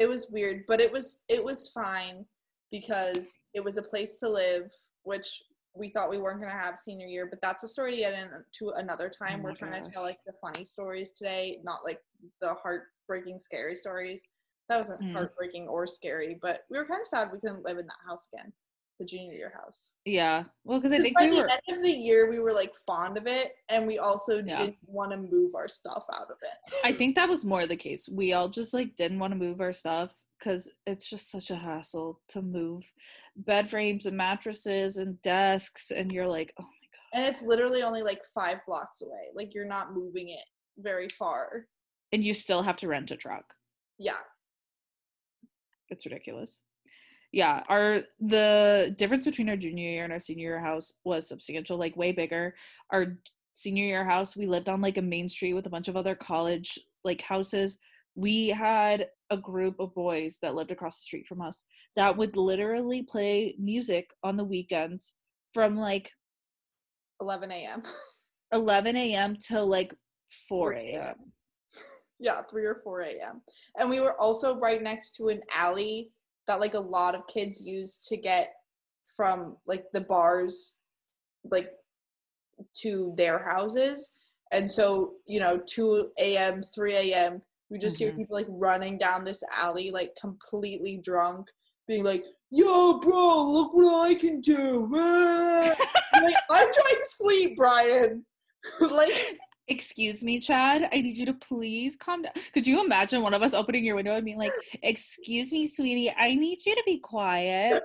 it 0.00 0.08
was 0.08 0.30
weird 0.32 0.64
but 0.66 0.80
it 0.80 0.90
was 0.90 1.22
it 1.28 1.42
was 1.42 1.68
fine 1.68 2.24
because 2.72 3.38
it 3.54 3.62
was 3.62 3.76
a 3.76 3.82
place 3.82 4.18
to 4.18 4.28
live 4.28 4.68
which 5.04 5.42
we 5.74 5.88
thought 5.88 6.10
we 6.10 6.18
weren't 6.18 6.40
going 6.40 6.52
to 6.52 6.56
have 6.58 6.78
senior 6.78 7.06
year 7.06 7.26
but 7.26 7.40
that's 7.42 7.64
a 7.64 7.68
story 7.68 7.92
to 7.92 7.98
get 7.98 8.14
into 8.14 8.72
another 8.76 9.10
time 9.10 9.40
Oh 9.40 9.44
we're 9.44 9.54
trying 9.54 9.84
to 9.84 9.90
tell 9.90 10.02
like 10.02 10.18
the 10.26 10.32
funny 10.40 10.64
stories 10.64 11.12
today 11.12 11.58
not 11.64 11.80
like 11.84 12.00
the 12.40 12.54
heartbreaking 12.54 13.38
scary 13.38 13.74
stories 13.74 14.22
that 14.68 14.78
wasn't 14.78 15.02
Mm. 15.02 15.12
heartbreaking 15.12 15.68
or 15.68 15.86
scary 15.86 16.38
but 16.40 16.60
we 16.70 16.78
were 16.78 16.86
kind 16.86 17.00
of 17.00 17.06
sad 17.06 17.30
we 17.32 17.40
couldn't 17.40 17.64
live 17.64 17.78
in 17.78 17.86
that 17.86 17.96
house 18.08 18.28
again 18.32 18.52
the 19.00 19.04
junior 19.04 19.32
year 19.34 19.52
house 19.60 19.90
Yeah. 20.04 20.44
Well, 20.62 20.78
because 20.78 20.92
I 20.92 21.00
think 21.00 21.18
by 21.18 21.24
we 21.24 21.30
the 21.30 21.36
were 21.42 21.50
end 21.68 21.78
of 21.78 21.82
the 21.84 21.90
year 21.90 22.30
we 22.30 22.38
were 22.38 22.52
like 22.52 22.72
fond 22.86 23.18
of 23.18 23.26
it 23.26 23.52
and 23.68 23.86
we 23.88 23.98
also 23.98 24.36
Yeah. 24.42 24.54
didn't 24.56 24.76
want 24.86 25.10
to 25.10 25.16
move 25.18 25.56
our 25.56 25.66
stuff 25.66 26.04
out 26.14 26.30
of 26.30 26.36
it 26.42 26.74
I 26.84 26.92
think 26.92 27.16
that 27.16 27.28
was 27.28 27.44
more 27.44 27.66
the 27.66 27.76
case. 27.76 28.08
We 28.08 28.32
all 28.34 28.48
just 28.48 28.72
like 28.72 28.94
didn't 28.94 29.18
want 29.18 29.32
to 29.32 29.38
move 29.38 29.60
our 29.60 29.72
stuff 29.72 30.14
because 30.44 30.70
it's 30.86 31.08
just 31.08 31.30
such 31.30 31.50
a 31.50 31.56
hassle 31.56 32.20
to 32.28 32.42
move 32.42 32.84
bed 33.36 33.70
frames 33.70 34.04
and 34.06 34.16
mattresses 34.16 34.98
and 34.98 35.20
desks, 35.22 35.90
and 35.90 36.12
you're 36.12 36.28
like, 36.28 36.52
oh 36.58 36.64
my 36.64 36.68
god. 36.92 37.18
and 37.18 37.26
it's 37.26 37.42
literally 37.42 37.82
only 37.82 38.02
like 38.02 38.20
five 38.34 38.58
blocks 38.66 39.00
away 39.00 39.28
like 39.34 39.54
you're 39.54 39.64
not 39.64 39.94
moving 39.94 40.28
it 40.28 40.44
very 40.78 41.08
far 41.18 41.66
And 42.12 42.22
you 42.22 42.34
still 42.34 42.62
have 42.62 42.76
to 42.76 42.88
rent 42.88 43.10
a 43.10 43.16
truck. 43.16 43.54
yeah 43.98 44.20
It's 45.90 46.04
ridiculous. 46.06 46.60
Yeah, 47.32 47.62
our 47.68 48.02
the 48.20 48.94
difference 48.96 49.24
between 49.24 49.48
our 49.48 49.56
junior 49.56 49.90
year 49.90 50.04
and 50.04 50.12
our 50.12 50.20
senior 50.20 50.50
year 50.50 50.60
house 50.60 50.92
was 51.04 51.28
substantial, 51.28 51.76
like 51.76 51.96
way 51.96 52.12
bigger. 52.12 52.54
Our 52.90 53.18
senior 53.54 53.84
year 53.84 54.04
house, 54.04 54.36
we 54.36 54.46
lived 54.46 54.68
on 54.68 54.80
like 54.80 54.98
a 54.98 55.02
main 55.02 55.28
street 55.28 55.54
with 55.54 55.66
a 55.66 55.70
bunch 55.70 55.88
of 55.88 55.96
other 55.96 56.14
college 56.14 56.78
like 57.02 57.20
houses. 57.20 57.78
We 58.14 58.48
had 58.48 59.08
a 59.30 59.36
group 59.36 59.80
of 59.80 59.94
boys 59.94 60.38
that 60.42 60.54
lived 60.54 60.70
across 60.70 60.98
the 60.98 61.04
street 61.04 61.26
from 61.26 61.40
us 61.40 61.64
that 61.96 62.16
would 62.16 62.36
literally 62.36 63.02
play 63.02 63.54
music 63.58 64.10
on 64.22 64.36
the 64.36 64.44
weekends 64.44 65.14
from 65.52 65.76
like 65.76 66.10
11 67.20 67.50
a.m 67.50 67.82
11 68.52 68.96
a.m. 68.96 69.36
till 69.36 69.66
like 69.66 69.94
4 70.48 70.74
a.m. 70.74 71.14
yeah 72.18 72.42
3 72.50 72.64
or 72.64 72.80
4 72.84 73.02
a.m 73.02 73.40
and 73.78 73.88
we 73.88 74.00
were 74.00 74.20
also 74.20 74.58
right 74.58 74.82
next 74.82 75.14
to 75.16 75.28
an 75.28 75.40
alley 75.52 76.10
that 76.46 76.60
like 76.60 76.74
a 76.74 76.78
lot 76.78 77.14
of 77.14 77.26
kids 77.26 77.60
use 77.60 78.04
to 78.06 78.16
get 78.16 78.52
from 79.16 79.56
like 79.66 79.84
the 79.92 80.00
bars 80.00 80.78
like 81.44 81.70
to 82.72 83.14
their 83.16 83.38
houses 83.38 84.14
and 84.52 84.70
so 84.70 85.14
you 85.26 85.40
know 85.40 85.60
2 85.66 86.10
a.m 86.18 86.62
3 86.74 86.94
a.m 86.94 87.42
we 87.70 87.78
just 87.78 87.98
hear 87.98 88.12
Mhm. 88.12 88.16
people 88.16 88.36
like 88.36 88.46
running 88.48 88.98
down 88.98 89.24
this 89.24 89.42
alley 89.52 89.90
like 89.90 90.14
completely 90.20 90.98
drunk 90.98 91.50
being 91.86 92.04
like, 92.04 92.24
"Yo, 92.50 92.98
bro, 92.98 93.46
look 93.50 93.74
what 93.74 94.08
I 94.08 94.14
can 94.14 94.40
do!" 94.40 94.88
Ah." 94.94 95.74
like, 96.22 96.34
I'm 96.50 96.72
trying 96.72 97.00
to 97.00 97.06
sleep, 97.06 97.56
Brian. 97.56 98.24
like, 98.90 99.38
Excuse 99.68 100.22
me, 100.22 100.40
Chad. 100.40 100.90
I 100.92 101.00
need 101.00 101.16
you 101.16 101.24
to 101.26 101.32
please 101.32 101.96
calm 101.96 102.22
down. 102.22 102.32
Could 102.52 102.66
you 102.66 102.84
imagine 102.84 103.22
one 103.22 103.32
of 103.32 103.42
us 103.42 103.54
opening 103.54 103.82
your 103.82 103.96
window 103.96 104.14
and 104.14 104.24
being 104.24 104.36
like, 104.38 104.52
"Excuse 104.82 105.52
me, 105.52 105.66
sweetie, 105.66 106.10
I 106.10 106.34
need 106.34 106.64
you 106.66 106.74
to 106.74 106.82
be 106.84 106.98
quiet," 106.98 107.82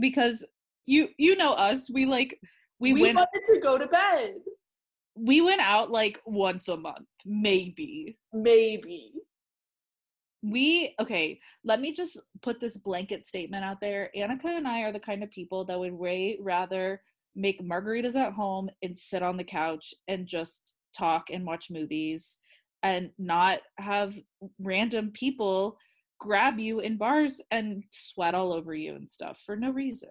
because 0.00 0.44
you 0.86 1.10
you 1.18 1.36
know 1.36 1.52
us. 1.52 1.90
We 1.90 2.06
like 2.06 2.40
we, 2.78 2.94
we, 2.94 3.02
went 3.02 3.16
wanted 3.16 3.42
to 3.46 3.60
go 3.60 3.76
to 3.76 3.86
bed. 3.86 4.36
We 5.16 5.40
went 5.40 5.60
out 5.60 5.90
like 5.90 6.20
once 6.26 6.68
a 6.68 6.76
month, 6.76 7.06
maybe. 7.24 8.18
Maybe. 8.32 9.12
We 10.42 10.94
okay. 11.00 11.40
Let 11.64 11.80
me 11.80 11.92
just 11.92 12.18
put 12.42 12.60
this 12.60 12.76
blanket 12.76 13.26
statement 13.26 13.64
out 13.64 13.80
there. 13.80 14.10
Annika 14.16 14.46
and 14.46 14.68
I 14.68 14.82
are 14.82 14.92
the 14.92 15.00
kind 15.00 15.22
of 15.22 15.30
people 15.30 15.64
that 15.66 15.78
would 15.78 15.94
way 15.94 16.38
rather 16.40 17.00
make 17.34 17.62
margaritas 17.62 18.16
at 18.16 18.32
home 18.32 18.68
and 18.82 18.96
sit 18.96 19.22
on 19.22 19.36
the 19.36 19.44
couch 19.44 19.94
and 20.06 20.26
just 20.26 20.74
talk 20.96 21.30
and 21.30 21.46
watch 21.46 21.70
movies 21.70 22.38
and 22.82 23.10
not 23.18 23.60
have 23.78 24.14
random 24.60 25.10
people 25.12 25.78
grab 26.20 26.58
you 26.58 26.80
in 26.80 26.96
bars 26.96 27.40
and 27.50 27.82
sweat 27.90 28.34
all 28.34 28.52
over 28.52 28.74
you 28.74 28.94
and 28.94 29.10
stuff 29.10 29.42
for 29.44 29.56
no 29.56 29.70
reason. 29.70 30.10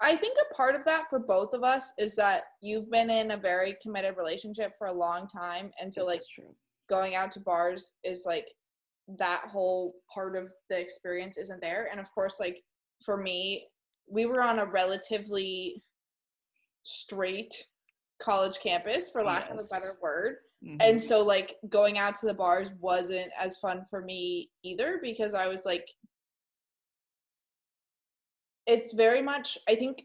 I 0.00 0.14
think 0.16 0.36
a 0.38 0.54
part 0.54 0.74
of 0.74 0.84
that 0.84 1.08
for 1.08 1.18
both 1.18 1.52
of 1.54 1.64
us 1.64 1.92
is 1.98 2.14
that 2.16 2.44
you've 2.60 2.90
been 2.90 3.08
in 3.08 3.30
a 3.30 3.36
very 3.36 3.76
committed 3.82 4.16
relationship 4.16 4.72
for 4.76 4.88
a 4.88 4.92
long 4.92 5.26
time, 5.28 5.70
and 5.80 5.92
so 5.92 6.00
This 6.00 6.28
like 6.38 6.46
going 6.88 7.14
out 7.14 7.32
to 7.32 7.40
bars 7.40 7.94
is 8.04 8.24
like 8.26 8.48
that 9.18 9.42
whole 9.50 9.94
part 10.12 10.36
of 10.36 10.52
the 10.68 10.78
experience 10.78 11.38
isn't 11.38 11.60
there. 11.60 11.88
And 11.90 11.98
of 12.00 12.12
course, 12.12 12.38
like 12.40 12.62
for 13.04 13.16
me, 13.16 13.68
we 14.08 14.26
were 14.26 14.42
on 14.42 14.58
a 14.58 14.66
relatively 14.66 15.82
straight 16.82 17.54
college 18.20 18.58
campus, 18.60 19.10
for 19.10 19.22
lack 19.22 19.50
of 19.50 19.58
a 19.58 19.74
better 19.74 19.98
word. 20.00 20.36
Mhm. 20.64 20.76
And 20.80 21.02
so 21.02 21.22
like 21.22 21.56
going 21.68 21.98
out 21.98 22.16
to 22.16 22.26
the 22.26 22.34
bars 22.34 22.70
wasn't 22.80 23.30
as 23.38 23.58
fun 23.58 23.84
for 23.90 24.02
me 24.02 24.50
either 24.62 24.98
because 25.02 25.34
I 25.34 25.46
was 25.48 25.64
like 25.64 25.88
it's 28.66 28.92
very 28.92 29.22
much 29.22 29.58
I 29.68 29.74
think 29.76 30.04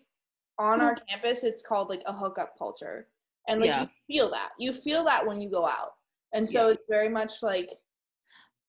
on 0.59 0.82
our 0.82 0.93
hmm. 0.93 0.99
campus 1.09 1.43
it's 1.43 1.64
called 1.64 1.89
like 1.89 2.03
a 2.05 2.14
hookup 2.14 2.57
culture. 2.57 3.07
And 3.47 3.59
like 3.59 3.70
Yeah. 3.70 3.82
you 3.82 3.89
feel 4.07 4.32
that. 4.32 4.51
You 4.59 4.74
feel 4.74 5.03
that 5.05 5.26
when 5.26 5.41
you 5.41 5.49
go 5.49 5.66
out. 5.66 5.93
And 6.34 6.49
so 6.49 6.68
Yeah. 6.68 6.74
it's 6.74 6.84
very 6.89 7.09
much 7.09 7.41
like 7.41 7.70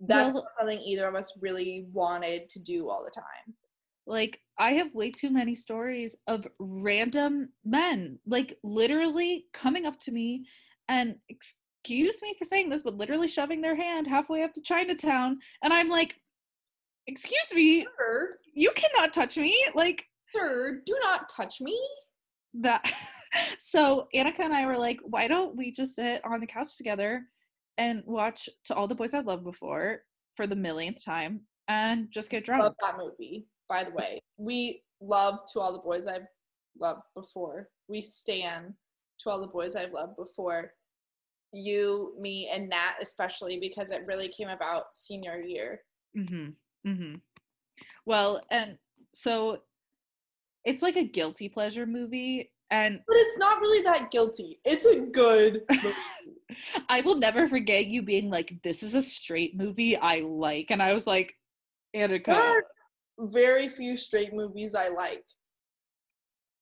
that's 0.01 0.33
Well- 0.33 0.43
not 0.43 0.55
something 0.59 0.81
either 0.81 1.07
of 1.07 1.15
us 1.15 1.33
really 1.41 1.87
wanted 1.93 2.49
to 2.51 2.59
do 2.59 2.89
all 2.89 3.05
the 3.05 3.11
time. 3.11 3.57
like 4.05 4.41
I 4.59 4.73
have 4.73 4.93
way 4.95 5.13
too 5.13 5.31
many 5.31 5.55
stories 5.55 6.17
of 6.27 6.45
random 6.59 7.53
men, 7.65 8.19
like 8.27 8.59
literally 8.65 9.47
coming 9.53 9.87
up 9.87 9.97
to 10.01 10.11
me 10.11 10.45
and 10.89 11.15
excuse 11.29 12.21
me 12.21 12.35
for 12.37 12.45
saying 12.45 12.69
this, 12.69 12.83
but 12.83 12.97
literally 12.97 13.29
shoving 13.29 13.61
their 13.61 13.77
hand 13.77 14.09
halfway 14.09 14.43
up 14.43 14.53
to 14.55 14.61
Chinatown, 14.61 15.39
and 15.63 15.73
I'm 15.73 15.89
like, 15.89 16.17
"Excuse 17.07 17.53
me, 17.55 17.87
Sir, 17.99 18.39
you 18.55 18.71
cannot 18.73 19.13
touch 19.13 19.37
me!" 19.37 19.57
Like 19.75 20.05
sir, 20.29 20.83
do 20.87 20.97
not 21.03 21.29
touch 21.29 21.61
me. 21.61 21.79
that. 22.55 22.91
so 23.59 24.09
Annika 24.15 24.41
and 24.41 24.55
I 24.55 24.67
were 24.67 24.79
like, 24.79 25.01
"Why 25.03 25.29
don't 25.29 25.57
we 25.57 25.73
just 25.73 25.95
sit 25.97 26.25
on 26.25 26.41
the 26.41 26.47
couch 26.47 26.77
together 26.77 27.25
and 27.79 28.03
watch 28.07 28.49
To 28.67 28.75
All 28.75 28.87
the 28.87 28.95
Boys 28.95 29.15
I've 29.15 29.27
Loved 29.27 29.45
Before 29.45 30.03
for 30.37 30.47
the 30.47 30.57
millionth 30.57 31.05
time 31.05 31.43
and 31.69 32.11
just 32.11 32.31
get 32.31 32.45
drunk?" 32.45 32.63
Love 32.63 32.75
that 32.81 32.99
movie, 32.99 33.47
by 33.69 33.85
the 33.85 33.91
way. 33.93 34.21
We 34.37 34.83
love 35.01 35.41
to 35.53 35.61
all 35.61 35.73
the 35.73 35.79
boys 35.79 36.07
I've 36.07 36.27
loved 36.79 37.03
before. 37.15 37.69
We 37.89 38.01
stand 38.01 38.75
to 39.21 39.31
all 39.31 39.41
the 39.41 39.47
boys 39.47 39.77
I've 39.77 39.93
loved 39.93 40.17
before. 40.17 40.73
You, 41.53 42.15
me, 42.19 42.49
and 42.53 42.69
Nat 42.69 42.95
especially 43.01 43.59
because 43.59 43.91
it 43.91 44.07
really 44.07 44.29
came 44.29 44.49
about 44.49 44.85
senior 44.95 45.41
year. 45.41 45.81
Mm-hmm. 46.17 46.51
Mm-hmm. 46.87 47.17
Well, 48.07 48.41
and 48.51 48.79
so 49.15 49.59
it's 50.65 50.83
like 50.83 50.97
a 50.97 51.05
guilty 51.05 51.49
pleasure 51.49 51.87
movie, 51.87 52.53
and 52.71 53.01
But 53.07 53.17
it's 53.17 53.39
not 53.39 53.61
really 53.61 53.83
that 53.85 54.11
guilty. 54.11 54.61
It's 54.65 54.87
a 54.87 55.01
good 55.01 55.63
movie. 55.71 55.97
I 56.89 57.01
will 57.01 57.17
never 57.17 57.47
forget 57.47 57.87
you 57.87 58.03
being 58.03 58.31
like, 58.31 58.55
"This 58.63 58.83
is 58.83 58.95
a 58.95 59.03
straight 59.03 59.57
movie 59.57 59.97
I 59.97 60.21
like," 60.21 60.71
and 60.71 60.83
I 60.83 60.93
was 60.93 61.07
like, 61.07 61.35
"Annika, 61.95 62.27
There 62.27 62.59
are 62.59 62.65
very 63.19 63.69
few 63.69 63.97
straight 63.97 64.33
movies 64.33 64.75
I 64.75 64.89
like. 64.89 65.25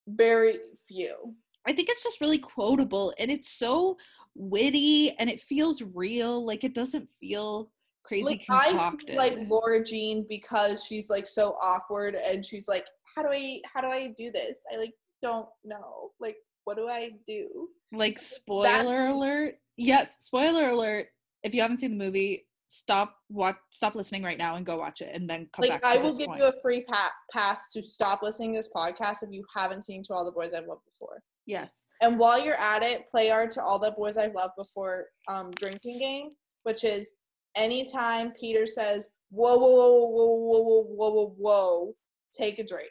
Very 0.06 0.58
few. 0.88 1.34
I 1.66 1.72
think 1.72 1.88
it's 1.88 2.02
just 2.02 2.20
really 2.20 2.38
quotable, 2.38 3.12
and 3.18 3.30
it's 3.30 3.50
so 3.50 3.96
witty, 4.34 5.14
and 5.18 5.28
it 5.28 5.40
feels 5.40 5.82
real. 5.82 6.44
Like 6.44 6.64
it 6.64 6.74
doesn't 6.74 7.08
feel 7.20 7.70
crazy 8.10 8.24
Like 8.26 8.44
I 8.50 8.68
concocted. 8.70 9.08
feel 9.08 9.16
like 9.16 9.38
Lara 9.48 9.84
Jean 9.84 10.26
because 10.28 10.84
she's 10.84 11.08
like 11.08 11.26
so 11.26 11.56
awkward 11.62 12.14
and 12.16 12.44
she's 12.44 12.66
like, 12.68 12.84
how 13.14 13.22
do 13.22 13.28
I 13.30 13.60
how 13.72 13.80
do 13.80 13.86
I 13.86 14.12
do 14.16 14.30
this? 14.30 14.58
I 14.72 14.76
like 14.76 14.92
don't 15.22 15.48
know. 15.64 16.10
Like 16.20 16.36
what 16.64 16.76
do 16.76 16.88
I 16.88 17.12
do? 17.26 17.68
like 17.92 18.18
spoiler 18.18 19.06
alert 19.08 19.54
yes 19.76 20.18
spoiler 20.24 20.70
alert 20.70 21.06
if 21.42 21.52
you 21.54 21.60
haven't 21.60 21.78
seen 21.80 21.96
the 21.98 22.04
movie 22.04 22.46
stop 22.68 23.16
watch 23.30 23.56
stop 23.70 23.96
listening 23.96 24.22
right 24.22 24.38
now 24.38 24.54
and 24.54 24.64
go 24.64 24.76
watch 24.76 25.00
it 25.00 25.10
and 25.12 25.28
then 25.28 25.48
come 25.52 25.64
like 25.66 25.80
back 25.80 25.82
to 25.92 25.98
I 25.98 26.02
will 26.02 26.16
give 26.16 26.28
point 26.28 26.38
you 26.38 26.46
a 26.46 26.52
free 26.62 26.82
pa- 26.84 27.12
pass 27.32 27.72
to 27.72 27.82
stop 27.82 28.22
listening 28.22 28.52
to 28.54 28.58
this 28.60 28.70
podcast 28.72 29.24
if 29.24 29.30
you 29.32 29.44
haven't 29.56 29.82
seen 29.82 30.04
To 30.04 30.14
All 30.14 30.24
the 30.24 30.30
Boys 30.30 30.52
I've 30.54 30.66
Loved 30.68 30.84
Before. 30.84 31.20
yes 31.46 31.86
And 32.00 32.16
while 32.16 32.40
you're 32.44 32.54
at 32.60 32.84
it, 32.84 33.10
play 33.10 33.30
our 33.30 33.48
To 33.48 33.60
All 33.60 33.80
the 33.80 33.90
Boys 33.90 34.16
I've 34.16 34.34
Loved 34.34 34.54
Before 34.56 35.06
um, 35.26 35.50
drinking 35.52 35.98
game, 35.98 36.30
which 36.62 36.84
is 36.84 37.10
anytime 37.54 38.32
Peter 38.38 38.66
says, 38.66 39.10
whoa, 39.30 39.56
whoa, 39.56 39.68
whoa, 39.68 40.08
whoa, 40.08 40.26
whoa, 40.26 40.62
whoa, 40.62 40.84
whoa, 40.94 41.10
whoa, 41.10 41.34
whoa, 41.38 41.94
take 42.32 42.58
a 42.58 42.64
drink. 42.64 42.90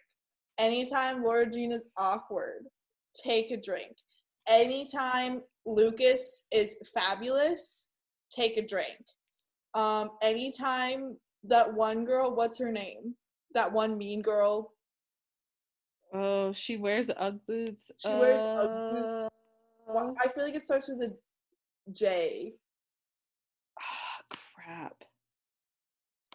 Anytime 0.57 1.23
Lara 1.23 1.49
Jean 1.49 1.71
is 1.71 1.89
awkward, 1.97 2.65
take 3.13 3.51
a 3.51 3.57
drink. 3.57 3.95
Anytime 4.47 5.41
Lucas 5.65 6.45
is 6.51 6.75
fabulous, 6.93 7.87
take 8.31 8.57
a 8.57 8.65
drink. 8.65 8.97
Um, 9.73 10.11
anytime 10.21 11.17
that 11.43 11.73
one 11.73 12.03
girl, 12.05 12.35
what's 12.35 12.57
her 12.59 12.71
name? 12.71 13.15
That 13.53 13.71
one 13.71 13.97
mean 13.97 14.21
girl. 14.21 14.73
oh 16.13 16.51
she 16.53 16.77
wears 16.77 17.09
ugg 17.15 17.39
boots 17.47 17.91
She 17.99 18.09
wears 18.09 18.39
Ugg 18.59 18.91
boots. 18.91 19.29
Uh, 19.95 20.13
I 20.23 20.27
feel 20.29 20.43
like 20.43 20.55
it 20.55 20.65
starts 20.65 20.89
with 20.89 21.01
a 21.01 21.17
J. 21.91 22.53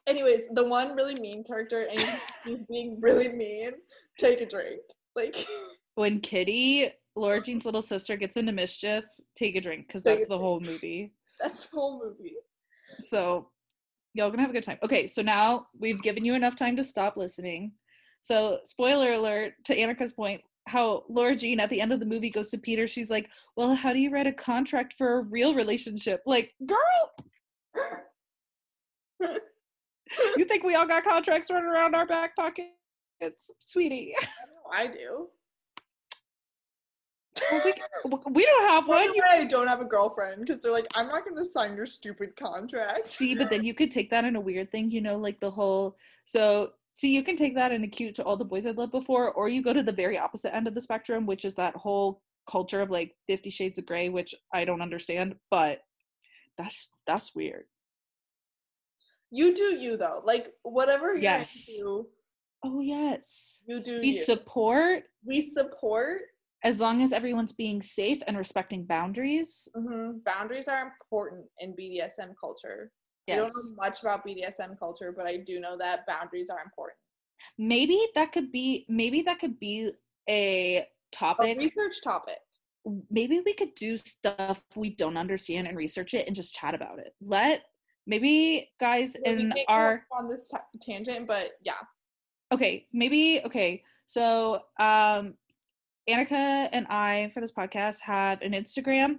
Anyways, 0.07 0.49
the 0.53 0.67
one 0.67 0.95
really 0.95 1.15
mean 1.19 1.45
character, 1.45 1.87
and 1.91 2.01
he's 2.45 2.59
being 2.71 3.01
really 3.01 3.29
mean. 3.29 3.73
Take 4.19 4.41
a 4.41 4.47
drink. 4.47 4.81
Like, 5.17 5.47
when 5.95 6.21
kitty 6.21 6.93
lara 7.17 7.41
jean's 7.45 7.65
little 7.65 7.83
sister 7.83 8.17
gets 8.17 8.37
into 8.37 8.53
mischief 8.53 9.05
take 9.37 9.57
a 9.57 9.61
drink 9.61 9.87
because 9.87 10.03
that's 10.03 10.29
the 10.29 10.39
whole 10.39 10.61
movie 10.61 11.13
that's 11.41 11.67
the 11.67 11.77
whole 11.77 12.03
movie. 12.05 12.37
so 13.01 13.49
y'all 14.15 14.31
gonna 14.31 14.43
have 14.43 14.51
a 14.51 14.55
good 14.55 14.63
time 14.63 14.79
okay 14.83 15.07
so 15.07 15.23
now 15.23 15.67
we've 15.79 16.03
given 16.03 16.25
you 16.25 16.35
enough 16.35 16.57
time 16.57 16.77
to 16.77 16.85
stop 16.85 17.17
listening 17.17 17.73
so 18.21 18.59
spoiler 18.65 19.15
alert 19.15 19.53
to 19.65 19.77
annika's 19.77 20.13
point 20.13 20.41
how 20.67 21.05
lara 21.09 21.37
jean 21.37 21.61
at 21.61 21.71
the 21.71 21.81
end 21.81 21.93
of 21.93 22.01
the 22.01 22.07
movie 22.07 22.31
goes 22.31 22.49
to 22.51 22.59
peter 22.59 22.87
she's 22.87 23.11
like 23.11 23.29
well 23.57 23.75
how 23.75 23.93
do 23.93 23.99
you 23.99 24.11
write 24.11 24.27
a 24.27 24.33
contract 24.33 24.95
for 24.97 25.19
a 25.19 25.23
real 25.23 25.55
relationship 25.55 26.23
like 26.27 26.53
girl 26.67 27.11
you 30.37 30.45
think 30.45 30.65
we 30.65 30.75
all 30.75 30.87
got 30.87 31.05
contracts 31.05 31.51
running 31.51 31.69
around 31.69 31.95
our 31.95 32.07
back 32.07 32.37
pockets 32.37 32.71
sweetie 33.61 34.13
oh, 34.23 34.71
I 34.73 34.87
do. 34.87 35.29
Well, 37.51 37.63
we, 37.65 37.73
we 38.31 38.45
don't 38.45 38.69
have 38.69 38.87
one 38.87 39.13
you 39.15 39.23
I 39.29 39.45
don't 39.45 39.67
have 39.67 39.81
a 39.81 39.85
girlfriend 39.85 40.41
because 40.41 40.63
they're 40.63 40.73
like, 40.73 40.87
I'm 40.95 41.09
not 41.09 41.25
going 41.25 41.37
to 41.37 41.45
sign 41.45 41.75
your 41.75 41.87
stupid 41.87 42.37
contract. 42.37 43.07
See, 43.07 43.35
but 43.35 43.51
then 43.51 43.65
you 43.65 43.75
could 43.75 43.91
take 43.91 44.09
that 44.11 44.25
in 44.25 44.37
a 44.37 44.41
weird 44.41 44.71
thing, 44.71 44.91
you 44.91 45.01
know, 45.01 45.17
like 45.17 45.41
the 45.41 45.51
whole. 45.51 45.97
So, 46.25 46.71
see, 46.93 47.13
you 47.13 47.25
can 47.25 47.37
take 47.37 47.55
that 47.57 47.73
in 47.73 47.83
a 47.83 47.89
cute 47.89 48.15
to 48.17 48.25
all 48.25 48.37
the 48.37 48.45
boys 48.45 48.67
I've 48.67 48.79
loved 48.79 48.93
before, 48.93 49.33
or 49.33 49.49
you 49.49 49.63
go 49.63 49.73
to 49.73 49.83
the 49.83 49.93
very 49.93 50.17
opposite 50.17 50.55
end 50.55 50.69
of 50.69 50.75
the 50.75 50.81
spectrum, 50.81 51.27
which 51.27 51.45
is 51.45 51.55
that 51.57 51.75
whole 51.75 52.23
culture 52.49 52.81
of 52.81 52.91
like 52.91 53.15
Fifty 53.27 53.51
Shades 53.51 53.79
of 53.79 53.87
Grey, 53.87 54.09
which 54.11 54.35
I 54.53 54.65
don't 54.65 54.83
understand, 54.83 55.35
but 55.51 55.83
that's 56.57 56.91
that's 57.07 57.35
weird. 57.35 57.65
You 59.39 59.53
do 59.55 59.69
you 59.85 59.97
though. 59.97 60.21
Like 60.25 60.53
whatever 60.63 61.09
Yes. 61.17 61.69
Oh 62.67 62.81
yes, 62.81 63.63
you 63.67 63.81
do 63.89 63.95
you 63.97 64.01
we 64.01 64.07
you. 64.09 64.25
support 64.31 65.03
we 65.27 65.41
support. 65.59 66.21
as 66.63 66.81
long 66.81 67.03
as 67.03 67.13
everyone's 67.13 67.53
being 67.53 67.83
safe 67.83 68.21
and 68.27 68.39
respecting 68.39 68.83
boundaries. 68.87 69.69
Mhm. 69.77 70.23
Boundaries 70.25 70.69
are 70.69 70.83
important 70.91 71.45
in 71.59 71.75
BDSM 71.79 72.33
culture. 72.41 72.91
Yes. 73.27 73.37
I 73.39 73.43
don't 73.43 73.55
know 73.57 73.77
much 73.85 73.97
about 74.03 74.25
BDSM 74.27 74.79
culture, 74.79 75.11
but 75.17 75.27
I 75.27 75.37
do 75.39 75.59
know 75.65 75.77
that 75.85 76.07
boundaries 76.07 76.49
are 76.55 76.63
important. 76.69 76.99
maybe 77.59 77.99
that 78.15 78.29
could 78.35 78.51
be 78.53 78.87
maybe 78.89 79.21
that 79.23 79.39
could 79.43 79.59
be 79.59 79.77
a 80.29 80.41
A 80.79 80.89
topic 81.13 81.59
research 81.59 81.97
topic. 82.03 82.39
maybe 83.11 83.37
we 83.45 83.53
could 83.61 83.75
do 83.75 83.97
stuff 83.97 84.63
we 84.77 84.91
don't 85.03 85.17
understand 85.25 85.67
and 85.69 85.77
research 85.77 86.15
it 86.15 86.27
and 86.27 86.35
just 86.41 86.55
chat 86.55 86.75
about 86.81 86.99
it 87.05 87.13
let 87.37 87.57
maybe 88.07 88.71
guys 88.81 89.17
Yeah, 89.25 89.33
in 89.33 89.53
our 89.69 90.05
on 90.13 90.29
this 90.29 90.49
ta- 90.49 90.65
tangent, 90.81 91.27
but 91.27 91.53
yeah. 91.63 91.75
okay 92.53 92.87
maybe 92.93 93.41
okay 93.45 93.83
so 94.07 94.57
um 94.79 95.35
annika 96.09 96.69
and 96.73 96.87
i 96.89 97.31
for 97.33 97.41
this 97.41 97.53
podcast 97.53 98.01
have 98.01 98.41
an 98.43 98.53
instagram. 98.53 99.17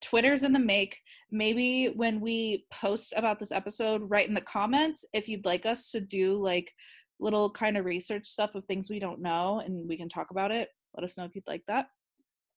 Twitter's 0.00 0.44
in 0.44 0.52
the 0.52 0.60
make. 0.60 0.96
Maybe 1.32 1.86
when 1.96 2.20
we 2.20 2.66
post 2.70 3.12
about 3.16 3.40
this 3.40 3.50
episode 3.50 4.08
write 4.08 4.28
in 4.28 4.34
the 4.34 4.40
comments 4.40 5.04
if 5.12 5.26
you'd 5.28 5.44
like 5.44 5.66
us 5.66 5.90
to 5.90 6.00
do 6.00 6.36
like 6.36 6.72
little 7.18 7.50
kind 7.50 7.76
of 7.76 7.84
research 7.84 8.24
stuff 8.24 8.54
of 8.54 8.64
things 8.66 8.88
we 8.88 9.00
don't 9.00 9.20
know 9.20 9.60
and 9.64 9.88
we 9.88 9.96
can 9.96 10.08
talk 10.08 10.30
about 10.30 10.52
it. 10.52 10.68
Let 10.94 11.02
us 11.02 11.18
know 11.18 11.24
if 11.24 11.34
you'd 11.34 11.48
like 11.48 11.64
that. 11.66 11.86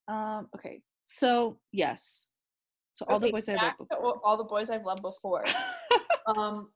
Um 0.08 0.50
okay 0.56 0.82
so 1.06 1.58
yes 1.72 2.30
so 2.94 3.06
all 3.08 3.20
the 3.20 3.32
boys 3.32 3.48
i 3.50 3.54
love 3.54 3.62
back 3.62 3.78
before 3.78 4.20
all- 4.24 4.38
the 4.38 4.44
boys 4.44 4.70
I've 4.70 4.86
loved 4.86 5.02
before. 5.02 5.46
um, 6.28 6.70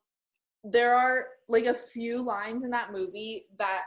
there 0.63 0.95
are 0.95 1.28
like 1.47 1.66
a 1.66 1.74
few 1.74 2.22
lines 2.24 2.63
in 2.63 2.70
that 2.72 2.91
movie 2.91 3.45
that. 3.59 3.84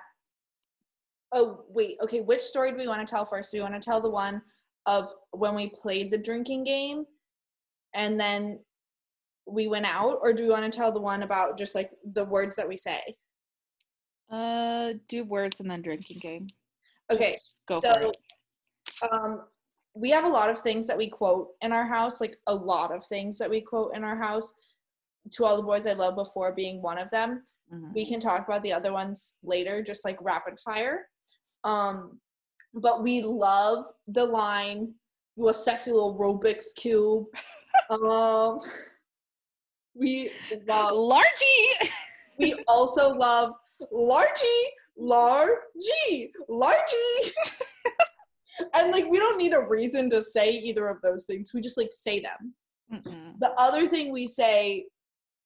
Oh 1.32 1.64
wait, 1.68 1.98
okay. 2.02 2.20
Which 2.20 2.40
story 2.40 2.70
do 2.70 2.78
we 2.78 2.86
want 2.88 3.06
to 3.06 3.10
tell 3.10 3.26
first? 3.26 3.52
Do 3.52 3.58
we 3.58 3.62
want 3.62 3.74
to 3.74 3.80
tell 3.80 4.00
the 4.00 4.08
one 4.08 4.40
of 4.86 5.12
when 5.32 5.54
we 5.54 5.70
played 5.70 6.10
the 6.10 6.18
drinking 6.18 6.64
game, 6.64 7.04
and 7.94 8.18
then 8.18 8.60
we 9.46 9.68
went 9.68 9.86
out, 9.86 10.18
or 10.22 10.32
do 10.32 10.44
we 10.44 10.50
want 10.50 10.70
to 10.70 10.76
tell 10.76 10.92
the 10.92 11.00
one 11.00 11.22
about 11.22 11.58
just 11.58 11.74
like 11.74 11.90
the 12.14 12.24
words 12.24 12.56
that 12.56 12.68
we 12.68 12.76
say? 12.76 13.00
uh 14.30 14.92
do 15.08 15.24
words 15.24 15.58
and 15.60 15.70
then 15.70 15.80
drinking 15.80 16.18
game 16.20 16.48
Okay, 17.10 17.32
Just 17.32 17.54
go 17.66 17.80
for 17.80 17.98
it 18.00 18.16
um 19.10 19.40
we 19.98 20.10
have 20.10 20.24
a 20.24 20.28
lot 20.28 20.48
of 20.48 20.60
things 20.60 20.86
that 20.86 20.96
we 20.96 21.08
quote 21.08 21.48
in 21.60 21.72
our 21.72 21.86
house 21.86 22.20
like 22.20 22.36
a 22.46 22.54
lot 22.54 22.94
of 22.94 23.04
things 23.06 23.36
that 23.38 23.50
we 23.50 23.60
quote 23.60 23.94
in 23.96 24.04
our 24.04 24.16
house. 24.16 24.54
To 25.32 25.44
all 25.44 25.56
the 25.58 25.62
boys 25.62 25.86
i 25.86 25.92
love 25.92 26.14
before 26.16 26.54
being 26.54 26.80
one 26.80 26.98
of 26.98 27.10
them 27.10 27.42
Mhm. 27.72 27.92
we 27.94 28.06
can 28.06 28.18
talk 28.20 28.46
about 28.48 28.62
the 28.62 28.72
other 28.72 28.92
ones 28.94 29.34
later 29.42 29.82
just 29.82 30.04
like 30.04 30.16
rapid 30.22 30.58
fire. 30.60 31.08
Um 31.64 32.20
but 32.72 33.02
we 33.02 33.20
love 33.22 33.84
the 34.06 34.24
line 34.24 34.94
you 35.36 35.48
a 35.48 35.54
sexy 35.54 35.90
little 35.92 36.16
rubik's 36.18 36.72
cube. 36.74 37.26
Um 37.90 38.60
we 39.94 40.30
love 40.66 40.92
largy! 40.92 41.58
We 42.38 42.54
also 42.68 43.04
love 43.14 43.52
largy 43.92 44.60
largy 45.00 46.30
largy 46.48 47.10
and 48.74 48.92
like 48.92 49.06
we 49.08 49.18
don't 49.18 49.38
need 49.38 49.52
a 49.52 49.66
reason 49.68 50.10
to 50.10 50.22
say 50.22 50.50
either 50.50 50.88
of 50.88 50.98
those 51.02 51.24
things 51.24 51.52
we 51.54 51.60
just 51.60 51.78
like 51.78 51.90
say 51.92 52.20
them 52.20 52.54
Mm-mm. 52.92 53.38
the 53.40 53.52
other 53.52 53.86
thing 53.86 54.12
we 54.12 54.26
say 54.26 54.86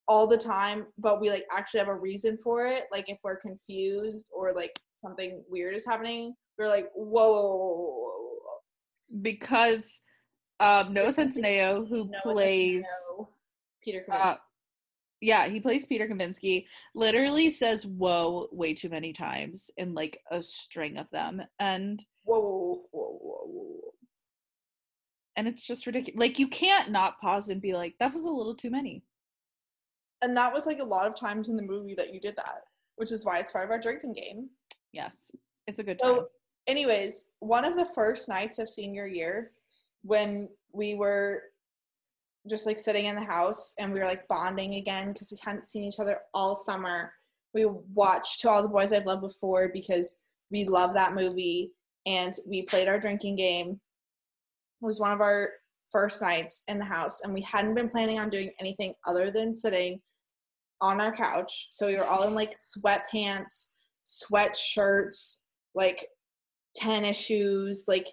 all 0.09 0.27
the 0.27 0.37
time 0.37 0.87
but 0.99 1.21
we 1.21 1.31
like 1.31 1.45
actually 1.53 1.81
have 1.81 1.89
a 1.89 1.95
reason 1.95 2.39
for 2.43 2.67
it 2.67 2.85
like 2.91 3.09
if 3.09 3.19
we're 3.23 3.37
confused 3.37 4.29
or 4.35 4.53
like 4.53 4.79
something 5.05 5.43
weird 5.49 5.75
is 5.75 5.87
happening 5.87 6.35
we're 6.59 6.69
like 6.69 6.89
whoa, 6.95 7.31
whoa, 7.31 7.43
whoa, 7.43 8.19
whoa, 8.43 9.21
because 9.23 10.01
um 10.61 10.93
Noah 10.93 11.09
Centineo, 11.09 11.89
who 11.89 12.09
Noah 12.09 12.21
plays 12.23 12.85
Centineo, 12.85 13.29
peter 13.83 14.05
uh, 14.11 14.37
yeah, 15.23 15.49
he 15.49 15.61
plays 15.61 15.87
Peter 15.87 16.09
Kavinsky, 16.09 16.67
literally 16.95 17.49
says 17.49 17.87
whoa 17.87 18.49
way 18.51 18.75
too 18.75 18.89
many 18.89 19.13
times 19.13 19.71
in 19.77 19.95
like 19.95 20.19
a 20.33 20.43
string 20.43 20.99
of 20.99 21.09
them. 21.11 21.41
And 21.61 22.05
whoa. 22.25 22.83
And 25.37 25.49
it's 25.49 25.67
just 25.67 25.87
ridiculous. 25.87 26.19
Like 26.19 26.39
you 26.39 26.49
can't 26.49 26.91
not 26.91 27.21
pause 27.21 27.49
and 27.49 27.61
be 27.61 27.73
like, 27.75 27.95
that 28.01 28.13
was 28.13 28.23
a 28.23 28.31
little 28.31 28.55
too 28.55 28.71
many. 28.71 29.03
and 30.23 30.37
that 30.37 30.53
was 30.53 30.67
like 30.67 30.79
a 30.81 30.85
lot 30.85 31.07
of 31.09 31.15
times 31.17 31.49
in 31.49 31.57
the 31.57 31.63
movie 31.63 31.95
that 31.97 32.13
you 32.15 32.21
did 32.21 32.37
that 32.37 32.63
which 32.97 33.11
is 33.11 33.25
why 33.25 33.39
it's 33.39 33.51
part 33.51 33.65
of 33.65 33.71
our 33.71 33.81
drinking 33.81 34.13
game 34.13 34.49
Yes. 34.93 35.31
It's 35.67 35.79
a 35.79 35.83
good 35.83 35.99
time. 35.99 36.15
So, 36.17 36.29
anyways, 36.67 37.31
one 37.41 37.65
of 37.65 37.77
the 37.77 37.87
first 37.95 38.29
nights 38.29 38.59
of 38.59 38.69
senior 38.69 39.07
year, 39.07 39.53
when 40.03 40.49
we 40.73 40.95
were 40.95 41.45
just 42.49 42.67
like 42.67 42.79
sitting 42.79 43.07
in 43.07 43.17
the 43.17 43.25
house 43.25 43.73
and 43.79 43.93
we 43.93 44.01
were 44.01 44.05
like 44.07 44.29
bonding 44.29 44.75
again 44.75 45.13
because 45.13 45.31
we 45.31 45.39
hadn't 45.43 45.67
seen 45.67 45.85
each 45.85 45.99
other 45.99 46.19
all 46.35 46.57
summer, 46.57 47.13
we 47.55 47.65
watched 47.95 48.41
To 48.41 48.51
All 48.51 48.63
the 48.63 48.69
Boys 48.69 48.93
I've 48.93 49.07
Loved 49.07 49.23
Before 49.23 49.71
because 49.73 50.21
we 50.51 50.65
love 50.67 50.93
that 50.95 51.15
movie 51.15 51.73
and 52.05 52.35
we 52.47 52.63
played 52.63 52.89
our 52.89 53.01
drinking 53.01 53.37
game. 53.37 53.81
Was 54.83 55.01
one 55.01 55.13
of 55.13 55.21
our 55.21 55.49
first 55.91 56.21
nights 56.21 56.65
in 56.69 56.79
the 56.79 56.85
house 56.85 57.21
and 57.23 57.33
we 57.33 57.43
hadn't 57.43 57.75
been 57.75 57.89
planning 57.89 58.19
on 58.19 58.31
doing 58.31 58.51
anything 58.59 58.95
other 59.07 59.31
than 59.31 59.55
sitting 59.55 60.01
on 60.81 61.01
our 61.01 61.15
couch. 61.15 61.69
So 61.71 61.87
we 61.87 61.97
were 61.97 62.05
all 62.05 62.27
in 62.27 62.35
like 62.35 62.57
sweatpants, 62.57 63.69
sweatshirts, 64.05 65.43
like 65.75 66.09
tennis 66.75 67.17
shoes, 67.17 67.85
like 67.87 68.09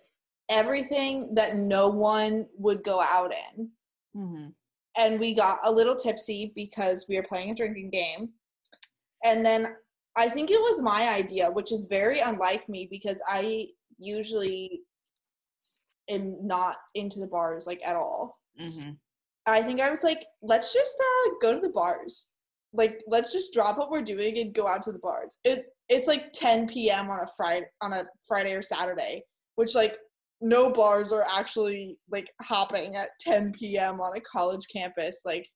everything 0.50 1.34
that 1.34 1.56
no 1.56 1.88
one 1.88 2.46
would 2.58 2.84
go 2.84 3.02
out 3.02 3.34
in. 3.34 3.72
Mhm. 4.16 4.54
And 4.96 5.20
we 5.20 5.34
got 5.34 5.60
a 5.64 5.72
little 5.72 5.96
tipsy 5.96 6.52
because 6.56 7.08
we 7.08 7.16
were 7.16 7.24
playing 7.24 7.52
a 7.52 7.56
drinking 7.56 7.90
game. 7.90 8.34
And 9.24 9.46
then 9.46 9.76
I 10.16 10.30
think 10.30 10.52
it 10.52 10.60
was 10.60 10.82
my 10.82 11.10
idea, 11.10 11.50
which 11.50 11.72
is 11.72 11.86
very 11.86 12.20
unlike 12.20 12.68
me 12.68 12.88
because 12.90 13.22
I 13.28 13.70
usually 13.98 14.84
am 16.10 16.46
not 16.46 16.78
into 16.96 17.20
the 17.20 17.28
bars 17.28 17.66
like 17.68 17.82
at 17.86 17.96
all. 17.96 18.40
Mhm. 18.60 18.98
I 19.46 19.64
think 19.64 19.80
I 19.80 19.90
was 19.90 20.04
like, 20.04 20.26
let's 20.42 20.74
just 20.74 20.96
uh, 21.00 21.30
go 21.42 21.56
to 21.56 21.62
the 21.62 21.74
bars. 21.74 22.34
Like, 22.72 23.02
let's 23.08 23.34
just 23.34 23.54
drop 23.54 23.78
what 23.78 23.90
we're 23.90 24.02
doing 24.02 24.38
and 24.38 24.54
go 24.54 24.68
out 24.68 24.84
to 24.84 24.92
the 24.92 25.00
bars. 25.00 25.38
It 25.44 25.66
it's 25.88 26.08
like 26.08 26.32
10 26.34 26.68
p.m. 26.68 27.10
on 27.10 27.22
a 27.22 27.28
Friday 27.36 27.66
on 27.82 27.94
a 27.94 28.06
Friday 28.28 28.54
or 28.54 28.62
Saturday, 28.62 29.24
which 29.56 29.74
like 29.76 29.98
no 30.42 30.72
bars 30.72 31.12
are 31.12 31.26
actually 31.30 31.98
like 32.12 32.32
hopping 32.42 32.96
at 32.96 33.10
10 33.22 33.54
p.m. 33.54 34.00
on 34.00 34.16
a 34.16 34.22
college 34.22 34.66
campus 34.72 35.22
like 35.26 35.48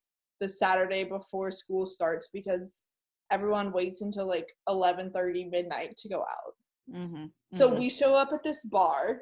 the 0.42 0.50
Saturday 0.50 1.04
before 1.04 1.52
school 1.52 1.86
starts 1.86 2.30
because 2.34 2.86
everyone 3.32 3.72
waits 3.72 4.02
until 4.02 4.28
like 4.28 4.48
11:30 4.68 5.50
midnight 5.52 5.96
to 5.98 6.10
go 6.10 6.22
out. 6.22 6.56
Mhm. 6.92 7.32
So 7.54 7.70
Mhm. 7.70 7.80
we 7.80 7.90
show 7.90 8.16
up 8.16 8.34
at 8.34 8.44
this 8.44 8.64
bar 8.64 9.22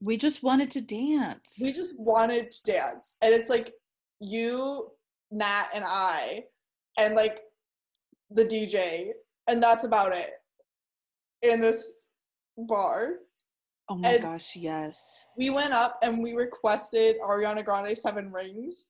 we 0.00 0.16
just 0.16 0.42
wanted 0.42 0.70
to 0.70 0.80
dance. 0.80 1.58
we 1.62 1.72
just 1.72 1.94
wanted 1.98 2.50
to 2.50 2.62
dance 2.72 3.16
and 3.22 3.32
it's 3.34 3.50
like 3.50 3.74
you 4.20 4.88
nat 5.30 5.66
and 5.74 5.84
i 5.86 6.44
and 6.98 7.14
like 7.14 7.40
the 8.30 8.44
dj 8.44 9.10
and 9.48 9.62
that's 9.62 9.84
about 9.84 10.12
it 10.12 10.32
in 11.42 11.60
this 11.60 12.06
bar 12.68 13.14
oh 13.88 13.96
my 13.96 14.12
and- 14.12 14.22
gosh, 14.22 14.56
yes. 14.56 15.24
we 15.36 15.50
went 15.50 15.72
up 15.72 15.98
and 16.02 16.22
we 16.22 16.32
requested 16.34 17.16
ariana 17.20 17.64
grande 17.64 17.96
seven 17.96 18.30
rings 18.32 18.86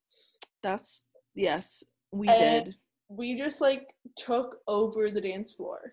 That's 0.62 1.04
yes, 1.34 1.82
we 2.12 2.28
And- 2.28 2.66
did. 2.66 2.74
we 3.08 3.34
just 3.34 3.60
like 3.60 3.94
took 4.16 4.58
over 4.66 5.10
the 5.10 5.20
dance 5.20 5.52
floor 5.52 5.92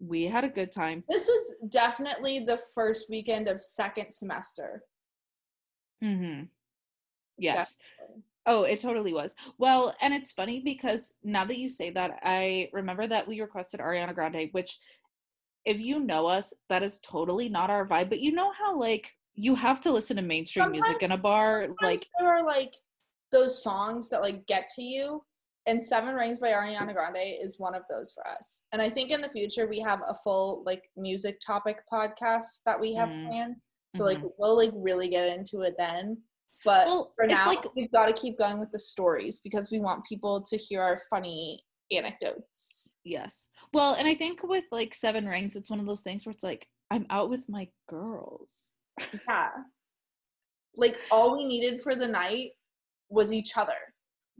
We 0.00 0.24
had 0.24 0.44
a 0.44 0.48
good 0.48 0.72
time. 0.72 1.04
this 1.08 1.28
was 1.28 1.56
definitely 1.68 2.40
the 2.40 2.58
first 2.74 3.10
weekend 3.10 3.48
of 3.48 3.62
second 3.62 4.10
semester 4.12 4.84
Mm-hmm. 6.02 6.44
Yes. 7.38 7.76
Oh, 8.46 8.62
it 8.62 8.80
totally 8.80 9.12
was. 9.12 9.36
Well, 9.58 9.94
and 10.00 10.14
it's 10.14 10.32
funny 10.32 10.60
because 10.60 11.14
now 11.22 11.44
that 11.44 11.58
you 11.58 11.68
say 11.68 11.90
that, 11.90 12.18
I 12.22 12.70
remember 12.72 13.06
that 13.06 13.28
we 13.28 13.40
requested 13.40 13.80
Ariana 13.80 14.14
Grande, 14.14 14.48
which, 14.52 14.78
if 15.64 15.78
you 15.78 16.00
know 16.00 16.26
us, 16.26 16.54
that 16.68 16.82
is 16.82 17.00
totally 17.00 17.48
not 17.48 17.70
our 17.70 17.86
vibe. 17.86 18.08
But 18.08 18.20
you 18.20 18.32
know 18.32 18.50
how, 18.52 18.78
like, 18.78 19.14
you 19.34 19.54
have 19.54 19.80
to 19.82 19.92
listen 19.92 20.16
to 20.16 20.22
mainstream 20.22 20.72
music 20.72 21.02
in 21.02 21.12
a 21.12 21.18
bar? 21.18 21.68
Like, 21.82 22.06
there 22.18 22.28
are 22.28 22.44
like 22.44 22.74
those 23.30 23.62
songs 23.62 24.08
that 24.10 24.20
like 24.20 24.46
get 24.46 24.68
to 24.70 24.82
you 24.82 25.22
and 25.66 25.82
seven 25.82 26.14
rings 26.14 26.38
by 26.38 26.48
ariana 26.48 26.94
grande 26.94 27.36
is 27.40 27.58
one 27.58 27.74
of 27.74 27.82
those 27.90 28.12
for 28.12 28.26
us. 28.26 28.62
And 28.72 28.80
i 28.80 28.88
think 28.88 29.10
in 29.10 29.20
the 29.20 29.28
future 29.28 29.66
we 29.68 29.80
have 29.80 30.00
a 30.08 30.14
full 30.24 30.62
like 30.64 30.82
music 30.96 31.38
topic 31.44 31.78
podcast 31.92 32.60
that 32.66 32.80
we 32.80 32.94
have 32.94 33.08
Mm. 33.08 33.28
planned. 33.28 33.56
So 33.96 34.04
like 34.04 34.18
we'll 34.38 34.56
like 34.56 34.70
really 34.74 35.08
get 35.08 35.36
into 35.36 35.60
it 35.62 35.74
then. 35.76 36.16
But 36.64 36.86
well, 36.86 37.12
for 37.16 37.24
it's 37.24 37.32
now 37.34 37.46
like, 37.46 37.64
we've 37.74 37.90
got 37.90 38.06
to 38.06 38.12
keep 38.12 38.38
going 38.38 38.60
with 38.60 38.70
the 38.70 38.78
stories 38.78 39.40
because 39.40 39.70
we 39.70 39.80
want 39.80 40.04
people 40.04 40.42
to 40.42 40.56
hear 40.56 40.80
our 40.82 41.00
funny 41.10 41.64
anecdotes. 41.90 42.94
Yes. 43.02 43.48
Well, 43.72 43.94
and 43.94 44.06
I 44.06 44.14
think 44.14 44.42
with 44.44 44.64
like 44.70 44.94
Seven 44.94 45.26
Rings, 45.26 45.56
it's 45.56 45.70
one 45.70 45.80
of 45.80 45.86
those 45.86 46.02
things 46.02 46.24
where 46.24 46.30
it's 46.32 46.44
like, 46.44 46.68
I'm 46.90 47.06
out 47.10 47.30
with 47.30 47.48
my 47.48 47.66
girls. 47.88 48.76
yeah. 49.28 49.48
Like 50.76 50.98
all 51.10 51.36
we 51.36 51.44
needed 51.46 51.82
for 51.82 51.96
the 51.96 52.06
night 52.08 52.50
was 53.08 53.32
each 53.32 53.56
other 53.56 53.72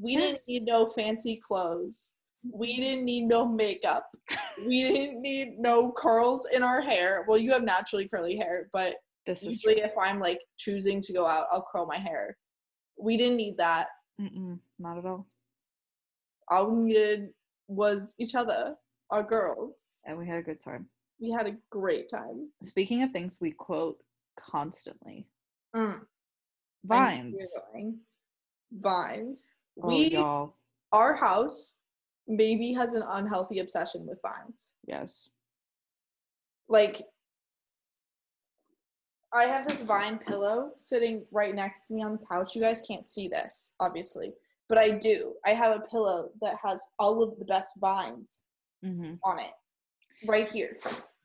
we 0.00 0.16
didn't 0.16 0.40
need 0.48 0.64
no 0.64 0.90
fancy 0.96 1.36
clothes 1.46 2.12
We 2.42 2.76
didn't 2.76 3.04
need 3.04 3.24
no 3.26 3.46
makeup. 3.46 4.06
We 4.66 4.82
didn't 4.82 5.20
need 5.22 5.58
no 5.58 5.92
curls 5.92 6.46
in 6.52 6.62
our 6.62 6.80
hair. 6.82 7.24
Well, 7.26 7.38
you 7.38 7.50
have 7.52 7.62
naturally 7.62 8.06
curly 8.08 8.36
hair, 8.36 8.68
but 8.72 8.96
This 9.26 9.40
is 9.42 9.62
usually 9.62 9.80
if 9.82 9.92
I'm 9.96 10.18
like 10.20 10.40
choosing 10.58 11.00
to 11.02 11.12
go 11.12 11.26
out, 11.26 11.46
I'll 11.52 11.66
curl 11.70 11.86
my 11.86 11.98
hair. 11.98 12.36
We 12.98 13.16
didn't 13.16 13.36
need 13.36 13.56
that. 13.58 13.88
Mm-mm, 14.20 14.58
not 14.78 14.98
at 14.98 15.06
all. 15.06 15.26
All 16.48 16.70
we 16.70 16.78
needed 16.80 17.28
was 17.68 18.14
each 18.18 18.34
other, 18.34 18.74
our 19.10 19.22
girls. 19.22 19.76
And 20.06 20.18
we 20.18 20.26
had 20.26 20.38
a 20.38 20.42
good 20.42 20.60
time. 20.60 20.88
We 21.20 21.30
had 21.30 21.46
a 21.46 21.56
great 21.70 22.10
time. 22.10 22.50
Speaking 22.62 23.02
of 23.02 23.10
things 23.12 23.38
we 23.40 23.52
quote 23.52 23.98
constantly, 24.38 25.28
Mm. 25.74 26.00
I 26.90 27.20
knew 27.22 27.28
you 27.30 27.36
vines. 27.72 28.00
Vines. 28.72 29.48
Oh, 29.82 29.88
We 29.88 30.16
our 30.92 31.14
house 31.14 31.78
maybe 32.26 32.72
has 32.72 32.94
an 32.94 33.02
unhealthy 33.06 33.58
obsession 33.58 34.06
with 34.06 34.18
vines. 34.22 34.74
Yes. 34.86 35.30
Like 36.68 37.02
I 39.32 39.44
have 39.44 39.66
this 39.66 39.82
vine 39.82 40.18
pillow 40.18 40.72
sitting 40.76 41.24
right 41.30 41.54
next 41.54 41.86
to 41.86 41.94
me 41.94 42.02
on 42.02 42.12
the 42.12 42.26
couch. 42.26 42.54
You 42.54 42.60
guys 42.60 42.82
can't 42.86 43.08
see 43.08 43.28
this, 43.28 43.70
obviously, 43.78 44.32
but 44.68 44.78
I 44.78 44.90
do. 44.90 45.34
I 45.46 45.50
have 45.50 45.76
a 45.76 45.86
pillow 45.86 46.30
that 46.40 46.56
has 46.64 46.82
all 46.98 47.22
of 47.22 47.38
the 47.38 47.44
best 47.44 47.78
vines 47.80 48.42
hmm 48.82 49.14
on 49.24 49.38
it 49.38 49.52
right 50.26 50.50
here. 50.50 50.76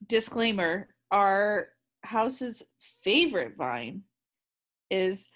Disclaimer: 0.08 0.90
Our 1.12 1.70
house's 2.04 2.64
favorite 3.02 3.56
vine 3.58 4.04
is 4.90 5.30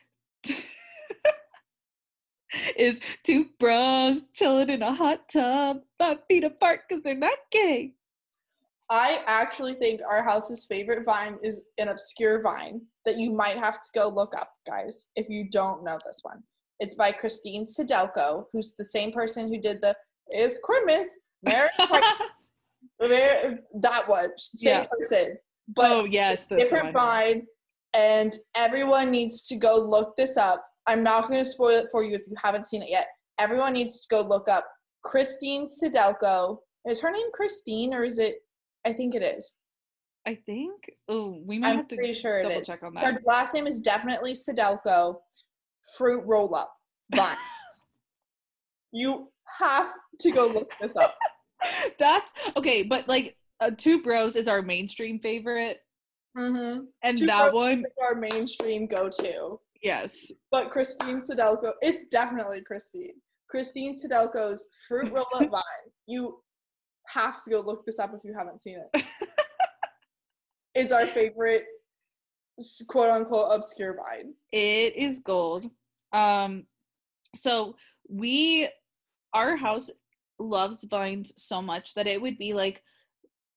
is 2.77 2.99
two 3.23 3.47
bros 3.59 4.21
chilling 4.33 4.69
in 4.69 4.81
a 4.81 4.93
hot 4.93 5.29
tub, 5.29 5.81
five 5.97 6.19
feet 6.27 6.43
apart 6.43 6.81
because 6.87 7.03
they're 7.03 7.15
not 7.15 7.37
gay. 7.51 7.93
I 8.91 9.21
actually 9.27 9.75
think 9.75 10.01
our 10.09 10.23
house's 10.23 10.65
favorite 10.65 11.05
vine 11.05 11.37
is 11.43 11.63
an 11.77 11.89
obscure 11.89 12.41
vine 12.41 12.81
that 13.05 13.17
you 13.19 13.31
might 13.31 13.57
have 13.57 13.75
to 13.81 13.89
go 13.93 14.07
look 14.09 14.33
up, 14.39 14.51
guys, 14.65 15.09
if 15.15 15.29
you 15.29 15.47
don't 15.51 15.83
know 15.83 15.99
this 16.05 16.19
one. 16.23 16.41
It's 16.79 16.95
by 16.95 17.11
Christine 17.11 17.65
Sydelko, 17.65 18.45
who's 18.51 18.75
the 18.75 18.85
same 18.85 19.11
person 19.11 19.47
who 19.53 19.59
did 19.61 19.81
the 19.81 19.95
It's 20.27 20.59
Christmas, 20.63 21.07
Merry 21.43 21.69
that 22.99 24.03
one, 24.07 24.31
same 24.37 24.81
Yeah. 24.81 24.85
person. 24.85 25.37
But 25.67 25.91
oh 25.91 26.05
yes, 26.05 26.45
this 26.45 26.63
different 26.63 26.85
one. 26.85 26.93
vine, 26.93 27.47
and 27.93 28.33
everyone 28.55 29.11
needs 29.11 29.47
to 29.47 29.55
go 29.55 29.75
look 29.77 30.15
this 30.15 30.35
up. 30.35 30.65
I'm 30.89 31.03
not 31.03 31.29
going 31.29 31.43
to 31.43 31.49
spoil 31.49 31.77
it 31.77 31.87
for 31.91 32.03
you 32.03 32.15
if 32.15 32.21
you 32.27 32.33
haven't 32.43 32.65
seen 32.65 32.81
it 32.81 32.89
yet. 32.89 33.07
Everyone 33.37 33.73
needs 33.73 34.01
to 34.01 34.07
go 34.09 34.21
look 34.21 34.49
up 34.49 34.65
Christine 35.03 35.67
Sydelko. 35.67 36.57
Is 36.89 36.99
her 37.01 37.11
name 37.11 37.27
Christine 37.31 37.93
or 37.93 38.03
is 38.03 38.17
it? 38.17 38.37
I 38.85 38.93
think 38.93 39.13
it 39.13 39.21
is. 39.21 39.53
I 40.27 40.33
think. 40.47 40.89
Oh, 41.07 41.39
we 41.45 41.59
might 41.59 41.69
I'm 41.69 41.77
have 41.77 41.87
to 41.89 41.95
pretty 41.95 42.15
sure 42.15 42.41
double 42.41 42.61
check 42.61 42.81
on 42.81 42.95
that. 42.95 43.03
Her 43.03 43.21
last 43.23 43.53
name 43.53 43.67
is 43.67 43.81
definitely 43.81 44.33
Sydelko. 44.33 45.17
Fruit 45.95 46.23
roll 46.25 46.55
up. 46.55 46.73
But 47.11 47.37
you 48.91 49.29
have 49.59 49.91
to 50.21 50.31
go 50.31 50.47
look 50.47 50.71
this 50.81 50.95
up. 50.95 51.15
That's 51.99 52.33
okay, 52.57 52.81
but 52.83 53.07
like 53.07 53.35
uh, 53.59 53.71
Two 53.77 54.01
Bros 54.01 54.35
is 54.35 54.47
our 54.47 54.61
mainstream 54.63 55.19
favorite, 55.19 55.81
Mm-hmm. 56.37 56.85
and 57.03 57.17
Two 57.17 57.25
that 57.27 57.51
Bros 57.51 57.53
one, 57.53 57.85
Our 58.01 58.15
mainstream 58.15 58.87
go-to. 58.87 59.59
Yes, 59.81 60.31
But 60.51 60.71
Christine 60.71 61.21
Sydelko, 61.21 61.71
it's 61.81 62.07
definitely 62.07 62.61
Christine. 62.63 63.13
Christine 63.49 63.95
Sydelko's 63.99 64.65
fruit 64.87 65.11
roll 65.13 65.25
up 65.35 65.49
vine. 65.49 65.91
You 66.07 66.39
have 67.07 67.43
to 67.43 67.49
go 67.49 67.61
look 67.61 67.85
this 67.85 67.97
up 67.99 68.13
if 68.13 68.23
you 68.23 68.33
haven't 68.37 68.59
seen 68.61 68.79
it. 68.93 69.03
it's 70.75 70.91
our 70.91 71.05
favorite 71.07 71.63
quote 72.87 73.09
unquote 73.09 73.51
obscure 73.51 73.95
vine. 73.95 74.33
it 74.51 74.95
is 74.95 75.19
gold. 75.19 75.69
Um, 76.11 76.65
so 77.35 77.75
we, 78.09 78.67
our 79.33 79.55
house 79.55 79.89
loves 80.39 80.83
vines 80.83 81.33
so 81.37 81.61
much 81.61 81.93
that 81.93 82.07
it 82.07 82.21
would 82.21 82.37
be 82.37 82.53
like, 82.53 82.83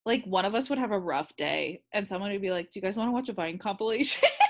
like 0.05 0.25
one 0.25 0.45
of 0.45 0.55
us 0.55 0.68
would 0.68 0.79
have 0.79 0.91
a 0.93 0.99
rough 0.99 1.35
day, 1.37 1.83
and 1.93 2.07
someone 2.07 2.33
would 2.33 2.43
be 2.43 2.51
like, 2.51 2.70
"Do 2.70 2.79
you 2.79 2.83
guys 2.83 2.97
want 2.97 3.09
to 3.09 3.12
watch 3.12 3.29
a 3.29 3.33
Vine 3.33 3.57
compilation?" 3.59 4.29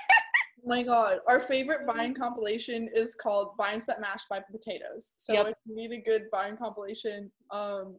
Oh 0.65 0.69
my 0.69 0.83
god. 0.83 1.19
Our 1.27 1.41
favorite 1.41 1.87
Vine 1.87 2.15
compilation 2.15 2.89
is 2.95 3.15
called 3.15 3.55
Vines 3.57 3.87
That 3.87 4.01
Mash 4.01 4.23
by 4.31 4.41
Potatoes. 4.41 5.13
So 5.17 5.33
Yep. 5.33 5.47
if 5.49 5.55
you 5.67 5.75
need 5.77 5.93
a 5.93 6.01
good 6.01 6.27
Vine 6.33 6.57
compilation, 6.57 7.33
um, 7.51 7.97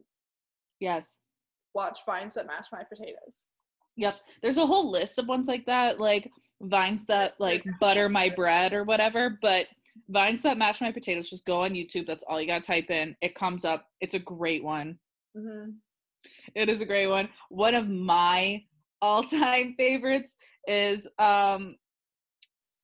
yes. 0.80 1.18
watch 1.74 2.00
Vines 2.06 2.34
That 2.34 2.46
Mash 2.46 2.66
My 2.72 2.82
Potatoes. 2.84 3.44
Yep. 3.96 4.16
There's 4.42 4.56
a 4.56 4.66
whole 4.66 4.90
list 4.90 5.18
of 5.18 5.28
ones 5.28 5.46
like 5.46 5.66
that, 5.66 6.00
like 6.00 6.30
vines 6.62 7.04
that 7.06 7.34
like 7.38 7.64
butter 7.80 8.08
my 8.08 8.28
bread 8.30 8.72
or 8.72 8.84
whatever, 8.84 9.38
but 9.42 9.66
vines 10.08 10.40
that 10.42 10.58
match 10.58 10.80
my 10.80 10.90
potatoes, 10.90 11.30
just 11.30 11.44
go 11.44 11.60
on 11.60 11.74
YouTube. 11.74 12.06
That's 12.06 12.24
all 12.24 12.40
you 12.40 12.46
gotta 12.46 12.60
type 12.60 12.90
in. 12.90 13.14
It 13.20 13.34
comes 13.34 13.64
up. 13.64 13.86
It's 14.00 14.14
a 14.14 14.18
great 14.18 14.64
one. 14.64 14.98
Mm-hmm. 15.36 15.70
It 16.54 16.68
is 16.68 16.80
a 16.80 16.86
great 16.86 17.08
one. 17.08 17.28
One 17.50 17.74
of 17.74 17.88
my 17.88 18.62
all-time 19.02 19.74
favorites 19.78 20.34
is 20.66 21.06
um 21.18 21.76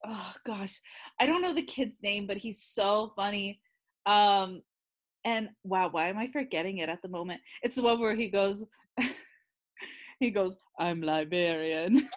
oh 0.05 0.33
gosh. 0.45 0.79
I 1.19 1.25
don't 1.25 1.41
know 1.41 1.53
the 1.53 1.61
kid's 1.61 1.97
name, 2.01 2.27
but 2.27 2.37
he's 2.37 2.61
so 2.63 3.13
funny. 3.15 3.59
Um 4.05 4.61
and 5.23 5.49
wow, 5.63 5.89
why 5.91 6.09
am 6.09 6.17
I 6.17 6.27
forgetting 6.31 6.79
it 6.79 6.89
at 6.89 7.01
the 7.01 7.07
moment? 7.07 7.41
It's 7.61 7.75
the 7.75 7.83
one 7.83 7.99
where 7.99 8.15
he 8.15 8.29
goes 8.29 8.65
he 10.19 10.31
goes, 10.31 10.55
I'm 10.79 11.01
Liberian. 11.01 11.95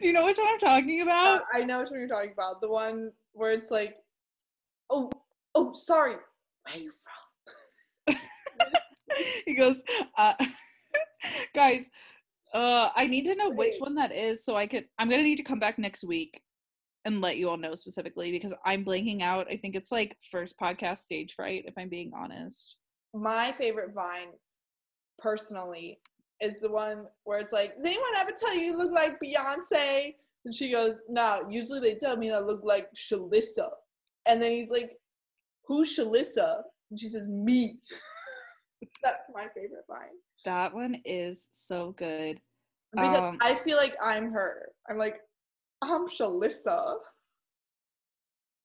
Do 0.00 0.06
you 0.06 0.12
know 0.12 0.24
which 0.24 0.38
one 0.38 0.48
I'm 0.48 0.58
talking 0.58 1.00
Uh, 1.00 1.04
about? 1.04 1.40
I 1.54 1.60
know 1.60 1.80
which 1.80 1.90
one 1.90 2.00
you're 2.00 2.08
talking 2.08 2.32
about. 2.32 2.60
The 2.60 2.70
one 2.70 3.12
where 3.32 3.52
it's 3.52 3.70
like, 3.70 3.96
oh, 4.90 5.10
oh, 5.54 5.72
sorry. 5.72 6.16
Where 6.64 6.74
are 6.74 6.78
you 6.78 6.90
from? 8.06 8.16
he 9.46 9.54
goes, 9.54 9.82
uh, 10.16 10.34
guys, 11.54 11.90
uh, 12.54 12.90
I 12.94 13.06
need 13.06 13.24
to 13.26 13.34
know 13.34 13.50
which 13.50 13.76
one 13.78 13.94
that 13.96 14.12
is 14.12 14.44
so 14.44 14.56
I 14.56 14.66
could. 14.66 14.84
I'm 14.98 15.08
gonna 15.08 15.22
need 15.22 15.36
to 15.36 15.42
come 15.42 15.58
back 15.58 15.78
next 15.78 16.04
week 16.04 16.40
and 17.04 17.20
let 17.20 17.38
you 17.38 17.48
all 17.48 17.56
know 17.56 17.74
specifically 17.74 18.30
because 18.30 18.54
I'm 18.64 18.84
blanking 18.84 19.22
out. 19.22 19.46
I 19.50 19.56
think 19.56 19.74
it's 19.74 19.92
like 19.92 20.16
first 20.30 20.58
podcast 20.58 20.98
stage 20.98 21.34
fright, 21.34 21.64
if 21.66 21.74
I'm 21.78 21.88
being 21.88 22.12
honest. 22.14 22.76
My 23.14 23.52
favorite 23.52 23.94
Vine, 23.94 24.28
personally, 25.18 26.00
is 26.40 26.60
the 26.60 26.70
one 26.70 27.06
where 27.24 27.38
it's 27.38 27.52
like, 27.52 27.76
does 27.76 27.84
anyone 27.84 28.14
ever 28.16 28.32
tell 28.38 28.54
you 28.54 28.66
you 28.66 28.76
look 28.76 28.92
like 28.92 29.18
Beyonce? 29.20 30.14
And 30.44 30.54
she 30.54 30.70
goes, 30.70 31.00
no, 31.08 31.46
usually 31.50 31.80
they 31.80 31.94
tell 31.94 32.16
me 32.16 32.30
I 32.30 32.38
look 32.38 32.60
like 32.62 32.88
Shalissa. 32.94 33.68
And 34.26 34.40
then 34.40 34.52
he's 34.52 34.70
like, 34.70 34.96
who's 35.66 35.96
Shalissa? 35.96 36.62
And 36.90 37.00
she 37.00 37.08
says, 37.08 37.26
me. 37.26 37.78
That's 39.02 39.26
my 39.34 39.46
favorite 39.54 39.84
Vine. 39.88 40.08
That 40.44 40.74
one 40.74 41.00
is 41.04 41.48
so 41.52 41.92
good. 41.92 42.40
Because 42.92 43.18
Um, 43.18 43.38
I 43.40 43.54
feel 43.56 43.76
like 43.76 43.94
I'm 44.02 44.30
her. 44.32 44.72
I'm 44.88 44.96
like, 44.96 45.20
I'm 45.82 46.06
Shalissa. 46.08 46.96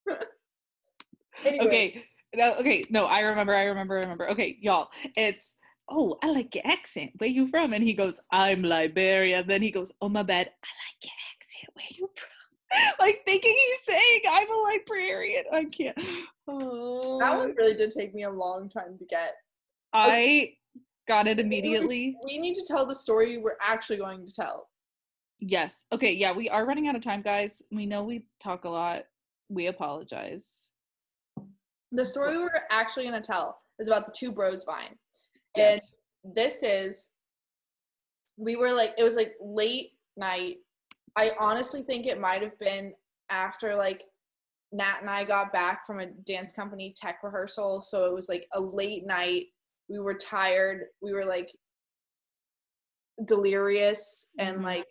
anyway, 1.45 1.65
Okay, 1.65 2.05
no, 2.35 2.53
okay, 2.55 2.83
no, 2.89 3.05
I 3.05 3.21
remember, 3.21 3.53
I 3.53 3.63
remember, 3.65 3.97
I 3.97 4.01
remember. 4.01 4.29
Okay, 4.29 4.57
y'all, 4.61 4.89
it's 5.15 5.55
oh, 5.89 6.17
I 6.23 6.27
like 6.27 6.55
your 6.55 6.65
accent. 6.65 7.11
Where 7.17 7.29
you 7.29 7.47
from? 7.47 7.73
And 7.73 7.83
he 7.83 7.93
goes, 7.93 8.19
I'm 8.31 8.63
Liberia. 8.63 9.43
Then 9.43 9.61
he 9.61 9.71
goes, 9.71 9.91
Oh 10.01 10.09
my 10.09 10.23
bad, 10.23 10.47
I 10.47 10.69
like 10.87 11.03
your 11.03 11.13
accent. 11.33 11.75
Where 11.75 11.85
you 11.89 12.09
from? 12.15 12.29
like 12.99 13.21
thinking 13.25 13.55
he's 13.55 13.85
saying 13.85 14.21
I'm 14.29 14.49
a 14.49 14.57
librarian. 14.57 15.43
I 15.51 15.65
can't. 15.65 15.97
Oh, 16.47 17.19
that 17.19 17.37
one 17.37 17.53
really 17.55 17.75
did 17.75 17.93
take 17.93 18.13
me 18.15 18.23
a 18.23 18.29
long 18.29 18.69
time 18.69 18.97
to 18.97 19.05
get. 19.05 19.35
I 19.93 20.53
got 21.07 21.27
it 21.27 21.39
immediately. 21.39 22.15
We 22.25 22.37
need 22.37 22.55
to 22.55 22.63
tell 22.65 22.85
the 22.85 22.95
story 22.95 23.37
we're 23.37 23.57
actually 23.61 23.97
going 23.97 24.25
to 24.25 24.33
tell. 24.33 24.69
Yes. 25.39 25.85
Okay. 25.91 26.13
Yeah, 26.13 26.31
we 26.31 26.49
are 26.49 26.65
running 26.65 26.87
out 26.87 26.95
of 26.95 27.01
time, 27.01 27.21
guys. 27.21 27.61
We 27.71 27.85
know 27.85 28.03
we 28.03 28.25
talk 28.41 28.65
a 28.65 28.69
lot. 28.69 29.03
We 29.49 29.67
apologize. 29.67 30.69
The 31.91 32.05
story 32.05 32.37
we're 32.37 32.63
actually 32.71 33.07
going 33.07 33.21
to 33.21 33.25
tell 33.25 33.59
is 33.79 33.87
about 33.87 34.05
the 34.05 34.13
two 34.17 34.31
bros 34.31 34.63
vine. 34.63 34.97
Yes. 35.55 35.95
And 36.23 36.35
this 36.35 36.63
is, 36.63 37.11
we 38.37 38.55
were 38.55 38.71
like, 38.71 38.93
it 38.97 39.03
was 39.03 39.15
like 39.15 39.33
late 39.41 39.89
night. 40.17 40.57
I 41.15 41.31
honestly 41.39 41.83
think 41.83 42.07
it 42.07 42.19
might 42.19 42.41
have 42.41 42.57
been 42.59 42.93
after 43.29 43.75
like 43.75 44.03
Nat 44.71 44.99
and 45.01 45.09
I 45.09 45.23
got 45.23 45.53
back 45.53 45.85
from 45.85 45.99
a 45.99 46.07
dance 46.07 46.53
company 46.53 46.93
tech 46.95 47.19
rehearsal. 47.21 47.81
So 47.81 48.05
it 48.05 48.13
was 48.13 48.29
like 48.29 48.47
a 48.53 48.59
late 48.59 49.05
night. 49.05 49.47
We 49.89 49.99
were 49.99 50.13
tired. 50.15 50.85
We 51.01 51.13
were 51.13 51.25
like 51.25 51.49
delirious 53.25 54.29
and 54.39 54.59
Mhm. 54.59 54.63
like 54.63 54.87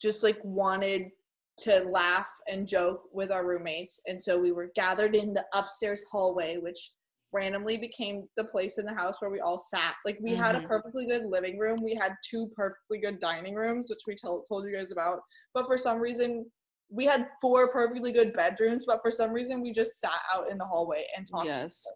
just 0.00 0.22
like 0.22 0.40
wanted 0.42 1.10
to 1.58 1.80
laugh 1.84 2.28
and 2.48 2.66
joke 2.66 3.08
with 3.12 3.30
our 3.30 3.46
roommates. 3.46 4.00
And 4.06 4.20
so 4.20 4.38
we 4.40 4.52
were 4.52 4.72
gathered 4.74 5.14
in 5.14 5.32
the 5.32 5.46
upstairs 5.54 6.02
hallway, 6.10 6.56
which 6.56 6.92
randomly 7.30 7.78
became 7.78 8.28
the 8.36 8.44
place 8.44 8.78
in 8.78 8.84
the 8.84 8.94
house 8.94 9.20
where 9.20 9.30
we 9.30 9.40
all 9.40 9.58
sat. 9.58 9.94
Like 10.04 10.18
we 10.20 10.34
had 10.34 10.56
a 10.56 10.60
Mhm. 10.60 10.66
perfectly 10.66 11.06
good 11.06 11.24
living 11.26 11.58
room. 11.58 11.82
We 11.82 11.94
had 11.94 12.16
two 12.28 12.48
perfectly 12.56 12.98
good 12.98 13.20
dining 13.20 13.54
rooms, 13.54 13.88
which 13.88 14.02
we 14.06 14.14
told 14.16 14.46
told 14.48 14.66
you 14.66 14.72
guys 14.72 14.90
about. 14.92 15.22
But 15.54 15.66
for 15.66 15.78
some 15.78 15.98
reason, 16.00 16.50
we 16.90 17.04
had 17.06 17.30
four 17.40 17.72
perfectly 17.72 18.12
good 18.12 18.34
bedrooms. 18.34 18.84
But 18.86 19.00
for 19.02 19.10
some 19.10 19.32
reason, 19.32 19.62
we 19.62 19.72
just 19.72 19.98
sat 20.00 20.20
out 20.34 20.48
in 20.50 20.58
the 20.58 20.66
hallway 20.66 21.06
and 21.16 21.26
talked. 21.26 21.46
Yes. 21.46 21.86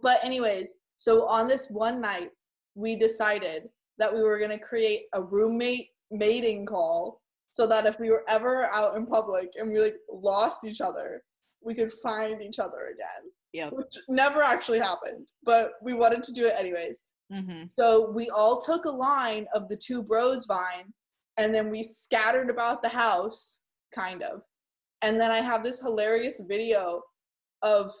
But 0.00 0.22
anyways, 0.24 0.76
so 1.04 1.26
on 1.26 1.46
this 1.46 1.68
one 1.68 2.00
night, 2.00 2.30
we 2.74 2.96
decided 2.96 3.68
that 3.98 4.12
we 4.12 4.22
were 4.22 4.38
gonna 4.38 4.58
create 4.58 5.02
a 5.12 5.22
roommate 5.22 5.88
mating 6.10 6.64
call 6.64 7.20
so 7.50 7.66
that 7.66 7.84
if 7.84 8.00
we 8.00 8.08
were 8.08 8.24
ever 8.26 8.70
out 8.72 8.96
in 8.96 9.04
public 9.04 9.50
and 9.56 9.70
we 9.70 9.78
like 9.78 9.96
lost 10.10 10.66
each 10.66 10.80
other, 10.80 11.22
we 11.62 11.74
could 11.74 11.92
find 11.92 12.40
each 12.40 12.58
other 12.58 12.94
again. 12.94 13.30
Yeah. 13.52 13.68
Which 13.68 13.94
never 14.08 14.42
actually 14.42 14.78
happened, 14.78 15.28
but 15.42 15.72
we 15.82 15.92
wanted 15.92 16.22
to 16.22 16.32
do 16.32 16.46
it 16.46 16.54
anyways. 16.58 17.02
Mm-hmm. 17.30 17.64
So 17.72 18.10
we 18.10 18.30
all 18.30 18.58
took 18.58 18.86
a 18.86 18.90
line 18.90 19.46
of 19.54 19.68
the 19.68 19.76
two 19.76 20.02
bros 20.02 20.46
vine 20.46 20.90
and 21.36 21.54
then 21.54 21.68
we 21.68 21.82
scattered 21.82 22.48
about 22.48 22.82
the 22.82 22.88
house, 22.88 23.60
kind 23.94 24.22
of. 24.22 24.40
And 25.02 25.20
then 25.20 25.30
I 25.30 25.42
have 25.42 25.62
this 25.62 25.82
hilarious 25.82 26.40
video 26.48 27.02
of 27.60 27.92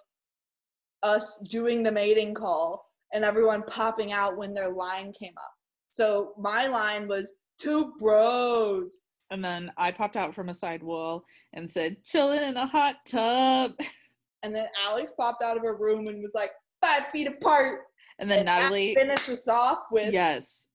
us 1.02 1.38
doing 1.50 1.82
the 1.82 1.92
mating 1.92 2.32
call 2.32 2.86
and 3.14 3.24
everyone 3.24 3.62
popping 3.62 4.12
out 4.12 4.36
when 4.36 4.52
their 4.52 4.70
line 4.70 5.12
came 5.18 5.32
up. 5.38 5.52
So 5.90 6.34
my 6.36 6.66
line 6.66 7.08
was 7.08 7.36
two 7.58 7.94
bros. 7.98 9.00
And 9.30 9.42
then 9.42 9.70
I 9.78 9.92
popped 9.92 10.16
out 10.16 10.34
from 10.34 10.48
a 10.48 10.54
side 10.54 10.82
wall 10.82 11.24
and 11.54 11.70
said, 11.70 12.04
chilling 12.04 12.42
in 12.42 12.56
a 12.56 12.66
hot 12.66 12.96
tub. 13.06 13.72
And 14.42 14.54
then 14.54 14.66
Alex 14.86 15.14
popped 15.18 15.42
out 15.42 15.56
of 15.56 15.62
her 15.62 15.74
room 15.74 16.06
and 16.06 16.20
was 16.20 16.32
like, 16.34 16.50
five 16.82 17.06
feet 17.06 17.26
apart. 17.26 17.80
And 18.18 18.30
then 18.30 18.40
And 18.40 18.46
Natalie, 18.46 18.94
finished 18.94 19.30
us 19.30 19.48
off 19.48 19.78
with 19.90 20.12
yes, 20.12 20.68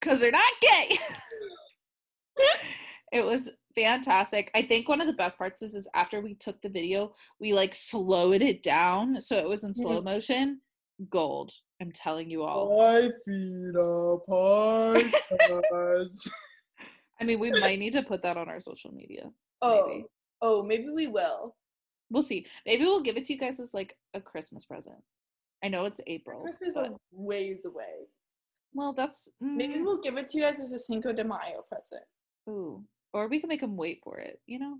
because 0.00 0.18
they're 0.18 0.32
not 0.32 0.42
gay. 0.60 0.98
it 3.12 3.24
was 3.24 3.50
fantastic. 3.76 4.50
I 4.52 4.62
think 4.62 4.88
one 4.88 5.00
of 5.00 5.06
the 5.06 5.12
best 5.12 5.38
parts 5.38 5.62
is, 5.62 5.76
is 5.76 5.88
after 5.94 6.20
we 6.20 6.34
took 6.34 6.60
the 6.60 6.68
video, 6.68 7.12
we 7.40 7.54
like 7.54 7.72
slowed 7.72 8.42
it 8.42 8.64
down 8.64 9.20
so 9.20 9.36
it 9.36 9.48
was 9.48 9.62
in 9.62 9.70
mm-hmm. 9.70 9.82
slow 9.82 10.02
motion. 10.02 10.60
Gold. 11.10 11.52
I'm 11.80 11.92
telling 11.92 12.28
you 12.30 12.42
all. 12.42 12.78
five 12.78 13.12
feet 13.24 13.74
apart. 13.76 15.02
I 17.20 17.24
mean, 17.24 17.38
we 17.38 17.50
might 17.52 17.78
need 17.78 17.92
to 17.94 18.02
put 18.02 18.22
that 18.22 18.36
on 18.36 18.48
our 18.48 18.60
social 18.60 18.92
media. 18.92 19.30
oh, 19.62 19.86
Maybe. 19.88 20.04
oh, 20.42 20.62
maybe 20.62 20.90
we 20.90 21.06
will. 21.06 21.56
We'll 22.10 22.22
see. 22.22 22.46
Maybe 22.66 22.84
we'll 22.84 23.02
give 23.02 23.16
it 23.16 23.24
to 23.24 23.32
you 23.32 23.38
guys 23.38 23.60
as 23.60 23.74
like 23.74 23.96
a 24.14 24.20
Christmas 24.20 24.64
present. 24.64 24.96
I 25.64 25.68
know 25.68 25.84
it's 25.84 26.00
April. 26.06 26.42
This 26.44 26.62
is 26.62 26.76
a 26.76 26.92
ways 27.12 27.64
away. 27.64 28.06
well, 28.72 28.92
that's 28.92 29.28
Maybe 29.40 29.74
mm, 29.74 29.84
we'll 29.84 30.00
give 30.00 30.16
it 30.16 30.28
to 30.28 30.38
you 30.38 30.44
guys 30.44 30.60
as 30.60 30.72
a 30.72 30.78
Cinco 30.78 31.12
de 31.12 31.24
Mayo 31.24 31.64
present. 31.68 32.02
ooh. 32.48 32.84
Or 33.12 33.26
we 33.28 33.40
can 33.40 33.48
make 33.48 33.60
them 33.60 33.76
wait 33.76 34.00
for 34.04 34.18
it. 34.18 34.40
You 34.46 34.58
know. 34.60 34.78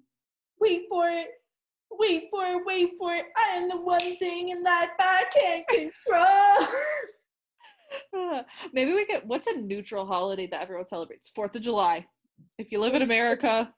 Wait 0.61 0.87
for 0.89 1.09
it. 1.09 1.29
Wait 1.91 2.29
for 2.31 2.45
it. 2.45 2.67
Wait 2.67 2.91
for 2.99 3.15
it. 3.15 3.27
I 3.37 3.57
am 3.57 3.69
the 3.69 3.81
one 3.81 4.17
thing 4.19 4.51
in 4.51 4.63
life 4.63 4.91
I 4.99 5.25
can't 5.35 5.67
control. 5.69 6.69
Maybe 8.73 8.93
we 8.93 9.07
get 9.07 9.27
what's 9.27 9.47
a 9.47 9.57
neutral 9.57 10.07
holiday 10.07 10.47
that 10.49 10.63
everyone 10.63 10.87
celebrates? 10.87 11.29
Fourth 11.29 11.57
of 11.57 11.63
July. 11.63 12.07
If 12.59 12.71
you 12.71 12.81
live 12.81 12.95
in 12.95 13.03
America. 13.03 13.73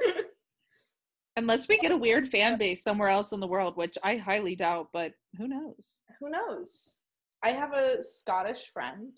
Unless 1.36 1.68
we 1.68 1.78
get 1.78 1.90
a 1.90 1.96
weird 1.96 2.28
fan 2.28 2.58
base 2.58 2.82
somewhere 2.82 3.08
else 3.08 3.32
in 3.32 3.40
the 3.40 3.46
world, 3.46 3.76
which 3.76 3.98
I 4.04 4.16
highly 4.16 4.54
doubt, 4.54 4.88
but 4.92 5.12
who 5.36 5.48
knows? 5.48 6.00
Who 6.20 6.30
knows? 6.30 6.98
I 7.42 7.50
have 7.50 7.72
a 7.72 8.02
Scottish 8.02 8.68
friend. 8.72 9.12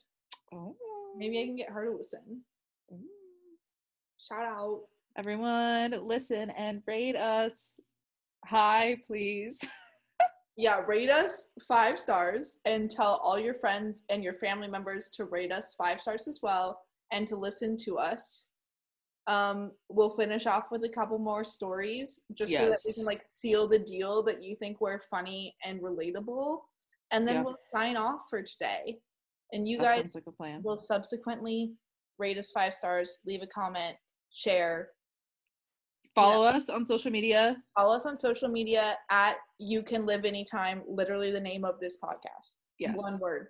Oh. 0.52 0.74
Maybe 1.16 1.40
I 1.40 1.44
can 1.44 1.56
get 1.56 1.70
her 1.70 1.84
to 1.84 1.96
listen. 1.96 2.42
Shout 4.18 4.44
out. 4.44 4.82
Everyone, 5.18 5.94
listen 6.06 6.50
and 6.50 6.82
rate 6.86 7.16
us. 7.16 7.80
Hi, 8.46 8.98
please. 9.06 9.58
Yeah, 10.58 10.80
rate 10.86 11.10
us 11.10 11.50
five 11.68 11.98
stars 11.98 12.60
and 12.64 12.90
tell 12.90 13.20
all 13.22 13.38
your 13.38 13.52
friends 13.52 14.04
and 14.08 14.24
your 14.24 14.32
family 14.32 14.68
members 14.68 15.10
to 15.10 15.26
rate 15.26 15.52
us 15.52 15.74
five 15.74 16.00
stars 16.00 16.26
as 16.26 16.40
well 16.42 16.80
and 17.12 17.28
to 17.28 17.36
listen 17.36 17.76
to 17.84 17.98
us. 17.98 18.48
Um, 19.26 19.72
we'll 19.90 20.08
finish 20.16 20.46
off 20.46 20.70
with 20.70 20.82
a 20.84 20.88
couple 20.88 21.18
more 21.18 21.44
stories 21.44 22.22
just 22.32 22.54
so 22.54 22.70
that 22.70 22.78
we 22.86 22.94
can 22.94 23.04
like 23.04 23.20
seal 23.26 23.68
the 23.68 23.80
deal 23.80 24.22
that 24.22 24.42
you 24.42 24.56
think 24.56 24.80
we're 24.80 24.98
funny 25.10 25.54
and 25.62 25.78
relatable. 25.82 26.60
And 27.10 27.28
then 27.28 27.34
Yeah. 27.34 27.42
we'll 27.42 27.58
sign 27.70 27.98
off 27.98 28.22
for 28.30 28.40
today. 28.40 28.98
And 29.52 29.68
you 29.68 29.76
that 29.76 30.04
guys 30.04 30.14
like 30.14 30.24
will 30.64 30.78
subsequently 30.78 31.74
rate 32.18 32.38
us 32.38 32.50
five 32.50 32.72
stars, 32.72 33.18
leave 33.26 33.42
a 33.42 33.46
comment, 33.46 33.98
share, 34.30 34.92
Follow 36.16 36.46
us 36.46 36.70
on 36.70 36.86
social 36.86 37.10
media. 37.10 37.58
follow 37.76 37.94
us 37.94 38.06
on 38.06 38.16
social 38.16 38.48
media 38.48 38.96
at 39.10 39.36
you 39.58 39.82
can 39.82 40.06
live 40.06 40.24
anytime, 40.24 40.82
literally 40.88 41.30
the 41.30 41.40
name 41.40 41.62
of 41.62 41.78
this 41.78 41.98
podcast. 42.02 42.54
Yes. 42.78 42.94
One 42.96 43.18
word. 43.20 43.48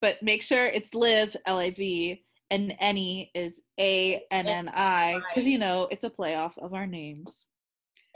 But 0.00 0.20
make 0.20 0.42
sure 0.42 0.66
it's 0.66 0.94
live, 0.94 1.36
L 1.46 1.58
I 1.58 1.70
V, 1.70 2.24
and 2.50 2.74
Annie 2.80 3.30
is 3.34 3.62
A 3.78 4.24
N 4.32 4.48
N 4.48 4.68
I, 4.68 5.20
because 5.30 5.46
you 5.46 5.58
know 5.58 5.86
it's 5.92 6.02
a 6.02 6.10
playoff 6.10 6.58
of 6.58 6.74
our 6.74 6.88
names. 6.88 7.46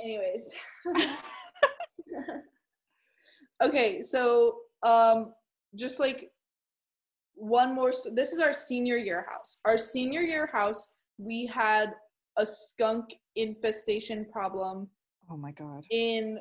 Anyways. 0.01 0.57
okay, 3.63 4.03
so 4.03 4.59
um 4.83 5.33
just 5.77 6.01
like 6.01 6.31
one 7.35 7.73
more 7.73 7.93
st- 7.93 8.17
this 8.17 8.33
is 8.33 8.41
our 8.41 8.53
senior 8.53 8.97
year 8.97 9.25
house. 9.29 9.59
Our 9.65 9.79
senior 9.79 10.23
year 10.23 10.49
house, 10.53 10.95
we 11.19 11.47
had 11.47 11.95
a 12.37 12.45
skunk 12.45 13.15
infestation 13.37 14.27
problem 14.31 14.89
oh 15.31 15.37
my 15.37 15.53
god. 15.53 15.85
in 15.91 16.39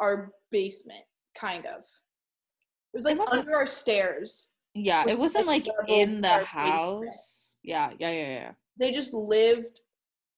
our 0.00 0.32
basement, 0.50 1.04
kind 1.34 1.64
of. 1.66 1.80
It 1.80 2.98
was 2.98 3.04
like 3.04 3.18
wasn't- 3.18 3.40
under 3.40 3.56
our 3.56 3.68
stairs. 3.68 4.52
Yeah, 4.74 5.04
it 5.08 5.18
wasn't 5.18 5.46
like 5.46 5.66
in 5.88 6.20
the 6.20 6.44
house. 6.44 7.56
Yeah, 7.62 7.92
yeah, 7.98 8.10
yeah, 8.10 8.28
yeah. 8.28 8.52
They 8.78 8.90
just 8.90 9.14
lived 9.14 9.80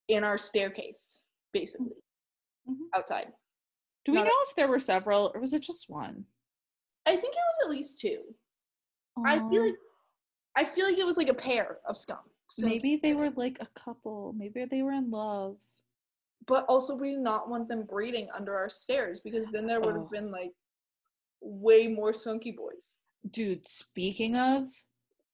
in 0.06 0.22
our 0.24 0.38
staircase, 0.38 1.22
basically, 1.52 1.96
Mhm. 2.68 2.76
outside. 2.94 3.32
Do 4.04 4.12
we 4.12 4.18
Not- 4.18 4.26
know 4.28 4.42
if 4.48 4.54
there 4.54 4.68
were 4.68 4.78
several 4.78 5.32
or 5.34 5.40
was 5.40 5.52
it 5.54 5.62
just 5.62 5.90
one? 5.90 6.24
I 7.04 7.16
think 7.16 7.34
it 7.34 7.36
was 7.36 7.64
at 7.64 7.70
least 7.70 7.98
two. 8.00 8.34
I 9.24 9.38
feel 9.50 9.66
like 9.66 9.74
I 10.54 10.64
feel 10.64 10.86
like 10.86 10.98
it 10.98 11.06
was 11.06 11.16
like 11.16 11.28
a 11.28 11.34
pair 11.34 11.80
of 11.84 11.96
skunks. 11.96 12.30
So- 12.48 12.66
maybe 12.66 12.96
they 12.96 13.14
were 13.14 13.30
like 13.30 13.58
a 13.60 13.66
couple. 13.66 14.32
Maybe 14.36 14.64
they 14.64 14.82
were 14.82 14.92
in 14.92 15.10
love. 15.10 15.56
but 16.46 16.64
also 16.66 16.94
we 16.94 17.10
do 17.10 17.18
not 17.18 17.50
want 17.50 17.68
them 17.68 17.82
breeding 17.82 18.26
under 18.32 18.56
our 18.56 18.70
stairs 18.70 19.20
because 19.20 19.44
then 19.52 19.66
there 19.66 19.80
would 19.82 19.94
have 19.94 20.04
Oh. 20.04 20.08
been 20.10 20.30
like 20.30 20.54
way 21.42 21.88
more 21.88 22.12
skunky 22.12 22.56
boys. 22.56 22.96
Dude, 23.28 23.66
speaking 23.66 24.34
of, 24.34 24.70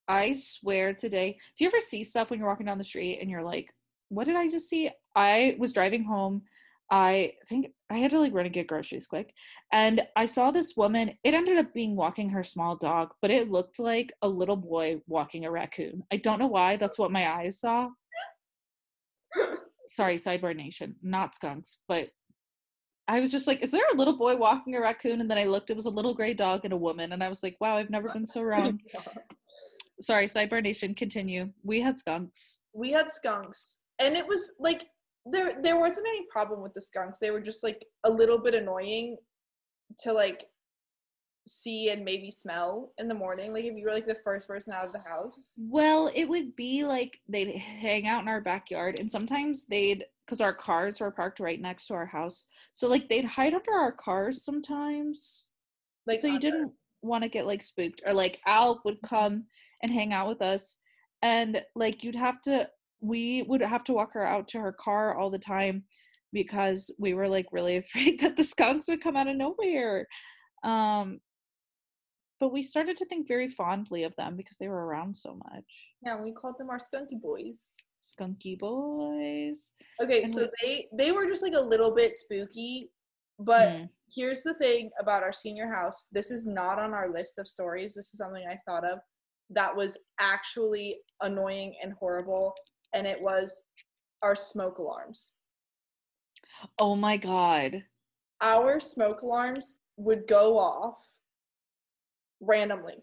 I 0.09 0.33
swear 0.33 0.93
today, 0.93 1.39
do 1.57 1.63
you 1.65 1.69
ever 1.69 1.79
see 1.79 2.03
stuff 2.03 2.31
when 2.31 2.41
you're 2.41 2.49
walking 2.49 2.67
down 2.67 2.79
the 2.79 2.85
street 2.85 3.21
and 3.21 3.31
you're 3.31 3.45
like, 3.45 3.73
what 4.09 4.25
did 4.25 4.35
I 4.35 4.49
just 4.49 4.69
see? 4.69 4.91
I 5.15 5.55
was 5.59 5.73
driving 5.73 6.03
home. 6.03 6.43
I 6.95 7.33
think 7.49 7.73
I 7.91 7.97
had 7.97 8.13
to 8.13 8.21
like 8.21 8.33
run 8.33 8.47
and 8.47 8.55
get 8.55 8.69
groceries 8.69 9.09
quick. 9.09 9.35
And 9.73 10.03
I 10.15 10.27
saw 10.27 10.53
this 10.53 10.75
woman. 10.77 11.19
It 11.25 11.35
ended 11.35 11.59
up 11.59 11.75
being 11.75 11.97
walking 11.97 12.31
her 12.31 12.45
small 12.45 12.77
dog, 12.77 13.11
but 13.21 13.33
it 13.33 13.51
looked 13.51 13.81
like 13.81 14.13
a 14.23 14.29
little 14.29 14.55
boy 14.55 15.01
walking 15.09 15.45
a 15.45 15.51
raccoon. 15.51 16.05
I 16.13 16.19
don't 16.19 16.39
know 16.39 16.47
why. 16.47 16.77
That's 16.77 16.97
what 16.97 17.11
my 17.11 17.29
eyes 17.29 17.59
saw. 17.59 17.89
Sorry, 19.89 20.15
Sidebar 20.19 20.55
Nation, 20.55 20.95
not 21.03 21.35
skunks, 21.35 21.81
but 21.89 22.11
I 23.09 23.19
was 23.19 23.33
just 23.33 23.49
like, 23.49 23.61
is 23.61 23.73
there 23.73 23.83
a 23.93 23.97
little 23.97 24.17
boy 24.17 24.37
walking 24.37 24.77
a 24.77 24.81
raccoon? 24.81 25.21
And 25.21 25.29
then 25.29 25.37
I 25.37 25.47
looked, 25.47 25.71
it 25.71 25.77
was 25.77 25.87
a 25.87 25.91
little 25.91 26.15
gray 26.15 26.33
dog 26.33 26.61
and 26.63 26.73
a 26.73 26.77
woman. 26.77 27.11
And 27.11 27.25
I 27.25 27.29
was 27.29 27.43
like, 27.43 27.57
wow, 27.61 27.77
I've 27.77 27.91
never 27.91 28.09
been 28.09 28.29
so 28.29 28.41
wrong. 28.45 28.79
Sorry, 30.01 30.27
Sidebar 30.27 30.63
Nation, 30.63 30.95
continue. 30.95 31.51
We 31.65 31.81
had 31.81 31.99
skunks. 31.99 32.61
we 32.73 32.93
had 32.93 33.11
skunks 33.11 33.79
and 33.99 34.17
it 34.17 34.27
was 34.27 34.53
like 34.59 34.87
there 35.27 35.61
there 35.63 35.79
wasn't 35.81 36.07
any 36.07 36.27
problem 36.31 36.61
with 36.63 36.73
the 36.75 36.81
skunks 36.81 37.19
they 37.19 37.31
were 37.31 37.41
just 37.41 37.65
like 37.65 37.85
a 38.05 38.11
little 38.11 38.39
bit 38.39 38.55
annoying 38.55 39.17
to 39.99 40.13
like 40.13 40.45
see 41.47 41.91
and 41.91 42.05
maybe 42.05 42.31
smell 42.31 42.93
in 42.99 43.07
the 43.07 43.15
morning 43.15 43.53
like 43.53 43.65
if 43.65 43.77
you 43.77 43.85
were 43.85 43.93
like 43.93 44.07
the 44.07 44.17
first 44.25 44.49
person 44.49 44.73
out 44.73 44.87
of 44.87 44.93
the 44.93 44.99
house 44.99 45.53
Well, 45.59 46.11
it 46.15 46.25
would 46.25 46.57
be 46.57 46.85
like 46.85 47.19
they'd 47.29 47.55
hang 47.57 48.07
out 48.07 48.23
in 48.23 48.29
our 48.29 48.41
backyard, 48.41 48.99
and 48.99 49.11
sometimes 49.11 49.67
they'd, 49.67 50.05
because 50.25 50.41
our 50.41 50.55
cars 50.55 51.01
were 51.01 51.11
parked 51.11 51.41
right 51.41 51.61
next 51.61 51.87
to 51.89 51.95
our 51.95 52.07
house. 52.07 52.47
So, 52.73 52.89
like, 52.89 53.09
they'd 53.11 53.27
hide 53.27 53.53
under 53.53 53.73
our 53.73 53.93
cars 53.93 54.43
sometimes. 54.43 55.49
like 56.07 56.21
so, 56.21 56.29
you 56.29 56.35
under- 56.37 56.51
didn't 56.51 56.73
want 57.03 57.25
to 57.25 57.29
get 57.29 57.47
like 57.47 57.63
spooked. 57.63 58.01
Or, 58.07 58.15
like, 58.15 58.41
Al 58.47 58.81
would 58.87 59.03
come 59.03 59.45
and 59.83 59.91
hang 59.93 60.15
out 60.15 60.29
with 60.29 60.41
us, 60.41 60.79
and 61.21 61.61
like, 61.77 62.03
you'd 62.03 62.17
have 62.17 62.41
to, 62.43 62.67
we 63.01 63.43
would 63.49 63.61
have 63.61 63.85
to 63.85 63.93
walk 63.93 64.13
her 64.15 64.27
out 64.27 64.49
to 64.49 64.61
her 64.61 64.73
car 64.73 65.17
all 65.19 65.31
the 65.31 65.39
time 65.39 65.85
because 66.33 66.91
we 66.99 67.15
were 67.15 67.29
like 67.29 67.47
really 67.53 67.77
afraid 67.79 68.21
that 68.21 68.37
the 68.37 68.45
skunks 68.45 68.89
would 68.89 69.01
come 69.03 69.17
out 69.17 69.29
of 69.29 69.37
nowhere. 69.37 70.07
Um, 70.65 71.21
but 72.41 72.53
we 72.53 72.63
started 72.63 72.97
to 72.99 73.07
think 73.07 73.29
very 73.29 73.49
fondly 73.49 74.03
of 74.03 74.15
them 74.17 74.37
because 74.37 74.57
they 74.59 74.69
were 74.69 74.87
around 74.87 75.17
so 75.17 75.35
much. 75.53 75.65
Yeah, 76.05 76.21
we 76.21 76.33
called 76.33 76.57
them 76.59 76.69
our 76.69 76.79
skunky 76.79 77.21
boys. 77.21 77.75
Skunky 77.99 78.59
boys. 78.59 79.73
Okay, 80.03 80.25
And 80.25 80.35
so 80.35 80.49
we- 80.63 80.89
they 80.93 81.05
they 81.07 81.13
were 81.13 81.27
just 81.27 81.43
like 81.43 81.55
a 81.55 81.61
little 81.61 81.95
bit 81.95 82.17
spooky, 82.17 82.91
but 83.39 83.69
Mm. 83.69 83.89
here's 84.15 84.43
the 84.43 84.55
thing 84.55 84.91
about 85.01 85.23
our 85.23 85.33
senior 85.33 85.69
house. 85.73 86.07
This 86.13 86.31
is 86.31 86.45
not 86.45 86.79
on 86.79 86.93
our 86.93 87.09
list 87.09 87.39
of 87.39 87.47
stories. 87.49 87.95
This 87.95 88.13
is 88.13 88.19
something 88.19 88.47
I 88.47 88.59
thought 88.67 88.85
of 88.85 88.99
that 89.51 89.75
was 89.75 89.97
actually 90.19 91.01
annoying 91.23 91.77
and 91.83 91.93
horrible, 91.95 92.55
and 92.95 93.07
it 93.07 93.21
was 93.21 93.63
our 94.23 94.35
smoke 94.35 94.79
alarms. 94.79 95.35
Oh 96.79 96.97
my 96.97 97.17
god. 97.17 97.85
Our 98.41 98.81
smoke 98.81 99.23
alarms 99.23 99.81
would 99.97 100.27
go 100.27 100.59
off 100.59 101.07
randomly. 102.41 103.03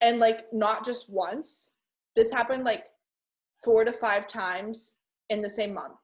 And 0.00 0.18
like 0.18 0.52
not 0.52 0.84
just 0.84 1.10
once. 1.10 1.70
This 2.14 2.32
happened 2.32 2.64
like 2.64 2.86
four 3.64 3.84
to 3.84 3.92
five 3.92 4.26
times 4.26 4.98
in 5.30 5.40
the 5.40 5.48
same 5.48 5.72
month. 5.72 5.98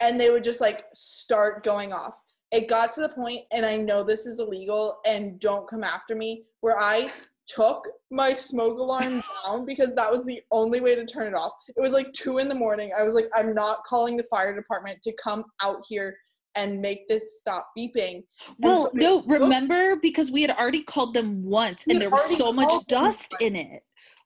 And 0.00 0.18
they 0.18 0.30
would 0.30 0.42
just 0.42 0.60
like 0.60 0.84
start 0.94 1.62
going 1.62 1.92
off. 1.92 2.18
It 2.50 2.68
got 2.68 2.92
to 2.92 3.00
the 3.00 3.08
point, 3.08 3.44
and 3.50 3.64
I 3.64 3.76
know 3.76 4.02
this 4.02 4.26
is 4.26 4.38
illegal 4.38 4.98
and 5.06 5.40
don't 5.40 5.66
come 5.68 5.82
after 5.82 6.14
me, 6.14 6.44
where 6.60 6.78
I 6.78 7.10
took 7.54 7.86
my 8.10 8.34
smoke 8.34 8.78
alarm 8.78 9.22
down 9.44 9.64
because 9.64 9.94
that 9.94 10.10
was 10.10 10.24
the 10.24 10.40
only 10.50 10.80
way 10.80 10.94
to 10.94 11.04
turn 11.04 11.26
it 11.26 11.34
off. 11.34 11.52
It 11.76 11.80
was 11.80 11.92
like 11.92 12.12
two 12.12 12.38
in 12.38 12.48
the 12.48 12.54
morning. 12.54 12.92
I 12.98 13.02
was 13.02 13.14
like, 13.14 13.28
I'm 13.34 13.54
not 13.54 13.84
calling 13.84 14.16
the 14.16 14.24
fire 14.24 14.54
department 14.54 15.00
to 15.02 15.12
come 15.22 15.44
out 15.60 15.84
here 15.88 16.16
and 16.54 16.80
make 16.80 17.08
this 17.08 17.38
stop 17.38 17.68
beeping. 17.76 18.24
Well, 18.58 18.90
no, 18.92 19.22
remember 19.22 19.96
because 19.96 20.30
we 20.30 20.42
had 20.42 20.50
already 20.50 20.82
called 20.82 21.14
them 21.14 21.42
once 21.42 21.84
We 21.86 21.94
and 21.94 22.02
there 22.02 22.10
was 22.10 22.36
so 22.36 22.52
much 22.52 22.86
dust 22.86 23.34
in 23.40 23.56
it. 23.56 23.82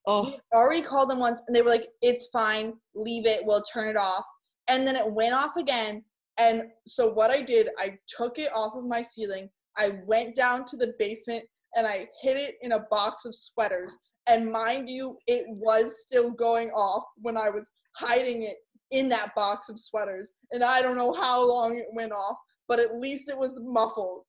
Oh, 0.09 0.37
already 0.55 0.83
called 0.83 1.11
them 1.11 1.19
once 1.19 1.43
and 1.47 1.57
they 1.57 1.63
were 1.63 1.71
like 1.71 1.89
it's 2.01 2.29
fine 2.29 2.75
leave 2.95 3.27
it 3.27 3.45
we'll 3.45 3.65
turn 3.65 3.89
it 3.89 3.97
off 3.97 4.25
and 4.69 4.87
then 4.87 4.95
it 4.95 5.05
went 5.05 5.35
off 5.35 5.57
again 5.57 6.05
and 6.39 6.63
so 6.87 7.13
what 7.13 7.29
i 7.29 7.43
did 7.43 7.71
i 7.77 7.99
took 8.07 8.39
it 8.39 8.49
off 8.55 8.77
of 8.77 8.85
my 8.85 9.03
ceiling 9.03 9.51
i 9.77 9.99
went 10.07 10.37
down 10.37 10.65
to 10.67 10.77
the 10.77 10.95
basement 11.01 11.43
and 11.77 11.87
i 11.87 12.09
hid 12.23 12.37
it 12.37 12.57
in 12.63 12.73
a 12.73 12.87
box 12.91 13.25
of 13.25 13.35
sweaters. 13.35 13.97
And 14.29 14.51
mind 14.51 14.91
you 14.91 15.17
it 15.29 15.45
was 15.49 16.03
still 16.05 16.33
going 16.33 16.71
off 16.71 17.05
when 17.19 17.37
i 17.37 17.49
was 17.49 17.71
hiding 17.97 18.43
it 18.43 18.57
in 18.91 19.09
that 19.09 19.35
box 19.35 19.69
of 19.69 19.79
sweaters. 19.79 20.33
And 20.53 20.65
i 20.65 20.83
don't 20.83 20.97
know 20.97 21.13
how 21.13 21.47
long 21.47 21.77
it 21.77 21.87
went 21.95 22.13
off 22.13 22.37
but 22.69 22.81
at 22.81 22.97
least 22.97 23.29
it 23.29 23.39
was 23.39 23.59
muffled. 23.63 24.23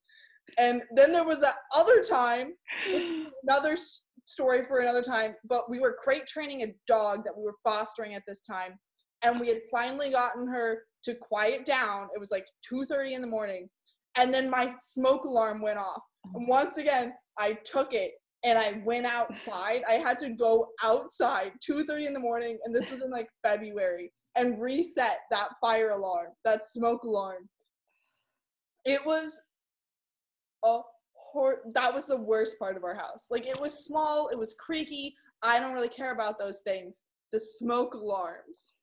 And 0.58 0.82
then 0.95 1.12
there 1.12 1.26
was 1.26 1.41
that 1.41 1.56
other 1.76 2.02
time 2.02 2.54
another 3.43 3.78
story 4.26 4.64
for 4.68 4.80
another 4.80 5.02
time, 5.02 5.36
but 5.48 5.70
we 5.70 5.80
were 5.80 5.98
crate 6.02 6.28
training 6.28 6.64
a 6.64 6.74
dog 6.88 7.24
that 7.26 7.38
we 7.38 7.43
were 7.43 7.56
fostering 7.64 8.14
at 8.14 8.24
this 8.28 8.41
time, 8.41 8.78
and 9.24 9.39
we 9.39 9.48
had 9.48 9.60
finally 9.72 10.10
gotten 10.10 10.48
her 10.48 10.84
to 11.04 11.16
quiet 11.16 11.66
down. 11.66 12.08
It 12.16 12.20
was 12.20 12.32
like 12.32 12.45
2:30 12.70 13.14
in 13.14 13.22
the 13.22 13.28
morning, 13.28 13.70
and 14.16 14.34
then 14.34 14.50
my 14.50 14.74
smoke 14.80 15.26
alarm 15.26 15.62
went 15.62 15.80
off. 15.80 16.02
Oh 16.26 16.32
and 16.36 16.48
once 16.48 16.78
again, 16.78 17.14
I 17.38 17.54
took 17.66 17.94
it 17.94 18.14
and 18.44 18.58
I 18.58 18.82
went 18.86 19.06
outside. 19.06 19.82
I 19.88 19.94
had 19.94 20.20
to 20.20 20.30
go 20.30 20.70
outside 20.84 21.54
2:30 21.62 22.06
in 22.08 22.14
the 22.14 22.20
morning, 22.20 22.58
and 22.64 22.74
this 22.74 22.90
was 22.90 23.04
in 23.04 23.10
like 23.10 23.30
February, 23.44 24.14
and 24.36 24.62
reset 24.62 25.20
that 25.32 25.50
fire 25.60 25.90
alarm, 25.92 26.34
that 26.46 26.66
smoke 26.66 27.04
alarm. 27.04 27.50
It 28.86 29.06
was 29.06 29.42
a 30.64 30.82
hor- 31.14 31.62
that 31.74 31.94
was 31.94 32.08
the 32.08 32.18
worst 32.18 32.58
part 32.60 32.78
of 32.78 32.84
our 32.84 32.96
house. 32.96 33.28
Like 33.30 33.48
it 33.48 33.60
was 33.60 33.86
small, 33.86 34.30
it 34.30 34.38
was 34.38 34.56
creaky. 34.60 35.16
I 35.44 35.60
don't 35.60 35.74
really 35.74 35.90
care 35.90 36.14
about 36.14 36.40
those 36.40 36.62
things. 36.62 37.04
The 37.32 37.40
smoke 37.40 37.94
alarms. 37.94 38.76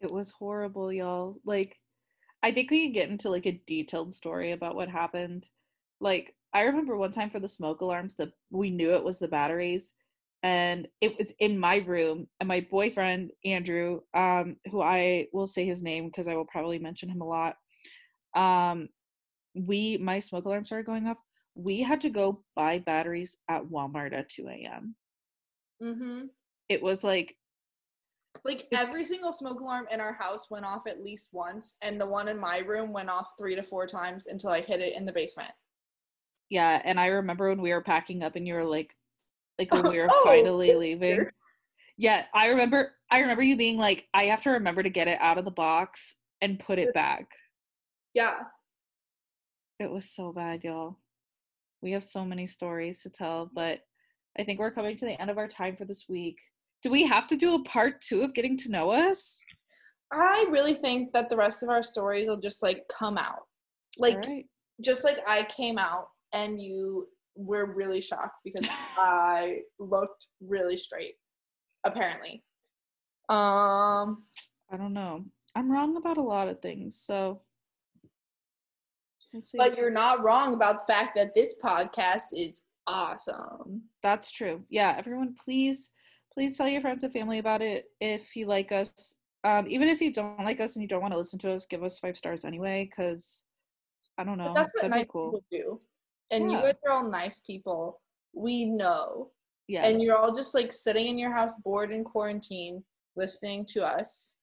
it 0.00 0.10
was 0.10 0.30
horrible, 0.30 0.92
y'all. 0.92 1.40
Like, 1.44 1.76
I 2.42 2.52
think 2.52 2.70
we 2.70 2.86
could 2.86 2.94
get 2.94 3.10
into 3.10 3.30
like 3.30 3.46
a 3.46 3.60
detailed 3.66 4.14
story 4.14 4.52
about 4.52 4.76
what 4.76 4.88
happened. 4.88 5.48
Like, 6.00 6.34
I 6.54 6.62
remember 6.62 6.96
one 6.96 7.10
time 7.10 7.30
for 7.30 7.40
the 7.40 7.48
smoke 7.48 7.80
alarms 7.80 8.14
that 8.16 8.30
we 8.50 8.70
knew 8.70 8.94
it 8.94 9.04
was 9.04 9.18
the 9.18 9.28
batteries, 9.28 9.92
and 10.42 10.88
it 11.00 11.16
was 11.18 11.32
in 11.40 11.58
my 11.58 11.76
room. 11.76 12.26
And 12.40 12.48
my 12.48 12.66
boyfriend 12.70 13.32
Andrew, 13.44 14.00
um, 14.14 14.56
who 14.70 14.80
I 14.80 15.26
will 15.32 15.46
say 15.46 15.64
his 15.66 15.82
name 15.82 16.06
because 16.06 16.28
I 16.28 16.34
will 16.34 16.46
probably 16.46 16.78
mention 16.78 17.08
him 17.08 17.20
a 17.20 17.26
lot. 17.26 17.56
Um, 18.34 18.88
we 19.54 19.98
my 19.98 20.18
smoke 20.18 20.44
alarm 20.44 20.64
started 20.64 20.86
going 20.86 21.06
off. 21.06 21.18
We 21.54 21.80
had 21.82 22.00
to 22.02 22.10
go 22.10 22.44
buy 22.54 22.78
batteries 22.78 23.36
at 23.48 23.64
Walmart 23.64 24.12
at 24.12 24.30
2 24.30 24.48
a.m. 24.48 24.94
Mm-hmm. 25.82 26.20
It 26.68 26.82
was 26.82 27.04
like 27.04 27.36
Like 28.44 28.68
every 28.72 29.06
single 29.06 29.32
smoke 29.32 29.60
alarm 29.60 29.86
in 29.90 30.00
our 30.00 30.12
house 30.12 30.46
went 30.50 30.64
off 30.64 30.86
at 30.86 31.02
least 31.02 31.28
once, 31.32 31.76
and 31.82 32.00
the 32.00 32.06
one 32.06 32.28
in 32.28 32.38
my 32.38 32.58
room 32.58 32.92
went 32.92 33.10
off 33.10 33.34
three 33.38 33.54
to 33.54 33.62
four 33.62 33.86
times 33.86 34.28
until 34.28 34.50
I 34.50 34.60
hid 34.60 34.80
it 34.80 34.96
in 34.96 35.04
the 35.04 35.12
basement. 35.12 35.50
Yeah, 36.50 36.80
and 36.84 36.98
I 36.98 37.06
remember 37.06 37.48
when 37.48 37.60
we 37.60 37.72
were 37.72 37.82
packing 37.82 38.22
up 38.22 38.36
and 38.36 38.46
you 38.46 38.54
were 38.54 38.64
like 38.64 38.94
like 39.58 39.72
when 39.72 39.88
we 39.88 39.98
were 39.98 40.08
Oh, 40.10 40.24
finally 40.24 40.74
leaving. 40.74 41.26
Yeah, 41.96 42.24
I 42.32 42.48
remember 42.48 42.92
I 43.10 43.20
remember 43.20 43.42
you 43.42 43.56
being 43.56 43.78
like, 43.78 44.06
I 44.14 44.24
have 44.24 44.42
to 44.42 44.50
remember 44.50 44.82
to 44.82 44.90
get 44.90 45.08
it 45.08 45.18
out 45.20 45.38
of 45.38 45.44
the 45.44 45.50
box 45.50 46.16
and 46.40 46.58
put 46.58 46.78
it 46.78 46.94
back. 46.94 47.26
Yeah. 48.14 48.40
It 49.80 49.90
was 49.90 50.10
so 50.10 50.32
bad, 50.32 50.64
y'all. 50.64 50.98
We 51.82 51.92
have 51.92 52.04
so 52.04 52.24
many 52.24 52.46
stories 52.46 53.02
to 53.02 53.10
tell, 53.10 53.50
but 53.54 53.80
I 54.38 54.44
think 54.44 54.58
we're 54.58 54.72
coming 54.72 54.96
to 54.96 55.04
the 55.04 55.20
end 55.20 55.30
of 55.30 55.38
our 55.38 55.48
time 55.48 55.76
for 55.76 55.84
this 55.84 56.06
week. 56.08 56.38
Do 56.82 56.90
we 56.90 57.06
have 57.06 57.26
to 57.28 57.36
do 57.36 57.54
a 57.54 57.64
part 57.64 58.00
two 58.00 58.22
of 58.22 58.34
getting 58.34 58.56
to 58.58 58.70
know 58.70 58.90
us? 58.90 59.42
I 60.12 60.46
really 60.50 60.74
think 60.74 61.12
that 61.12 61.28
the 61.28 61.36
rest 61.36 61.62
of 61.62 61.68
our 61.68 61.82
stories 61.82 62.28
will 62.28 62.40
just 62.40 62.62
like 62.62 62.82
come 62.88 63.18
out. 63.18 63.46
Like 63.98 64.16
right. 64.16 64.46
just 64.80 65.04
like 65.04 65.18
I 65.26 65.44
came 65.44 65.78
out 65.78 66.08
and 66.32 66.60
you 66.60 67.08
were 67.34 67.74
really 67.74 68.00
shocked 68.00 68.38
because 68.44 68.66
I 68.98 69.60
looked 69.78 70.26
really 70.40 70.76
straight, 70.76 71.14
apparently. 71.84 72.42
Um, 73.28 74.24
I 74.70 74.76
don't 74.76 74.92
know. 74.92 75.24
I'm 75.54 75.70
wrong 75.70 75.96
about 75.96 76.18
a 76.18 76.22
lot 76.22 76.48
of 76.48 76.60
things, 76.60 76.96
so 76.96 77.42
but 79.56 79.76
you're 79.76 79.90
not 79.90 80.22
wrong 80.22 80.54
about 80.54 80.86
the 80.86 80.92
fact 80.92 81.14
that 81.16 81.34
this 81.34 81.56
podcast 81.62 82.22
is 82.32 82.62
awesome. 82.86 83.82
That's 84.02 84.30
true. 84.30 84.64
Yeah, 84.70 84.94
everyone, 84.96 85.34
please, 85.42 85.90
please 86.32 86.56
tell 86.56 86.68
your 86.68 86.80
friends 86.80 87.04
and 87.04 87.12
family 87.12 87.38
about 87.38 87.62
it 87.62 87.86
if 88.00 88.34
you 88.34 88.46
like 88.46 88.72
us. 88.72 89.16
Um, 89.44 89.66
even 89.68 89.88
if 89.88 90.00
you 90.00 90.12
don't 90.12 90.44
like 90.44 90.60
us 90.60 90.74
and 90.74 90.82
you 90.82 90.88
don't 90.88 91.02
want 91.02 91.12
to 91.12 91.18
listen 91.18 91.38
to 91.40 91.52
us, 91.52 91.66
give 91.66 91.82
us 91.82 91.98
five 91.98 92.16
stars 92.16 92.44
anyway. 92.44 92.88
Because 92.90 93.44
I 94.16 94.24
don't 94.24 94.38
know, 94.38 94.46
But 94.46 94.54
that's 94.54 94.72
what 94.74 94.90
nice 94.90 95.06
cool. 95.08 95.42
people 95.52 95.80
do. 95.80 95.80
And 96.30 96.50
you 96.50 96.58
guys 96.58 96.74
are 96.86 96.92
all 96.92 97.10
nice 97.10 97.40
people. 97.40 98.00
We 98.34 98.64
know. 98.66 99.30
Yes, 99.66 99.86
And 99.94 100.02
you're 100.02 100.16
all 100.16 100.34
just 100.34 100.54
like 100.54 100.72
sitting 100.72 101.06
in 101.08 101.18
your 101.18 101.32
house 101.32 101.54
bored 101.56 101.90
in 101.90 102.04
quarantine, 102.04 102.82
listening 103.16 103.66
to 103.66 103.84
us 103.84 104.34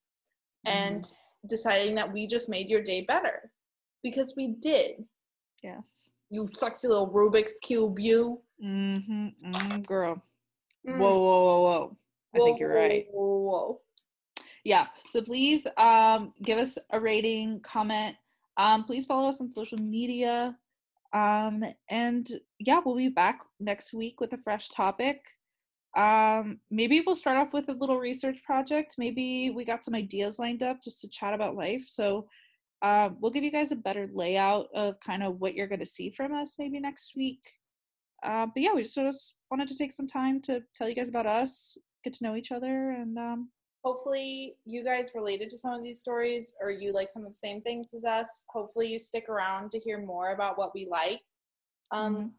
and 0.66 1.02
Mm-hmm. 1.04 1.48
deciding 1.48 1.96
that 1.96 2.12
we 2.12 2.28
just 2.28 2.50
made 2.50 2.70
your 2.70 2.82
day 2.82 3.02
better. 3.02 3.50
Because 4.04 4.34
we 4.38 4.56
did. 4.60 5.04
yes. 5.64 6.12
You 6.32 6.50
sexy 6.58 6.88
little 6.88 7.12
Rubik's 7.12 7.60
Cube, 7.60 8.00
you. 8.00 8.42
Mm-hmm, 8.64 9.28
mm, 9.52 9.86
girl. 9.86 10.22
Mm. 10.88 10.98
Whoa, 10.98 11.20
whoa, 11.20 11.44
whoa, 11.46 11.62
whoa. 11.62 11.98
I 12.34 12.40
think 12.40 12.60
you're 12.60 12.74
Whoa, 12.74 12.80
right. 12.80 13.06
Whoa, 13.12 13.38
whoa. 13.40 13.82
yeah 14.66 14.88
so 15.12 15.22
please 15.22 15.68
um 15.78 16.34
give 16.44 16.58
us 16.58 16.78
a 16.90 17.00
rating 17.00 17.60
comment 17.62 18.16
um 18.58 18.84
please 18.84 19.06
follow 19.06 19.30
us 19.30 19.40
on 19.40 19.52
social 19.52 19.78
media 19.78 20.58
um 21.14 21.64
and 21.90 22.28
yeah 22.60 22.80
we'll 22.84 22.96
be 22.96 23.10
back 23.10 23.40
next 23.60 23.94
week 23.94 24.20
with 24.20 24.34
a 24.34 24.38
fresh 24.38 24.70
topic. 24.70 25.22
Um 25.98 26.60
maybe 26.70 27.02
we'll 27.06 27.16
start 27.16 27.38
off 27.38 27.54
with 27.54 27.70
a 27.70 27.74
little 27.74 28.00
research 28.00 28.44
project. 28.44 28.96
Maybe 28.98 29.52
we 29.52 29.66
got 29.66 29.84
some 29.84 29.96
ideas 29.96 30.40
lined 30.40 30.64
up 30.64 30.84
just 30.84 31.02
to 31.02 31.10
chat 31.10 31.34
about 31.34 31.56
life. 31.56 31.84
So 31.88 32.28
um 32.82 33.18
we'll 33.20 33.32
give 33.32 33.44
you 33.44 33.52
guys 33.52 33.72
a 33.72 33.78
better 33.78 34.10
layout 34.14 34.68
of 34.76 35.00
kind 35.00 35.24
of 35.24 35.40
what 35.40 35.56
you're 35.56 35.68
going 35.68 35.80
to 35.80 35.86
see 35.86 36.10
from 36.10 36.34
us 36.34 36.56
maybe 36.60 36.80
next 36.80 37.14
week. 37.16 37.42
Uh, 38.24 38.48
but 38.54 38.64
yeah 38.64 38.74
we 38.74 38.82
just 38.82 38.96
sort 38.96 39.08
of 39.08 39.16
wanted 39.52 39.68
to 39.68 39.78
take 39.78 39.94
some 39.94 40.08
time 40.08 40.42
to 40.42 40.62
tell 40.76 40.90
you 40.90 40.96
guys 40.96 41.10
about 41.10 41.28
us 41.28 41.78
get 42.04 42.14
to 42.14 42.24
know 42.24 42.36
each 42.36 42.52
other 42.52 42.92
and 42.92 43.18
um 43.18 43.50
Hopefully, 43.86 44.58
you 44.66 44.84
guys 44.84 45.12
related 45.14 45.48
to 45.52 45.58
some 45.60 45.74
of 45.74 45.84
these 45.84 46.00
stories 46.00 46.56
or 46.60 46.72
you 46.72 46.92
like 46.92 47.08
some 47.08 47.24
of 47.24 47.30
the 47.30 47.36
same 47.36 47.62
things 47.62 47.94
as 47.94 48.04
us. 48.04 48.46
Hopefully, 48.50 48.88
you 48.88 48.98
stick 48.98 49.30
around 49.30 49.70
to 49.72 49.80
hear 49.80 50.04
more 50.04 50.32
about 50.32 50.58
what 50.58 50.74
we 50.74 50.88
like. 50.90 51.22
Um, 51.92 52.16
Mhm. 52.16 52.32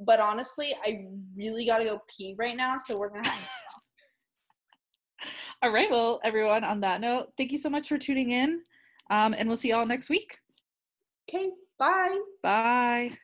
But 0.00 0.20
honestly, 0.20 0.74
I 0.82 1.08
really 1.36 1.66
got 1.66 1.78
to 1.78 1.84
go 1.84 2.00
pee 2.08 2.34
right 2.38 2.56
now. 2.56 2.78
So 2.78 2.96
we're 2.96 3.10
going 3.10 3.24
to 3.24 3.30
have. 3.30 3.50
All 5.62 5.72
right. 5.72 5.90
Well, 5.90 6.20
everyone, 6.24 6.64
on 6.64 6.80
that 6.80 7.02
note, 7.02 7.32
thank 7.36 7.52
you 7.52 7.58
so 7.58 7.68
much 7.68 7.88
for 7.88 7.98
tuning 7.98 8.30
in. 8.30 8.62
Um, 9.10 9.34
and 9.34 9.48
we'll 9.48 9.56
see 9.56 9.70
y'all 9.70 9.84
next 9.84 10.08
week. 10.08 10.38
Okay. 11.28 11.50
Bye. 11.78 12.18
Bye. 12.42 13.18